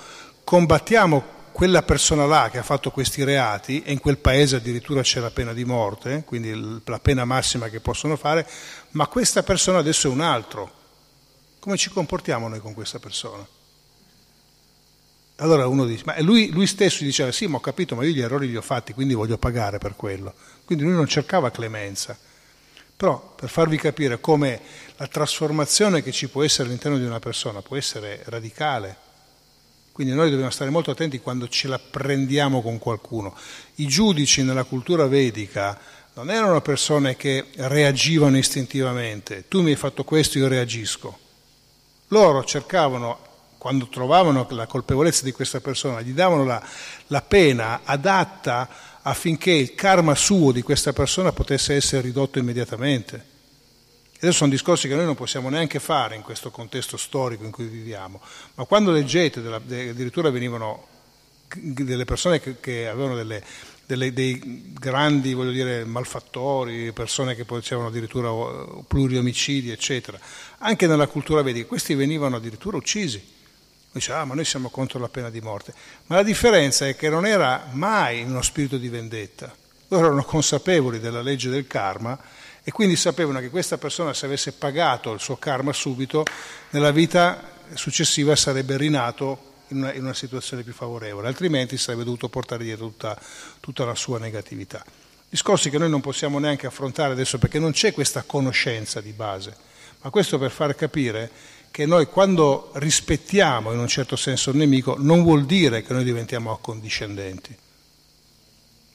combattiamo 0.44 1.36
quella 1.54 1.82
persona 1.82 2.26
là 2.26 2.50
che 2.52 2.60
ha 2.60 2.64
fatto 2.64 2.92
questi 2.92 3.24
reati, 3.24 3.82
e 3.82 3.94
in 3.94 4.00
quel 4.00 4.18
paese 4.18 4.58
addirittura 4.58 5.02
c'è 5.02 5.20
la 5.22 5.32
pena 5.32 5.54
di 5.54 5.66
morte, 5.66 6.24
quindi 6.26 6.82
la 6.86 7.00
pena 7.00 7.26
massima 7.26 7.70
che 7.70 7.80
possono 7.80 8.16
fare, 8.18 8.48
ma 8.92 9.08
questa 9.08 9.42
persona 9.42 9.80
adesso 9.80 10.08
è 10.08 10.12
un 10.12 10.22
altro. 10.22 10.72
Come 11.60 11.78
ci 11.78 11.90
comportiamo 11.90 12.48
noi 12.48 12.60
con 12.60 12.74
questa 12.74 13.00
persona? 13.00 13.48
Allora 15.38 15.68
uno 15.68 15.86
dice, 15.86 16.04
ma 16.06 16.20
lui, 16.22 16.50
lui 16.50 16.68
stesso 16.68 17.04
diceva, 17.04 17.32
sì, 17.32 17.48
ma 17.48 17.58
ho 17.58 17.62
capito, 17.62 17.96
ma 17.96 18.04
io 18.04 18.12
gli 18.12 18.22
errori 18.22 18.48
li 18.48 18.58
ho 18.58 18.62
fatti, 18.62 18.94
quindi 18.94 19.14
voglio 19.14 19.38
pagare 19.38 19.78
per 19.78 19.96
quello. 19.96 20.34
Quindi 20.66 20.84
lui 20.84 20.94
non 20.94 21.08
cercava 21.08 21.52
clemenza. 21.52 22.18
Però 22.98 23.36
per 23.36 23.48
farvi 23.48 23.78
capire 23.78 24.20
come 24.20 24.60
la 24.98 25.08
trasformazione 25.08 26.02
che 26.02 26.12
ci 26.12 26.28
può 26.28 26.44
essere 26.44 26.68
all'interno 26.68 26.98
di 26.98 27.06
una 27.06 27.20
persona 27.20 27.62
può 27.62 27.78
essere 27.78 28.24
radicale, 28.26 29.06
quindi 29.92 30.14
noi 30.14 30.30
dobbiamo 30.30 30.52
stare 30.52 30.70
molto 30.70 30.92
attenti 30.92 31.20
quando 31.20 31.48
ce 31.48 31.68
la 31.68 31.80
prendiamo 31.80 32.62
con 32.62 32.78
qualcuno. 32.78 33.36
I 33.76 33.88
giudici 33.88 34.44
nella 34.44 34.64
cultura 34.64 35.08
vedica 35.08 35.80
non 36.14 36.30
erano 36.32 36.62
persone 36.62 37.16
che 37.16 37.46
reagivano 37.56 38.38
istintivamente, 38.38 39.48
tu 39.48 39.62
mi 39.62 39.72
hai 39.72 39.76
fatto 39.76 40.04
questo, 40.04 40.40
io 40.40 40.48
reagisco. 40.48 41.18
Loro 42.10 42.44
cercavano, 42.44 43.20
quando 43.58 43.88
trovavano 43.88 44.48
la 44.50 44.66
colpevolezza 44.66 45.24
di 45.24 45.32
questa 45.32 45.60
persona, 45.62 46.02
gli 46.02 46.14
davano 46.14 46.44
la, 46.44 46.64
la 47.08 47.22
pena 47.22 47.82
adatta 47.84 48.70
affinché 49.02 49.52
il 49.52 49.76
karma 49.76 50.16
suo 50.16 50.52
di 50.52 50.62
questa 50.64 50.94
persona 50.94 51.32
potesse 51.32 51.76
essere 51.76 52.02
ridotto 52.02 52.40
immediatamente. 52.40 53.37
Adesso 54.18 54.38
sono 54.38 54.50
discorsi 54.50 54.88
che 54.88 54.96
noi 54.96 55.06
non 55.06 55.14
possiamo 55.14 55.50
neanche 55.50 55.80
fare 55.80 56.16
in 56.16 56.24
questo 56.24 56.50
contesto 56.50 56.98
storico 56.98 57.44
in 57.44 57.52
cui 57.52 57.66
viviamo, 57.66 58.20
ma 58.56 58.66
quando 58.66 58.92
leggete, 58.92 59.42
della, 59.42 59.58
addirittura 59.58 60.32
venivano 60.32 60.88
delle 61.56 62.04
persone 62.04 62.40
che, 62.40 62.60
che 62.60 62.88
avevano 62.88 63.16
delle, 63.16 63.44
delle, 63.86 64.12
dei 64.12 64.74
grandi 64.74 65.36
dire, 65.52 65.86
malfattori, 65.86 66.92
persone 66.94 67.36
che 67.36 67.46
facevano 67.46 67.88
addirittura 67.90 68.30
pluriomicidi, 68.88 69.70
eccetera, 69.70 70.20
anche 70.58 70.88
nella 70.88 71.08
cultura 71.08 71.44
vedica, 71.44 71.68
questi 71.68 71.94
venivano 71.94 72.38
addirittura 72.38 72.76
uccisi. 72.76 73.36
Dice, 73.92 74.12
ah, 74.14 74.26
ma 74.26 74.34
noi 74.36 74.46
siamo 74.46 74.70
contro 74.70 75.00
la 75.00 75.10
pena 75.10 75.30
di 75.30 75.42
morte. 75.42 75.74
Ma 76.08 76.18
la 76.18 76.24
differenza 76.24 76.88
è 76.88 76.96
che 76.96 77.10
non 77.10 77.26
era 77.26 77.70
mai 77.72 78.24
uno 78.24 78.42
spirito 78.42 78.78
di 78.78 78.90
vendetta. 78.90 79.56
Loro 79.88 80.08
erano 80.08 80.24
consapevoli 80.24 81.00
della 81.00 81.22
legge 81.22 81.50
del 81.50 81.66
karma 81.66 82.20
e 82.68 82.72
quindi 82.74 82.98
sapevano 82.98 83.40
che 83.40 83.50
questa 83.50 83.78
persona 83.78 84.14
se 84.14 84.26
avesse 84.26 84.52
pagato 84.52 85.14
il 85.14 85.22
suo 85.22 85.38
karma 85.38 85.72
subito, 85.72 86.26
nella 86.72 86.92
vita 86.92 87.42
successiva 87.76 88.36
sarebbe 88.36 88.76
rinato 88.76 89.54
in 89.70 89.78
una, 89.78 89.94
in 89.94 90.04
una 90.04 90.14
situazione 90.14 90.64
più 90.64 90.74
favorevole, 90.74 91.30
altrimenti 91.30 91.78
sarebbe 91.78 92.04
dovuto 92.04 92.28
portare 92.28 92.66
dietro 92.66 92.88
tutta, 92.88 93.18
tutta 93.62 93.86
la 93.86 93.96
sua 93.96 94.20
negatività. 94.20 94.84
Discorsi 95.30 95.70
che 95.70 95.78
noi 95.78 95.90
non 95.90 96.02
possiamo 96.02 96.40
neanche 96.40 96.68
affrontare 96.68 97.14
adesso 97.14 97.38
perché 97.38 97.58
non 97.58 97.72
c'è 97.72 97.94
questa 97.94 98.24
conoscenza 98.24 99.00
di 99.00 99.14
base, 99.14 99.56
ma 100.02 100.10
questo 100.10 100.38
per 100.38 100.52
far 100.52 100.76
capire 100.76 101.32
che 101.72 101.86
noi 101.86 102.08
quando 102.08 102.72
rispettiamo 102.74 103.72
in 103.72 103.80
un 103.80 103.88
certo 103.88 104.18
senso 104.18 104.50
il 104.50 104.58
nemico 104.58 104.98
non 105.00 105.24
vuol 105.24 105.46
dire 105.46 105.84
che 105.84 105.94
noi 105.94 106.04
diventiamo 106.04 106.52
accondiscendenti 106.52 107.58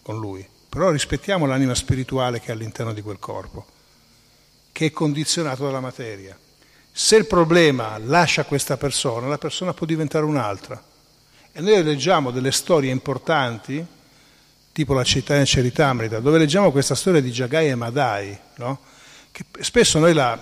con 0.03 0.19
lui 0.21 0.52
però 0.73 0.91
rispettiamo 0.91 1.45
l'anima 1.45 1.75
spirituale 1.75 2.41
che 2.41 2.47
è 2.47 2.53
all'interno 2.53 2.95
di 2.95 3.03
quel 3.03 3.19
corpo, 3.19 3.67
che 4.73 4.87
è 4.87 4.91
condizionato 4.91 5.67
dalla 5.67 5.81
materia. 5.81 6.35
Se 6.91 7.15
il 7.15 7.27
problema 7.27 7.99
lascia 7.99 8.45
questa 8.45 8.79
persona, 8.79 9.27
la 9.27 9.37
persona 9.37 9.75
può 9.75 9.85
diventare 9.85 10.25
un'altra. 10.25 10.83
E 11.53 11.61
noi 11.61 11.83
leggiamo 11.83 12.31
delle 12.31 12.53
storie 12.53 12.91
importanti, 12.91 13.85
tipo 14.73 14.95
la 14.95 15.03
Chaitanya 15.05 15.45
Charitamrita, 15.45 16.21
dove 16.21 16.39
leggiamo 16.39 16.73
questa 16.73 16.95
storia 16.95 17.21
di 17.21 17.31
Jagai 17.31 17.69
e 17.69 17.75
Madai, 17.75 18.39
no? 18.57 18.81
che 19.31 19.45
spesso 19.61 19.99
noi 19.99 20.15
la, 20.15 20.39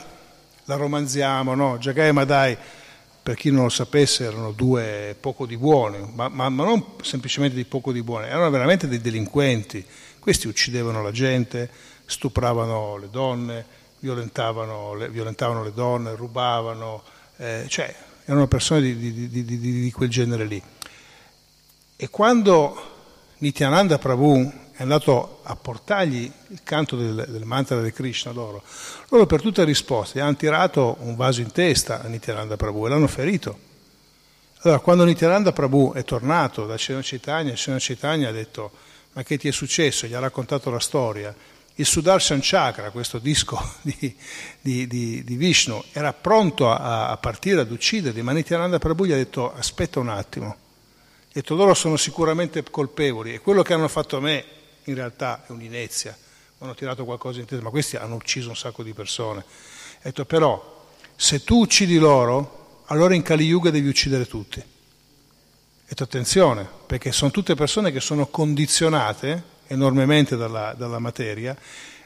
la 0.66 0.76
romanziamo, 0.76 1.56
no? 1.56 1.76
Jagai 1.78 2.06
e 2.06 2.12
Madai 2.12 2.56
per 3.20 3.34
chi 3.34 3.50
non 3.50 3.64
lo 3.64 3.68
sapesse 3.68 4.24
erano 4.24 4.52
due 4.52 5.16
poco 5.18 5.44
di 5.44 5.56
buoni, 5.56 6.08
ma, 6.14 6.28
ma, 6.28 6.48
ma 6.48 6.64
non 6.64 6.84
semplicemente 7.02 7.56
di 7.56 7.64
poco 7.64 7.90
di 7.90 8.02
buoni, 8.02 8.28
erano 8.28 8.48
veramente 8.50 8.86
dei 8.86 9.00
delinquenti. 9.00 9.84
Questi 10.20 10.46
uccidevano 10.46 11.02
la 11.02 11.10
gente, 11.10 11.70
stupravano 12.04 12.98
le 12.98 13.08
donne, 13.10 13.64
violentavano 14.00 14.94
le, 14.94 15.08
violentavano 15.08 15.64
le 15.64 15.72
donne, 15.72 16.14
rubavano, 16.14 17.02
eh, 17.36 17.64
cioè 17.68 17.94
erano 18.24 18.46
persone 18.46 18.80
di, 18.80 19.28
di, 19.28 19.28
di, 19.28 19.58
di, 19.58 19.90
quel 19.92 20.08
genere 20.08 20.44
lì. 20.44 20.62
E 21.96 22.08
quando 22.10 22.80
Nityananda 23.38 23.98
Prabhu 23.98 24.52
è 24.72 24.82
andato 24.82 25.40
a 25.42 25.56
portargli 25.56 26.30
il 26.48 26.60
canto 26.62 26.96
del, 26.96 27.26
del 27.28 27.44
mantra 27.44 27.80
di 27.82 27.92
Krishna 27.92 28.32
loro, 28.32 28.62
loro 29.08 29.26
per 29.26 29.40
tutte 29.40 29.60
le 29.60 29.66
risposte 29.66 30.18
gli 30.18 30.22
hanno 30.22 30.36
tirato 30.36 30.96
un 31.00 31.16
vaso 31.16 31.40
in 31.40 31.50
testa 31.50 32.02
a 32.02 32.06
Nityananda 32.06 32.56
Prabhu 32.56 32.86
e 32.86 32.88
l'hanno 32.90 33.08
ferito. 33.08 33.68
Allora, 34.62 34.80
quando 34.80 35.04
Nityananda 35.04 35.52
Prabhu 35.52 35.92
è 35.94 36.04
tornato 36.04 36.66
da 36.66 36.76
Cena 36.76 37.00
Chaitanya, 37.02 37.54
Cena 37.54 37.78
Chaitanya 37.80 38.28
ha 38.28 38.32
detto 38.32 38.70
ma 39.12 39.22
che 39.22 39.38
ti 39.38 39.48
è 39.48 39.52
successo? 39.52 40.06
Gli 40.06 40.14
ha 40.14 40.20
raccontato 40.20 40.70
la 40.70 40.80
storia 40.80 41.34
il 41.80 41.86
Sudarshan 41.86 42.40
Chakra, 42.42 42.90
questo 42.90 43.18
disco 43.18 43.58
di, 43.80 44.14
di, 44.60 44.86
di, 44.86 45.24
di 45.24 45.36
Vishnu, 45.36 45.82
era 45.92 46.12
pronto 46.12 46.70
a, 46.70 47.08
a, 47.08 47.16
partire 47.16 47.60
ad 47.60 47.70
ucciderli, 47.70 48.20
ma 48.22 48.32
Nityananda 48.32 48.78
Prabhu 48.78 49.06
gli 49.06 49.12
ha 49.12 49.16
detto 49.16 49.52
aspetta 49.54 49.98
un 49.98 50.10
attimo, 50.10 50.48
ha 50.48 51.32
detto 51.32 51.54
loro 51.54 51.72
sono 51.72 51.96
sicuramente 51.96 52.62
colpevoli 52.62 53.32
e 53.34 53.40
quello 53.40 53.62
che 53.62 53.72
hanno 53.72 53.88
fatto 53.88 54.18
a 54.18 54.20
me 54.20 54.44
in 54.84 54.94
realtà 54.94 55.44
è 55.46 55.52
un'inezia, 55.52 56.16
hanno 56.58 56.74
tirato 56.74 57.04
qualcosa 57.06 57.40
in 57.40 57.46
testa, 57.46 57.64
ma 57.64 57.70
questi 57.70 57.96
hanno 57.96 58.16
ucciso 58.16 58.50
un 58.50 58.56
sacco 58.56 58.82
di 58.82 58.92
persone. 58.92 59.40
Ha 59.40 60.02
detto 60.02 60.26
però 60.26 60.84
se 61.16 61.42
tu 61.44 61.60
uccidi 61.60 61.96
loro, 61.96 62.82
allora 62.86 63.14
in 63.14 63.22
Kali 63.22 63.44
Yuga 63.44 63.70
devi 63.70 63.88
uccidere 63.88 64.26
tutti. 64.26 64.62
Detto 65.90 66.04
attenzione, 66.04 66.68
perché 66.86 67.10
sono 67.10 67.32
tutte 67.32 67.56
persone 67.56 67.90
che 67.90 67.98
sono 67.98 68.28
condizionate 68.28 69.42
enormemente 69.66 70.36
dalla, 70.36 70.72
dalla 70.78 71.00
materia 71.00 71.56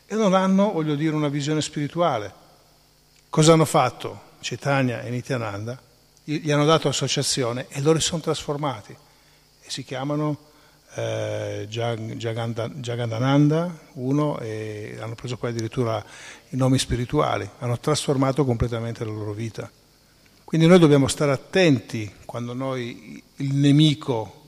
e 0.07 0.15
non 0.15 0.33
hanno, 0.33 0.73
voglio 0.73 0.95
dire, 0.95 1.15
una 1.15 1.29
visione 1.29 1.61
spirituale. 1.61 2.33
Cosa 3.29 3.53
hanno 3.53 3.67
fatto 3.67 4.23
Cetania 4.41 5.03
e 5.03 5.11
Nityananda? 5.11 5.79
Gli 6.25 6.51
hanno 6.51 6.65
dato 6.65 6.89
associazione 6.89 7.67
e 7.69 7.83
loro 7.83 7.99
si 7.99 8.07
sono 8.07 8.23
trasformati 8.23 8.97
e 9.61 9.71
si 9.71 9.85
chiamano 9.85 10.39
eh, 10.95 11.67
Jagandananda, 11.69 13.79
uno, 13.93 14.39
e 14.39 14.97
hanno 14.99 15.15
preso 15.15 15.37
poi 15.37 15.51
addirittura 15.51 16.03
i 16.49 16.57
nomi 16.57 16.79
spirituali, 16.79 17.47
hanno 17.59 17.79
trasformato 17.79 18.47
completamente 18.47 19.05
la 19.05 19.11
loro 19.11 19.35
vita. 19.35 19.71
Quindi 20.45 20.67
noi 20.67 20.79
dobbiamo 20.79 21.09
stare 21.09 21.33
attenti 21.33 22.13
quando 22.25 22.53
noi 22.53 23.23
il 23.37 23.55
nemico, 23.55 24.43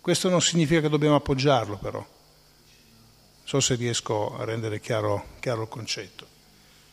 questo 0.00 0.28
non 0.28 0.40
significa 0.40 0.82
che 0.82 0.88
dobbiamo 0.88 1.16
appoggiarlo 1.16 1.76
però, 1.78 2.06
so 3.44 3.60
se 3.60 3.74
riesco 3.74 4.36
a 4.38 4.44
rendere 4.44 4.78
chiaro, 4.78 5.24
chiaro 5.40 5.62
il 5.62 5.68
concetto. 5.68 6.26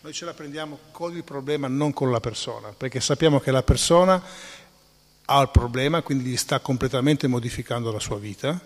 Noi 0.01 0.13
ce 0.13 0.25
la 0.25 0.33
prendiamo 0.33 0.79
con 0.91 1.15
il 1.15 1.23
problema, 1.23 1.67
non 1.67 1.91
con 1.91 2.11
la 2.11 2.19
persona, 2.19 2.69
perché 2.69 3.01
sappiamo 3.01 3.39
che 3.39 3.51
la 3.51 3.63
persona 3.63 4.23
ha 5.25 5.41
il 5.41 5.49
problema, 5.49 6.01
quindi 6.01 6.29
gli 6.29 6.37
sta 6.37 6.59
completamente 6.59 7.27
modificando 7.27 7.91
la 7.91 7.99
sua 7.99 8.17
vita, 8.17 8.59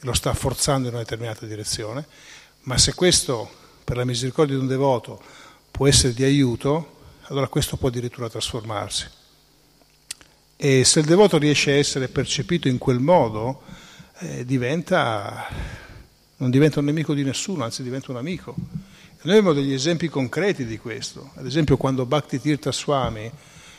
lo 0.00 0.12
sta 0.12 0.34
forzando 0.34 0.88
in 0.88 0.94
una 0.94 1.02
determinata 1.02 1.46
direzione, 1.46 2.06
ma 2.62 2.76
se 2.78 2.94
questo, 2.94 3.50
per 3.82 3.96
la 3.96 4.04
misericordia 4.04 4.54
di 4.54 4.60
un 4.60 4.68
devoto, 4.68 5.20
può 5.70 5.88
essere 5.88 6.12
di 6.12 6.22
aiuto, 6.22 7.00
allora 7.22 7.48
questo 7.48 7.76
può 7.76 7.88
addirittura 7.88 8.28
trasformarsi. 8.28 9.20
E 10.64 10.84
se 10.84 11.00
il 11.00 11.06
devoto 11.06 11.38
riesce 11.38 11.72
a 11.72 11.74
essere 11.74 12.06
percepito 12.06 12.68
in 12.68 12.78
quel 12.78 13.00
modo, 13.00 13.62
eh, 14.20 14.44
diventa 14.44 15.48
non 16.36 16.50
diventa 16.50 16.78
un 16.78 16.84
nemico 16.84 17.14
di 17.14 17.24
nessuno, 17.24 17.64
anzi 17.64 17.82
diventa 17.82 18.12
un 18.12 18.18
amico. 18.18 18.54
E 18.76 19.22
noi 19.22 19.38
abbiamo 19.38 19.54
degli 19.54 19.72
esempi 19.72 20.06
concreti 20.06 20.64
di 20.64 20.78
questo. 20.78 21.32
Ad 21.34 21.46
esempio 21.46 21.76
quando 21.76 22.06
Bhakti 22.06 22.40
Tirtha 22.40 22.70
Swami, 22.70 23.28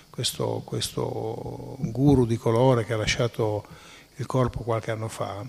questo, 0.09 0.61
questo 0.65 1.77
guru 1.79 2.25
di 2.25 2.35
colore 2.35 2.83
che 2.83 2.91
ha 2.91 2.97
lasciato 2.97 3.65
il 4.17 4.25
corpo 4.25 4.59
qualche 4.59 4.91
anno 4.91 5.07
fa, 5.07 5.41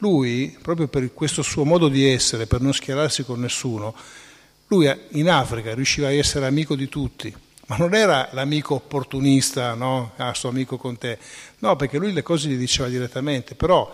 lui, 0.00 0.58
proprio 0.60 0.88
per 0.88 1.10
questo 1.14 1.40
suo 1.40 1.64
modo 1.64 1.88
di 1.88 2.06
essere, 2.06 2.46
per 2.46 2.60
non 2.60 2.74
schierarsi 2.74 3.24
con 3.24 3.40
nessuno, 3.40 3.94
lui 4.66 4.94
in 5.12 5.30
Africa 5.30 5.72
riusciva 5.72 6.08
a 6.08 6.12
essere 6.12 6.44
amico 6.44 6.76
di 6.76 6.86
tutti, 6.86 7.34
ma 7.66 7.76
non 7.76 7.94
era 7.94 8.28
l'amico 8.32 8.74
opportunista, 8.74 9.74
no? 9.74 10.12
Ah, 10.16 10.32
sto 10.34 10.48
amico 10.48 10.76
con 10.76 10.98
te. 10.98 11.18
No, 11.58 11.76
perché 11.76 11.98
lui 11.98 12.12
le 12.12 12.22
cose 12.22 12.48
gli 12.48 12.56
diceva 12.56 12.88
direttamente, 12.88 13.54
però 13.54 13.92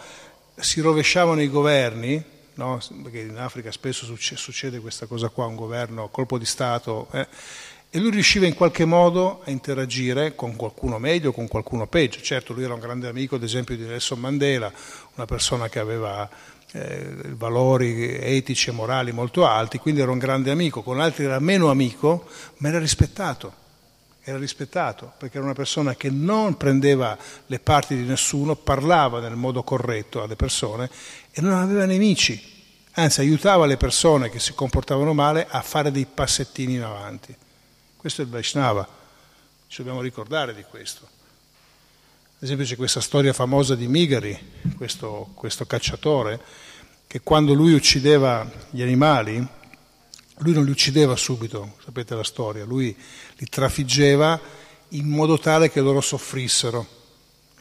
si 0.57 0.81
rovesciavano 0.81 1.41
i 1.41 1.49
governi 1.49 2.25
no? 2.55 2.81
perché 3.03 3.21
in 3.21 3.39
Africa 3.39 3.71
spesso 3.73 4.15
succede 4.17 4.81
questa 4.81 5.07
cosa 5.07 5.29
qua, 5.29 5.47
un 5.47 5.57
governo, 5.57 6.09
colpo 6.09 6.39
di 6.39 6.45
Stato, 6.45 7.09
eh? 7.13 7.27
e 7.91 7.99
lui 7.99 8.11
riusciva 8.11 8.47
in 8.47 8.55
qualche 8.55 8.85
modo 8.85 9.43
a 9.45 9.51
interagire 9.51 10.35
con 10.35 10.57
qualcuno 10.57 10.99
meglio, 10.99 11.33
con 11.33 11.47
qualcuno 11.47 11.87
peggio. 11.87 12.21
Certo, 12.23 12.55
lui 12.55 12.65
era 12.65 12.75
un 12.75 12.81
grande 12.81 13.07
amico, 13.07 13.37
ad 13.37 13.43
esempio, 13.43 13.77
di 13.77 13.85
Nelson 13.85 14.19
Mandela, 14.19 14.73
una 15.15 15.27
persona 15.27 15.69
che 15.69 15.79
aveva 15.79 16.29
eh, 16.73 17.15
valori 17.35 18.17
etici 18.19 18.71
e 18.71 18.73
morali 18.73 19.13
molto 19.13 19.47
alti, 19.47 19.77
quindi 19.79 20.01
era 20.01 20.11
un 20.11 20.19
grande 20.19 20.51
amico, 20.51 20.83
con 20.83 21.01
altri 21.01 21.25
era 21.25 21.39
meno 21.39 21.71
amico, 21.71 22.27
ma 22.59 22.69
era 22.69 22.79
rispettato 22.79 23.61
era 24.25 24.39
rispettato, 24.39 25.13
perché 25.19 25.37
era 25.37 25.45
una 25.45 25.55
persona 25.55 25.97
che 25.97 26.09
non 26.09 26.57
prendeva 26.57 27.19
le 27.47 27.59
parti 27.59 27.97
di 27.97 28.03
nessuno, 28.03 28.55
parlava 28.55 29.19
nel 29.21 29.35
modo 29.35 29.65
corretto 29.65 30.23
alle 30.23 30.37
persone 30.37 30.89
e 31.33 31.41
non 31.41 31.55
aveva 31.55 31.85
nemici, 31.87 32.41
anzi 32.93 33.21
aiutava 33.21 33.67
le 33.67 33.77
persone 33.77 34.31
che 34.31 34.39
si 34.39 34.53
comportavano 34.55 35.13
male 35.13 35.47
a 35.49 35.61
fare 35.61 35.91
dei 35.91 36.07
passettini 36.07 36.75
in 36.75 36.83
avanti. 36.83 37.35
Questo 37.97 38.23
è 38.23 38.25
il 38.25 38.31
Vaishnava, 38.31 38.87
ci 39.67 39.79
dobbiamo 39.79 40.01
ricordare 40.01 40.55
di 40.55 40.65
questo. 40.69 41.05
Ad 41.05 42.49
esempio 42.49 42.65
c'è 42.65 42.77
questa 42.77 43.01
storia 43.01 43.33
famosa 43.33 43.75
di 43.75 43.89
Migari, 43.89 44.37
questo, 44.77 45.31
questo 45.35 45.67
cacciatore, 45.67 46.41
che 47.09 47.21
quando 47.23 47.55
lui 47.55 47.73
uccideva 47.73 48.49
gli 48.71 48.83
animali, 48.83 49.47
lui 50.43 50.53
non 50.53 50.65
li 50.65 50.71
uccideva 50.71 51.17
subito, 51.17 51.75
sapete 51.85 52.15
la 52.15 52.25
storia, 52.25 52.65
lui 52.65 52.95
li 53.37 53.47
trafiggeva 53.49 54.41
in 54.89 55.09
modo 55.09 55.39
tale 55.39 55.71
che 55.71 55.81
loro 55.81 56.01
soffrissero. 56.01 56.87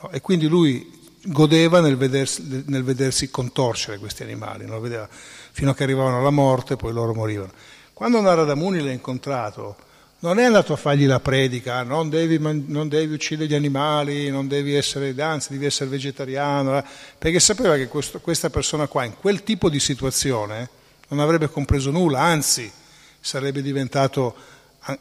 No? 0.01 0.09
E 0.11 0.21
quindi 0.21 0.47
lui 0.47 0.99
godeva 1.23 1.79
nel 1.79 1.97
vedersi, 1.97 2.63
nel 2.67 2.83
vedersi 2.83 3.29
contorcere 3.29 3.99
questi 3.99 4.23
animali, 4.23 4.65
no? 4.65 4.79
vedeva, 4.79 5.07
fino 5.09 5.71
a 5.71 5.75
che 5.75 5.83
arrivavano 5.83 6.19
alla 6.19 6.29
morte, 6.29 6.75
poi 6.75 6.91
loro 6.91 7.13
morivano. 7.13 7.51
Quando 7.93 8.19
Narada 8.19 8.55
Muni 8.55 8.81
l'ha 8.81 8.91
incontrato, 8.91 9.75
non 10.19 10.39
è 10.39 10.43
andato 10.43 10.73
a 10.73 10.75
fargli 10.75 11.05
la 11.05 11.19
predica, 11.19 11.83
non 11.83 12.09
devi, 12.09 12.37
non 12.39 12.87
devi 12.87 13.13
uccidere 13.13 13.49
gli 13.49 13.55
animali, 13.55 14.29
non 14.29 14.47
devi 14.47 14.73
essere, 14.73 15.13
anzi 15.19 15.51
devi 15.51 15.65
essere 15.65 15.89
vegetariano, 15.89 16.77
eh? 16.77 16.83
perché 17.17 17.39
sapeva 17.39 17.75
che 17.75 17.87
questo, 17.87 18.19
questa 18.19 18.49
persona 18.49 18.87
qua 18.87 19.03
in 19.03 19.15
quel 19.15 19.43
tipo 19.43 19.69
di 19.69 19.79
situazione 19.79 20.69
non 21.11 21.19
avrebbe 21.19 21.49
compreso 21.49 21.91
nulla, 21.91 22.21
anzi 22.21 22.71
sarebbe 23.19 23.61
diventato 23.61 24.35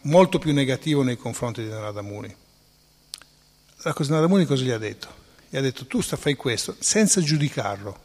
molto 0.03 0.39
più 0.39 0.53
negativo 0.53 1.03
nei 1.03 1.17
confronti 1.17 1.63
di 1.63 1.69
Narada 1.69 2.03
Muni. 2.03 2.35
Narada 3.85 4.27
Muni 4.27 4.45
cosa 4.45 4.65
gli 4.65 4.71
ha 4.71 4.79
detto? 4.79 5.09
Gli 5.49 5.57
ha 5.57 5.61
detto 5.61 5.87
tu 5.87 6.03
fai 6.03 6.35
questo 6.35 6.77
senza 6.79 7.21
giudicarlo, 7.21 7.99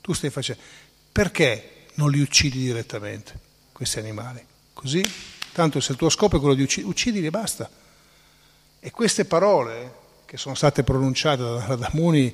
tu 0.00 0.12
stai 0.12 0.30
facendo, 0.30 0.62
perché 1.10 1.86
non 1.94 2.10
li 2.10 2.20
uccidi 2.20 2.60
direttamente 2.60 3.38
questi 3.72 3.98
animali? 3.98 4.44
Così, 4.72 5.04
tanto 5.52 5.80
se 5.80 5.92
il 5.92 5.98
tuo 5.98 6.08
scopo 6.08 6.36
è 6.36 6.38
quello 6.38 6.54
di 6.54 6.62
uccidere, 6.62 6.90
uccidili 6.90 7.26
e 7.26 7.30
basta. 7.30 7.68
E 8.80 8.90
queste 8.92 9.24
parole 9.24 9.94
che 10.24 10.36
sono 10.36 10.54
state 10.54 10.84
pronunciate 10.84 11.42
da 11.42 11.58
Narada 11.58 11.90
Muni 11.94 12.32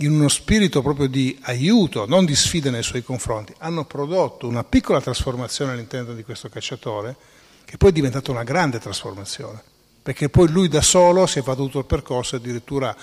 in 0.00 0.12
uno 0.12 0.28
spirito 0.28 0.80
proprio 0.82 1.08
di 1.08 1.36
aiuto, 1.42 2.06
non 2.06 2.24
di 2.24 2.36
sfida 2.36 2.70
nei 2.70 2.82
suoi 2.82 3.02
confronti, 3.02 3.52
hanno 3.58 3.84
prodotto 3.84 4.46
una 4.46 4.62
piccola 4.62 5.00
trasformazione 5.00 5.72
all'interno 5.72 6.14
di 6.14 6.22
questo 6.22 6.48
cacciatore, 6.48 7.16
che 7.64 7.76
poi 7.76 7.90
è 7.90 7.92
diventata 7.92 8.30
una 8.30 8.44
grande 8.44 8.78
trasformazione, 8.78 9.60
perché 10.02 10.28
poi 10.28 10.48
lui 10.48 10.68
da 10.68 10.82
solo 10.82 11.26
si 11.26 11.40
è 11.40 11.42
fatto 11.42 11.64
tutto 11.64 11.80
il 11.80 11.84
percorso 11.84 12.36
addirittura 12.36 12.96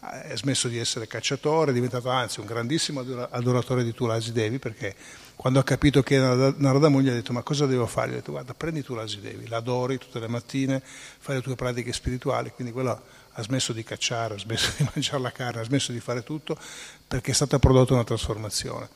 ha 0.00 0.36
smesso 0.36 0.68
di 0.68 0.78
essere 0.78 1.06
cacciatore, 1.06 1.72
è 1.72 1.74
diventato 1.74 2.08
anzi 2.08 2.40
un 2.40 2.46
grandissimo 2.46 3.00
adoratore 3.00 3.82
di 3.84 3.92
Tulasi 3.92 4.32
Devi, 4.32 4.58
perché 4.58 4.94
quando 5.38 5.60
ha 5.60 5.62
capito 5.62 6.02
che 6.02 6.16
era 6.16 6.52
Narada 6.56 6.88
Muni 6.88 7.04
gli 7.04 7.10
ha 7.10 7.14
detto 7.14 7.32
ma 7.32 7.42
cosa 7.42 7.64
devo 7.64 7.86
fare? 7.86 8.08
Gli 8.08 8.14
ha 8.14 8.16
detto 8.16 8.32
guarda 8.32 8.54
prendi 8.54 8.82
Tulasi 8.82 9.20
Devi, 9.20 9.46
l'adori 9.46 9.96
tutte 9.96 10.18
le 10.18 10.26
mattine, 10.26 10.82
fai 10.82 11.36
le 11.36 11.42
tue 11.42 11.54
pratiche 11.54 11.92
spirituali, 11.92 12.50
quindi 12.50 12.72
quello 12.72 13.00
ha 13.30 13.42
smesso 13.44 13.72
di 13.72 13.84
cacciare, 13.84 14.34
ha 14.34 14.38
smesso 14.38 14.72
di 14.76 14.88
mangiare 14.92 15.20
la 15.20 15.30
carne, 15.30 15.60
ha 15.60 15.64
smesso 15.64 15.92
di 15.92 16.00
fare 16.00 16.24
tutto 16.24 16.58
perché 17.06 17.30
è 17.30 17.34
stata 17.34 17.60
prodotta 17.60 17.92
una 17.94 18.02
trasformazione. 18.02 18.88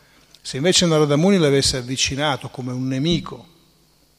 Se 0.42 0.56
invece 0.56 0.84
Narada 0.86 1.14
Muni 1.14 1.38
l'avesse 1.38 1.76
avvicinato 1.76 2.48
come 2.48 2.72
un 2.72 2.88
nemico 2.88 3.46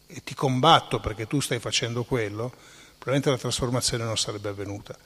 e 0.08 0.24
ti 0.24 0.34
combatto 0.34 1.02
perché 1.02 1.28
tu 1.28 1.42
stai 1.42 1.60
facendo 1.60 2.06
quello, 2.06 2.54
probabilmente 3.00 3.32
la 3.32 3.38
trasformazione 3.38 4.06
non 4.06 4.18
sarebbe 4.18 4.48
avvenuta. 4.48 4.98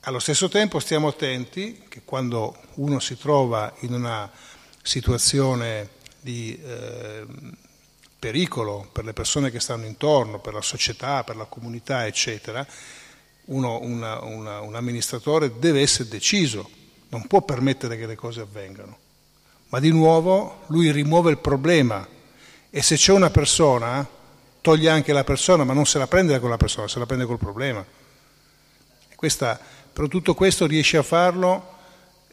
Allo 0.00 0.18
stesso 0.18 0.48
tempo 0.48 0.80
stiamo 0.80 1.06
attenti 1.06 1.84
che 1.88 2.02
quando 2.04 2.56
uno 2.74 2.98
si 2.98 3.16
trova 3.16 3.72
in 3.82 3.94
una 3.94 4.28
situazione 4.82 6.00
di 6.22 6.58
eh, 6.64 7.26
pericolo 8.18 8.88
per 8.92 9.04
le 9.04 9.12
persone 9.12 9.50
che 9.50 9.60
stanno 9.60 9.84
intorno, 9.84 10.38
per 10.38 10.54
la 10.54 10.62
società, 10.62 11.24
per 11.24 11.36
la 11.36 11.44
comunità, 11.44 12.06
eccetera, 12.06 12.64
uno, 13.46 13.80
una, 13.80 14.22
una, 14.22 14.60
un 14.60 14.76
amministratore 14.76 15.58
deve 15.58 15.80
essere 15.80 16.08
deciso, 16.08 16.70
non 17.08 17.26
può 17.26 17.42
permettere 17.42 17.98
che 17.98 18.06
le 18.06 18.14
cose 18.14 18.40
avvengano. 18.40 18.98
Ma 19.68 19.80
di 19.80 19.90
nuovo 19.90 20.62
lui 20.68 20.92
rimuove 20.92 21.32
il 21.32 21.38
problema 21.38 22.06
e 22.70 22.82
se 22.82 22.94
c'è 22.96 23.12
una 23.12 23.30
persona, 23.30 24.06
toglie 24.60 24.88
anche 24.88 25.12
la 25.12 25.24
persona, 25.24 25.64
ma 25.64 25.72
non 25.72 25.86
se 25.86 25.98
la 25.98 26.06
prende 26.06 26.38
con 26.38 26.50
la 26.50 26.56
persona, 26.56 26.86
se 26.86 27.00
la 27.00 27.06
prende 27.06 27.26
col 27.26 27.38
problema. 27.38 27.84
Questa, 29.16 29.58
però 29.92 30.06
tutto 30.06 30.34
questo 30.34 30.66
riesce 30.66 30.96
a 30.96 31.02
farlo 31.02 31.70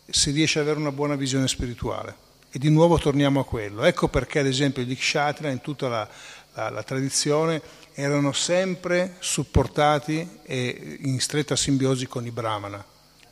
se 0.07 0.31
riesce 0.31 0.59
ad 0.59 0.65
avere 0.65 0.79
una 0.79 0.91
buona 0.91 1.15
visione 1.15 1.47
spirituale. 1.47 2.27
E 2.51 2.57
di 2.57 2.69
nuovo 2.69 2.97
torniamo 2.97 3.39
a 3.39 3.45
quello. 3.45 3.83
Ecco 3.83 4.07
perché, 4.07 4.39
ad 4.39 4.47
esempio, 4.47 4.81
gli 4.83 4.97
kshatriya 4.97 5.51
in 5.51 5.61
tutta 5.61 5.87
la, 5.87 6.09
la, 6.53 6.69
la 6.69 6.83
tradizione 6.83 7.61
erano 7.93 8.31
sempre 8.31 9.15
supportati 9.19 10.39
e 10.43 10.97
in 11.01 11.19
stretta 11.19 11.55
simbiosi 11.55 12.07
con 12.07 12.25
i 12.25 12.31
brahmana, 12.31 12.83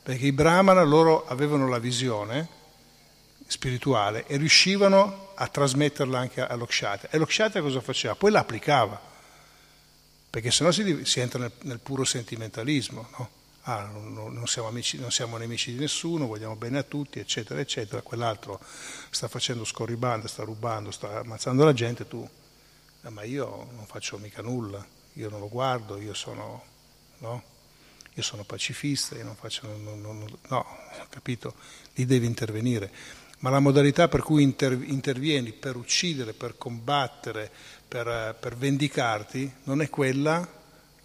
perché 0.02 0.26
i 0.26 0.32
brahmana 0.32 0.82
loro 0.82 1.26
avevano 1.26 1.68
la 1.68 1.78
visione 1.78 2.56
spirituale 3.46 4.26
e 4.26 4.36
riuscivano 4.36 5.30
a 5.34 5.48
trasmetterla 5.48 6.18
anche 6.18 6.46
allo 6.46 6.66
kshatriya. 6.66 7.10
E 7.10 7.18
lo 7.18 7.24
kshatriya 7.24 7.62
cosa 7.62 7.80
faceva? 7.80 8.14
Poi 8.14 8.30
la 8.30 8.40
applicava, 8.40 9.00
perché 10.28 10.50
sennò 10.50 10.70
si, 10.70 11.04
si 11.04 11.20
entra 11.20 11.40
nel, 11.40 11.52
nel, 11.62 11.78
puro 11.78 12.04
sentimentalismo, 12.04 13.08
no? 13.16 13.30
Ah, 13.62 13.84
non, 13.84 14.32
non, 14.32 14.46
siamo 14.46 14.68
amici, 14.68 14.98
non 14.98 15.10
siamo 15.10 15.36
nemici 15.36 15.72
di 15.72 15.78
nessuno, 15.78 16.26
vogliamo 16.26 16.56
bene 16.56 16.78
a 16.78 16.82
tutti, 16.82 17.18
eccetera, 17.18 17.60
eccetera. 17.60 18.00
Quell'altro 18.00 18.60
sta 19.10 19.28
facendo 19.28 19.64
scorribande, 19.64 20.28
sta 20.28 20.42
rubando, 20.42 20.90
sta 20.90 21.18
ammazzando 21.18 21.64
la 21.64 21.74
gente, 21.74 22.08
tu 22.08 22.26
eh, 23.02 23.10
ma 23.10 23.22
io 23.22 23.68
non 23.74 23.86
faccio 23.86 24.18
mica 24.18 24.42
nulla, 24.42 24.84
io 25.14 25.28
non 25.28 25.40
lo 25.40 25.48
guardo, 25.48 25.98
io 25.98 26.14
sono, 26.14 26.62
no? 27.18 27.42
io 28.14 28.22
sono 28.22 28.42
pacifista, 28.42 29.16
io 29.16 29.24
non 29.24 29.36
faccio, 29.36 29.66
non, 29.66 30.00
non, 30.00 30.26
no, 30.48 30.66
capito? 31.08 31.54
Lì 31.94 32.04
devi 32.04 32.26
intervenire. 32.26 32.90
Ma 33.40 33.50
la 33.50 33.60
modalità 33.60 34.08
per 34.08 34.22
cui 34.22 34.42
inter, 34.42 34.72
intervieni 34.72 35.52
per 35.52 35.76
uccidere, 35.76 36.32
per 36.32 36.58
combattere, 36.58 37.50
per, 37.86 38.36
per 38.38 38.56
vendicarti, 38.56 39.52
non 39.64 39.80
è 39.80 39.88
quella 39.88 40.46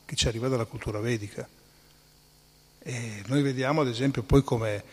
che 0.04 0.16
ci 0.16 0.28
arriva 0.28 0.48
dalla 0.48 0.66
cultura 0.66 1.00
vedica. 1.00 1.48
E 2.86 3.24
noi 3.28 3.42
vediamo 3.42 3.80
ad 3.80 3.88
esempio 3.88 4.24
poi 4.24 4.44
come, 4.44 4.84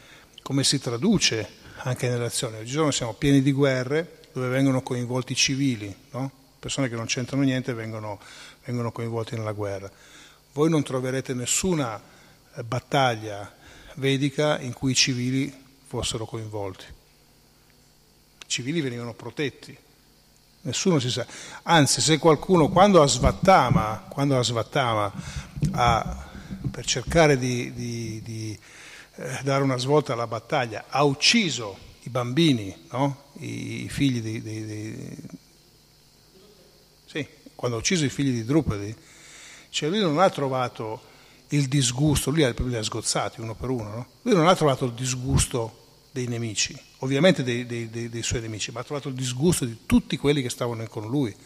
come 0.43 0.62
si 0.62 0.78
traduce 0.78 1.59
anche 1.78 2.09
nelle 2.09 2.26
azioni. 2.26 2.59
Oggigiorno 2.59 2.93
siamo 2.93 3.14
pieni 3.14 3.43
di 3.43 3.51
guerre 3.51 4.18
dove 4.32 4.47
vengono 4.47 4.80
coinvolti 4.80 5.34
civili, 5.34 5.93
no? 6.12 6.30
persone 6.61 6.88
che 6.88 6.95
non 6.95 7.07
c'entrano 7.07 7.43
niente 7.43 7.74
vengono, 7.74 8.20
vengono 8.64 8.93
coinvolte 8.93 9.36
nella 9.36 9.51
guerra. 9.51 9.91
Voi 10.53 10.70
non 10.70 10.84
troverete 10.84 11.34
nessuna 11.34 12.01
eh, 12.55 12.62
battaglia 12.62 13.53
vedica 13.95 14.61
in 14.61 14.72
cui 14.72 14.93
i 14.93 14.95
civili 14.95 15.53
fossero 15.86 16.26
coinvolti. 16.26 16.84
I 16.84 18.49
civili 18.49 18.80
venivano 18.80 19.14
protetti, 19.14 19.76
nessuno 20.62 21.01
si 21.01 21.11
sa. 21.11 21.26
Anzi, 21.64 22.01
se 22.01 22.18
qualcuno, 22.18 22.68
quando 22.68 23.03
a 23.03 23.07
Svattama, 23.09 24.07
quando 24.09 24.38
a 24.38 24.45
Svattama 24.45 25.12
a, 25.72 26.30
per 26.81 26.89
cercare 26.89 27.37
di, 27.37 27.74
di, 27.74 28.22
di 28.22 28.59
eh, 29.16 29.39
dare 29.43 29.62
una 29.62 29.76
svolta 29.76 30.14
alla 30.14 30.26
battaglia, 30.26 30.87
ha 30.89 31.05
ucciso 31.05 31.76
i 32.05 32.09
bambini, 32.09 32.74
no? 32.93 33.24
I, 33.41 33.85
i, 33.85 33.89
figli 33.91 34.22
di, 34.22 34.41
di, 34.41 35.16
sì, 37.05 37.26
quando 37.55 37.76
ha 37.76 37.81
ucciso 37.81 38.07
i 38.07 38.09
figli 38.09 38.33
di 38.33 38.45
Drupadi, 38.47 38.97
cioè 39.68 39.91
lui 39.91 40.01
non 40.01 40.18
ha 40.20 40.31
trovato 40.31 41.03
il 41.49 41.68
disgusto, 41.68 42.31
lui 42.31 42.51
li 42.57 42.76
ha 42.76 42.83
sgozzati 42.83 43.43
uno 43.43 43.55
per 43.55 43.68
uno, 43.68 43.91
no? 43.91 44.07
lui 44.22 44.35
non 44.35 44.49
ha 44.49 44.57
trovato 44.57 44.87
il 44.87 44.93
disgusto 44.93 46.07
dei 46.12 46.28
nemici, 46.28 46.74
ovviamente 47.01 47.43
dei, 47.43 47.66
dei, 47.66 47.91
dei, 47.91 48.09
dei, 48.09 48.22
suoi 48.22 48.41
nemici, 48.41 48.70
ma 48.72 48.81
ha 48.81 48.85
trovato 48.85 49.09
il 49.09 49.14
disgusto 49.14 49.66
di 49.66 49.81
tutti 49.85 50.16
quelli 50.16 50.41
che 50.41 50.49
stavano 50.49 50.83
con 50.87 51.07
lui. 51.11 51.37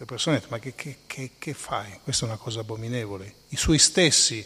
Le 0.00 0.06
persone 0.06 0.36
hanno 0.36 0.44
detto, 0.46 0.54
ma 0.54 0.62
che, 0.62 0.74
che, 0.74 0.96
che, 1.06 1.32
che 1.38 1.52
fai? 1.52 2.00
Questa 2.02 2.24
è 2.24 2.28
una 2.28 2.38
cosa 2.38 2.60
abominevole. 2.60 3.34
I 3.48 3.56
suoi 3.56 3.76
stessi 3.76 4.42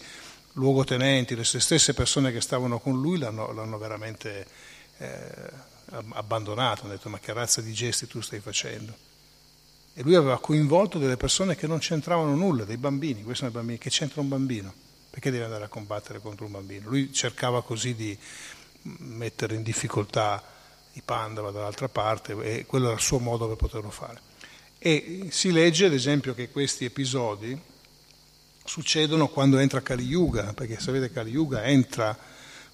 luogotenenti, 0.54 1.36
le 1.36 1.44
sue 1.44 1.60
stesse 1.60 1.94
persone 1.94 2.32
che 2.32 2.40
stavano 2.40 2.80
con 2.80 3.00
lui 3.00 3.18
l'hanno, 3.18 3.52
l'hanno 3.52 3.78
veramente 3.78 4.48
eh, 4.98 5.22
abbandonato, 6.08 6.82
hanno 6.82 6.94
detto, 6.94 7.08
ma 7.08 7.20
che 7.20 7.32
razza 7.32 7.60
di 7.60 7.72
gesti 7.72 8.08
tu 8.08 8.20
stai 8.20 8.40
facendo? 8.40 8.92
E 9.94 10.02
lui 10.02 10.16
aveva 10.16 10.40
coinvolto 10.40 10.98
delle 10.98 11.16
persone 11.16 11.54
che 11.54 11.68
non 11.68 11.78
c'entravano 11.78 12.34
nulla, 12.34 12.64
dei 12.64 12.76
bambini, 12.76 13.22
questi 13.22 13.44
sono 13.44 13.50
i 13.50 13.54
bambini, 13.54 13.78
che 13.78 13.90
c'entra 13.90 14.20
un 14.22 14.28
bambino? 14.28 14.74
Perché 15.08 15.30
deve 15.30 15.44
andare 15.44 15.62
a 15.62 15.68
combattere 15.68 16.18
contro 16.18 16.46
un 16.46 16.50
bambino? 16.50 16.88
Lui 16.88 17.12
cercava 17.12 17.62
così 17.62 17.94
di 17.94 18.18
mettere 18.82 19.54
in 19.54 19.62
difficoltà 19.62 20.42
i 20.94 21.02
Pandava 21.04 21.52
dall'altra 21.52 21.88
parte 21.88 22.36
e 22.42 22.66
quello 22.66 22.86
era 22.86 22.94
il 22.96 23.00
suo 23.00 23.20
modo 23.20 23.46
per 23.46 23.56
poterlo 23.56 23.90
fare. 23.90 24.32
E 24.86 25.28
si 25.30 25.50
legge 25.50 25.86
ad 25.86 25.94
esempio 25.94 26.34
che 26.34 26.50
questi 26.50 26.84
episodi 26.84 27.58
succedono 28.62 29.28
quando 29.28 29.56
entra 29.56 29.80
Kali 29.80 30.04
Yuga, 30.04 30.52
perché 30.52 30.78
sapete 30.78 31.10
Kali 31.10 31.30
Yuga 31.30 31.64
entra 31.64 32.14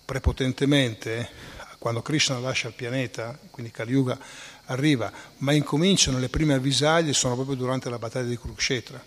prepotentemente 0.05 1.31
quando 1.79 2.03
Krishna 2.03 2.41
lascia 2.41 2.67
il 2.67 2.75
pianeta, 2.75 3.39
quindi 3.53 3.71
Kali 3.71 3.93
Yuga 3.93 4.19
arriva, 4.65 5.13
ma 5.37 5.53
incominciano 5.53 6.19
le 6.19 6.29
prime 6.29 6.55
avvisaglie 6.55 7.13
sono 7.13 7.37
proprio 7.37 7.55
durante 7.55 7.89
la 7.89 7.99
battaglia 8.01 8.29
di 8.29 8.37
Kurukshetra, 8.37 9.01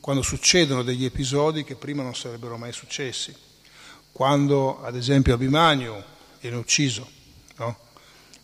quando 0.00 0.22
succedono 0.22 0.82
degli 0.82 1.04
episodi 1.04 1.62
che 1.62 1.76
prima 1.76 2.02
non 2.02 2.16
sarebbero 2.16 2.58
mai 2.58 2.72
successi, 2.72 3.32
quando 4.10 4.82
ad 4.82 4.96
esempio 4.96 5.34
Abhimanyu 5.34 6.02
viene 6.40 6.56
ucciso, 6.56 7.08
no? 7.58 7.78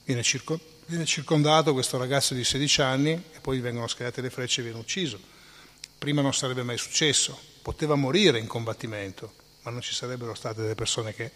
viene, 0.05 0.22
circo, 0.22 0.61
viene 0.87 1.05
circondato 1.05 1.72
questo 1.72 1.97
ragazzo 1.97 2.35
di 2.35 2.45
16 2.45 2.82
anni 2.82 3.12
e 3.12 3.41
poi 3.41 3.61
vengono 3.61 3.87
scagliate 3.87 4.20
le 4.20 4.30
frecce 4.30 4.61
e 4.61 4.64
viene 4.64 4.78
ucciso. 4.78 5.18
Prima 5.99 6.20
non 6.20 6.35
sarebbe 6.35 6.62
mai 6.62 6.76
successo, 6.76 7.39
poteva 7.62 7.95
morire 7.95 8.39
in 8.39 8.47
combattimento, 8.47 9.32
ma 9.62 9.70
non 9.70 9.80
ci 9.80 9.95
sarebbero 9.95 10.35
state 10.35 10.61
delle 10.61 10.74
persone 10.74 11.14
che 11.14 11.30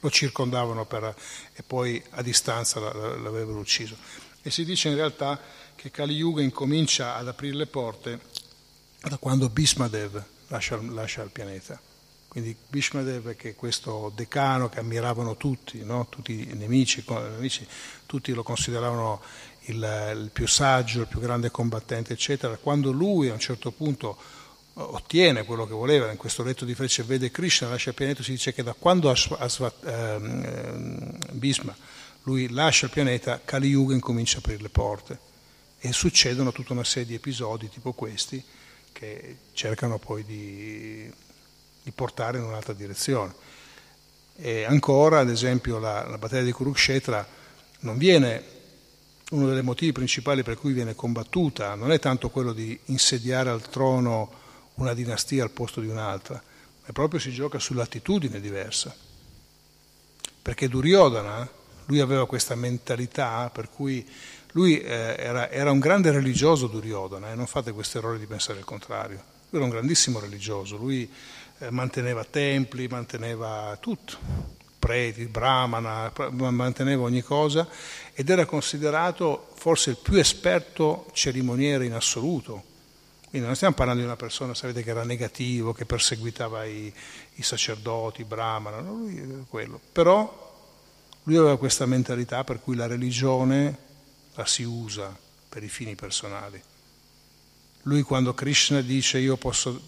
lo 0.00 0.10
circondavano 0.10 0.86
per, 0.86 1.14
e 1.54 1.62
poi 1.62 2.02
a 2.10 2.22
distanza 2.22 2.80
l'avrebbero 2.80 3.58
ucciso. 3.58 3.96
E 4.42 4.50
si 4.50 4.64
dice 4.64 4.88
in 4.88 4.94
realtà 4.94 5.40
che 5.74 5.90
Kali 5.90 6.14
Yuga 6.14 6.42
incomincia 6.42 7.16
ad 7.16 7.28
aprire 7.28 7.56
le 7.56 7.66
porte 7.66 8.20
da 9.00 9.16
quando 9.18 9.48
Bhismadev 9.48 10.22
lascia, 10.48 10.80
lascia 10.80 11.22
il 11.22 11.30
pianeta. 11.30 11.87
Quindi 12.28 12.54
Bhishmadev, 12.68 13.34
che 13.36 13.50
è 13.50 13.54
questo 13.54 14.12
decano 14.14 14.68
che 14.68 14.80
ammiravano 14.80 15.36
tutti, 15.36 15.82
no? 15.82 16.06
tutti 16.08 16.50
i 16.50 16.54
nemici, 16.54 17.02
nemici, 17.08 17.66
tutti 18.04 18.32
lo 18.32 18.42
consideravano 18.42 19.22
il, 19.62 19.76
il, 19.76 20.30
più 20.30 20.46
saggio, 20.46 21.00
il 21.00 21.06
più 21.06 21.20
grande 21.20 21.50
combattente, 21.50 22.12
eccetera, 22.12 22.56
quando 22.56 22.92
lui 22.92 23.28
a 23.28 23.32
un 23.32 23.40
certo 23.40 23.70
punto 23.70 24.16
ottiene 24.74 25.44
quello 25.44 25.66
che 25.66 25.72
voleva, 25.72 26.10
in 26.10 26.16
questo 26.16 26.42
letto 26.42 26.64
di 26.64 26.74
frecce 26.74 27.02
vede 27.02 27.30
Krishna, 27.30 27.68
lascia 27.68 27.90
il 27.90 27.96
pianeta, 27.96 28.22
si 28.22 28.32
dice 28.32 28.52
che 28.52 28.62
da 28.62 28.74
quando 28.78 29.10
Asvat, 29.10 29.84
ehm, 29.84 30.44
ehm, 30.44 31.18
Bhisma 31.32 31.76
lui 32.22 32.50
lascia 32.50 32.86
il 32.86 32.92
pianeta, 32.92 33.40
Kali 33.42 33.68
Yuga 33.68 33.94
incomincia 33.94 34.36
a 34.36 34.40
aprire 34.40 34.62
le 34.62 34.68
porte 34.68 35.18
e 35.78 35.92
succedono 35.92 36.52
tutta 36.52 36.74
una 36.74 36.84
serie 36.84 37.08
di 37.08 37.14
episodi 37.14 37.70
tipo 37.70 37.92
questi 37.92 38.42
che 38.92 39.36
cercano 39.52 39.98
poi 39.98 40.24
di, 40.24 41.10
di 41.88 41.92
portare 41.94 42.36
in 42.38 42.44
un'altra 42.44 42.74
direzione. 42.74 43.34
E 44.36 44.64
ancora, 44.64 45.20
ad 45.20 45.30
esempio, 45.30 45.78
la, 45.78 46.06
la 46.06 46.18
battaglia 46.18 46.42
di 46.42 46.52
Kurukshetra 46.52 47.26
non 47.80 47.96
viene 47.96 48.56
uno 49.30 49.52
dei 49.52 49.62
motivi 49.62 49.92
principali 49.92 50.42
per 50.42 50.58
cui 50.58 50.72
viene 50.72 50.94
combattuta, 50.94 51.74
non 51.74 51.90
è 51.92 51.98
tanto 51.98 52.30
quello 52.30 52.52
di 52.52 52.78
insediare 52.86 53.50
al 53.50 53.62
trono 53.68 54.30
una 54.74 54.94
dinastia 54.94 55.42
al 55.42 55.50
posto 55.50 55.80
di 55.80 55.88
un'altra, 55.88 56.40
ma 56.84 56.92
proprio 56.92 57.18
si 57.18 57.32
gioca 57.32 57.58
sull'attitudine 57.58 58.40
diversa. 58.40 58.94
Perché 60.40 60.68
Duryodhana, 60.68 61.48
lui 61.86 62.00
aveva 62.00 62.26
questa 62.26 62.54
mentalità 62.54 63.50
per 63.50 63.70
cui 63.70 64.06
lui 64.52 64.80
eh, 64.80 65.16
era, 65.18 65.50
era, 65.50 65.70
un 65.70 65.78
grande 65.78 66.10
religioso 66.10 66.66
Duryodhana, 66.66 67.32
e 67.32 67.34
non 67.34 67.46
fate 67.46 67.72
questo 67.72 67.98
errore 67.98 68.18
di 68.18 68.26
pensare 68.26 68.58
il 68.58 68.64
contrario. 68.64 69.36
Lui 69.50 69.60
era 69.60 69.64
un 69.64 69.70
grandissimo 69.70 70.20
religioso, 70.20 70.76
lui 70.76 71.10
manteneva 71.70 72.24
templi, 72.24 72.88
manteneva 72.88 73.76
tutto, 73.80 74.16
preti, 74.78 75.26
brahmana, 75.26 76.12
manteneva 76.30 77.02
ogni 77.02 77.22
cosa 77.22 77.68
ed 78.14 78.30
era 78.30 78.46
considerato 78.46 79.50
forse 79.54 79.90
il 79.90 79.98
più 80.00 80.16
esperto 80.16 81.06
cerimoniere 81.12 81.84
in 81.84 81.92
assoluto 81.92 82.64
Quindi 83.28 83.46
non 83.46 83.56
stiamo 83.56 83.74
parlando 83.74 84.00
di 84.00 84.06
una 84.06 84.16
persona, 84.16 84.54
sapete, 84.54 84.82
che 84.82 84.90
era 84.90 85.04
negativo, 85.04 85.72
che 85.72 85.84
perseguitava 85.84 86.64
i, 86.64 86.92
i 87.34 87.42
sacerdoti, 87.42 88.22
i 88.22 88.24
brahmana, 88.24 88.80
no? 88.80 88.92
lui 88.92 89.44
quello. 89.48 89.78
Però 89.92 90.46
lui 91.24 91.36
aveva 91.36 91.58
questa 91.58 91.84
mentalità 91.84 92.42
per 92.42 92.60
cui 92.60 92.74
la 92.74 92.86
religione 92.86 93.76
la 94.34 94.46
si 94.46 94.62
usa 94.62 95.14
per 95.48 95.62
i 95.62 95.68
fini 95.68 95.94
personali. 95.94 96.62
Lui 97.88 98.02
quando 98.02 98.34
Krishna 98.34 98.82
dice 98.82 99.18
io 99.18 99.38
posso, 99.38 99.80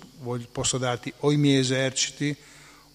posso 0.51 0.79
darti 0.79 1.13
o 1.19 1.33
i 1.33 1.37
miei 1.37 1.59
eserciti 1.59 2.35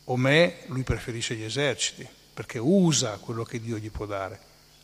o 0.06 0.18
me, 0.18 0.62
lui 0.66 0.82
preferisce 0.82 1.36
gli 1.36 1.44
eserciti, 1.44 2.08
perché 2.34 2.58
usa 2.58 3.18
quello 3.18 3.44
che 3.44 3.62
Dio 3.62 3.78
gli 3.78 3.92
può 3.92 4.08
dare. 4.08 4.40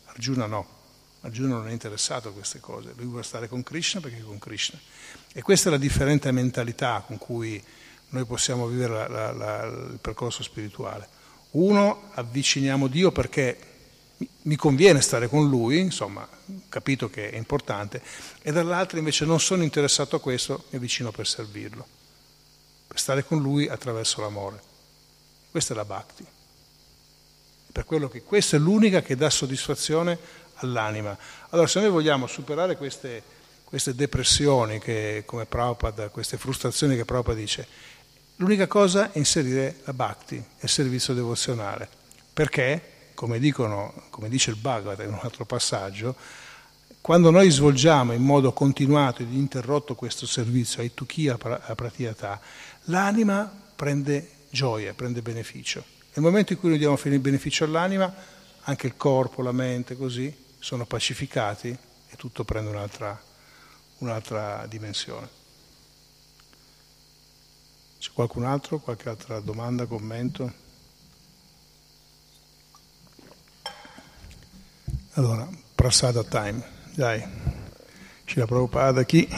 Arjuna 0.06 0.46
no. 0.46 0.80
Arjuna 1.22 1.56
non 1.56 1.68
è 1.68 1.72
interessato 1.72 2.28
a 2.28 2.32
queste 2.32 2.60
cose, 2.60 2.92
lui 2.96 3.06
vuole 3.06 3.24
stare 3.24 3.48
con 3.48 3.64
Krishna 3.64 4.00
perché 4.00 4.18
è 4.18 4.22
con 4.22 4.38
Krishna. 4.38 4.78
E 5.32 5.42
questa 5.42 5.68
è 5.68 5.72
la 5.72 5.78
differente 5.78 6.30
mentalità 6.30 7.02
con 7.04 7.18
cui 7.18 7.60
noi 8.10 8.24
possiamo 8.24 8.68
vivere 8.68 8.92
la, 8.92 9.08
la, 9.08 9.32
la, 9.32 9.64
il 9.64 9.98
percorso 10.00 10.44
spirituale. 10.44 11.08
Uno, 11.52 12.10
avviciniamo 12.14 12.86
Dio 12.86 13.10
perché 13.10 13.71
mi 14.42 14.56
conviene 14.56 15.00
stare 15.00 15.28
con 15.28 15.48
Lui, 15.48 15.78
insomma, 15.78 16.28
capito 16.68 17.08
che 17.10 17.30
è 17.30 17.36
importante, 17.36 18.02
e 18.42 18.52
dall'altro 18.52 18.98
invece 18.98 19.24
non 19.24 19.40
sono 19.40 19.62
interessato 19.62 20.16
a 20.16 20.20
questo, 20.20 20.64
mi 20.70 20.78
avvicino 20.78 21.10
per 21.10 21.26
servirlo, 21.26 21.86
per 22.86 22.98
stare 22.98 23.24
con 23.24 23.40
Lui 23.40 23.68
attraverso 23.68 24.20
l'amore. 24.20 24.60
Questa 25.50 25.74
è 25.74 25.76
la 25.76 25.84
bhakti. 25.84 26.24
Per 27.72 27.84
quello 27.84 28.08
che 28.08 28.22
questa 28.22 28.56
è 28.56 28.58
l'unica 28.58 29.02
che 29.02 29.16
dà 29.16 29.30
soddisfazione 29.30 30.18
all'anima. 30.56 31.16
Allora 31.50 31.68
se 31.68 31.80
noi 31.80 31.90
vogliamo 31.90 32.26
superare 32.26 32.76
queste, 32.76 33.22
queste 33.64 33.94
depressioni, 33.94 34.78
che, 34.78 35.22
come 35.26 35.46
Prabhupada, 35.46 36.08
queste 36.08 36.36
frustrazioni 36.36 36.96
che 36.96 37.04
Prabhupada 37.04 37.38
dice, 37.38 37.66
l'unica 38.36 38.66
cosa 38.66 39.12
è 39.12 39.18
inserire 39.18 39.80
la 39.84 39.92
bhakti, 39.92 40.42
il 40.60 40.68
servizio 40.68 41.14
devozionale. 41.14 41.88
Perché, 42.32 42.91
come, 43.22 43.38
dicono, 43.38 43.94
come 44.10 44.28
dice 44.28 44.50
il 44.50 44.56
Bhagavad 44.56 44.98
in 44.98 45.12
un 45.12 45.20
altro 45.22 45.44
passaggio, 45.44 46.16
quando 47.00 47.30
noi 47.30 47.50
svolgiamo 47.50 48.12
in 48.12 48.22
modo 48.22 48.52
continuato 48.52 49.22
ed 49.22 49.32
interrotto 49.32 49.94
questo 49.94 50.26
servizio, 50.26 50.80
ai 50.80 50.86
Aitukya 50.86 51.38
Pratiyata, 51.38 52.40
l'anima 52.86 53.48
prende 53.76 54.28
gioia, 54.50 54.92
prende 54.92 55.22
beneficio. 55.22 55.84
Nel 56.14 56.24
momento 56.24 56.52
in 56.52 56.58
cui 56.58 56.70
noi 56.70 56.78
diamo 56.78 56.98
beneficio 57.20 57.62
all'anima, 57.62 58.12
anche 58.62 58.88
il 58.88 58.96
corpo, 58.96 59.40
la 59.40 59.52
mente, 59.52 59.96
così, 59.96 60.34
sono 60.58 60.84
pacificati 60.84 61.68
e 61.68 62.16
tutto 62.16 62.42
prende 62.42 62.70
un'altra, 62.70 63.22
un'altra 63.98 64.66
dimensione. 64.68 65.28
C'è 68.00 68.10
qualcun 68.12 68.46
altro? 68.46 68.80
Qualche 68.80 69.08
altra 69.08 69.38
domanda, 69.38 69.86
commento? 69.86 70.61
Allora, 75.14 75.46
prasada 75.74 76.24
time, 76.24 76.62
dai. 76.94 77.22
Ci 78.24 78.38
la 78.38 78.46
Prabhupada 78.46 79.04
chi? 79.04 79.28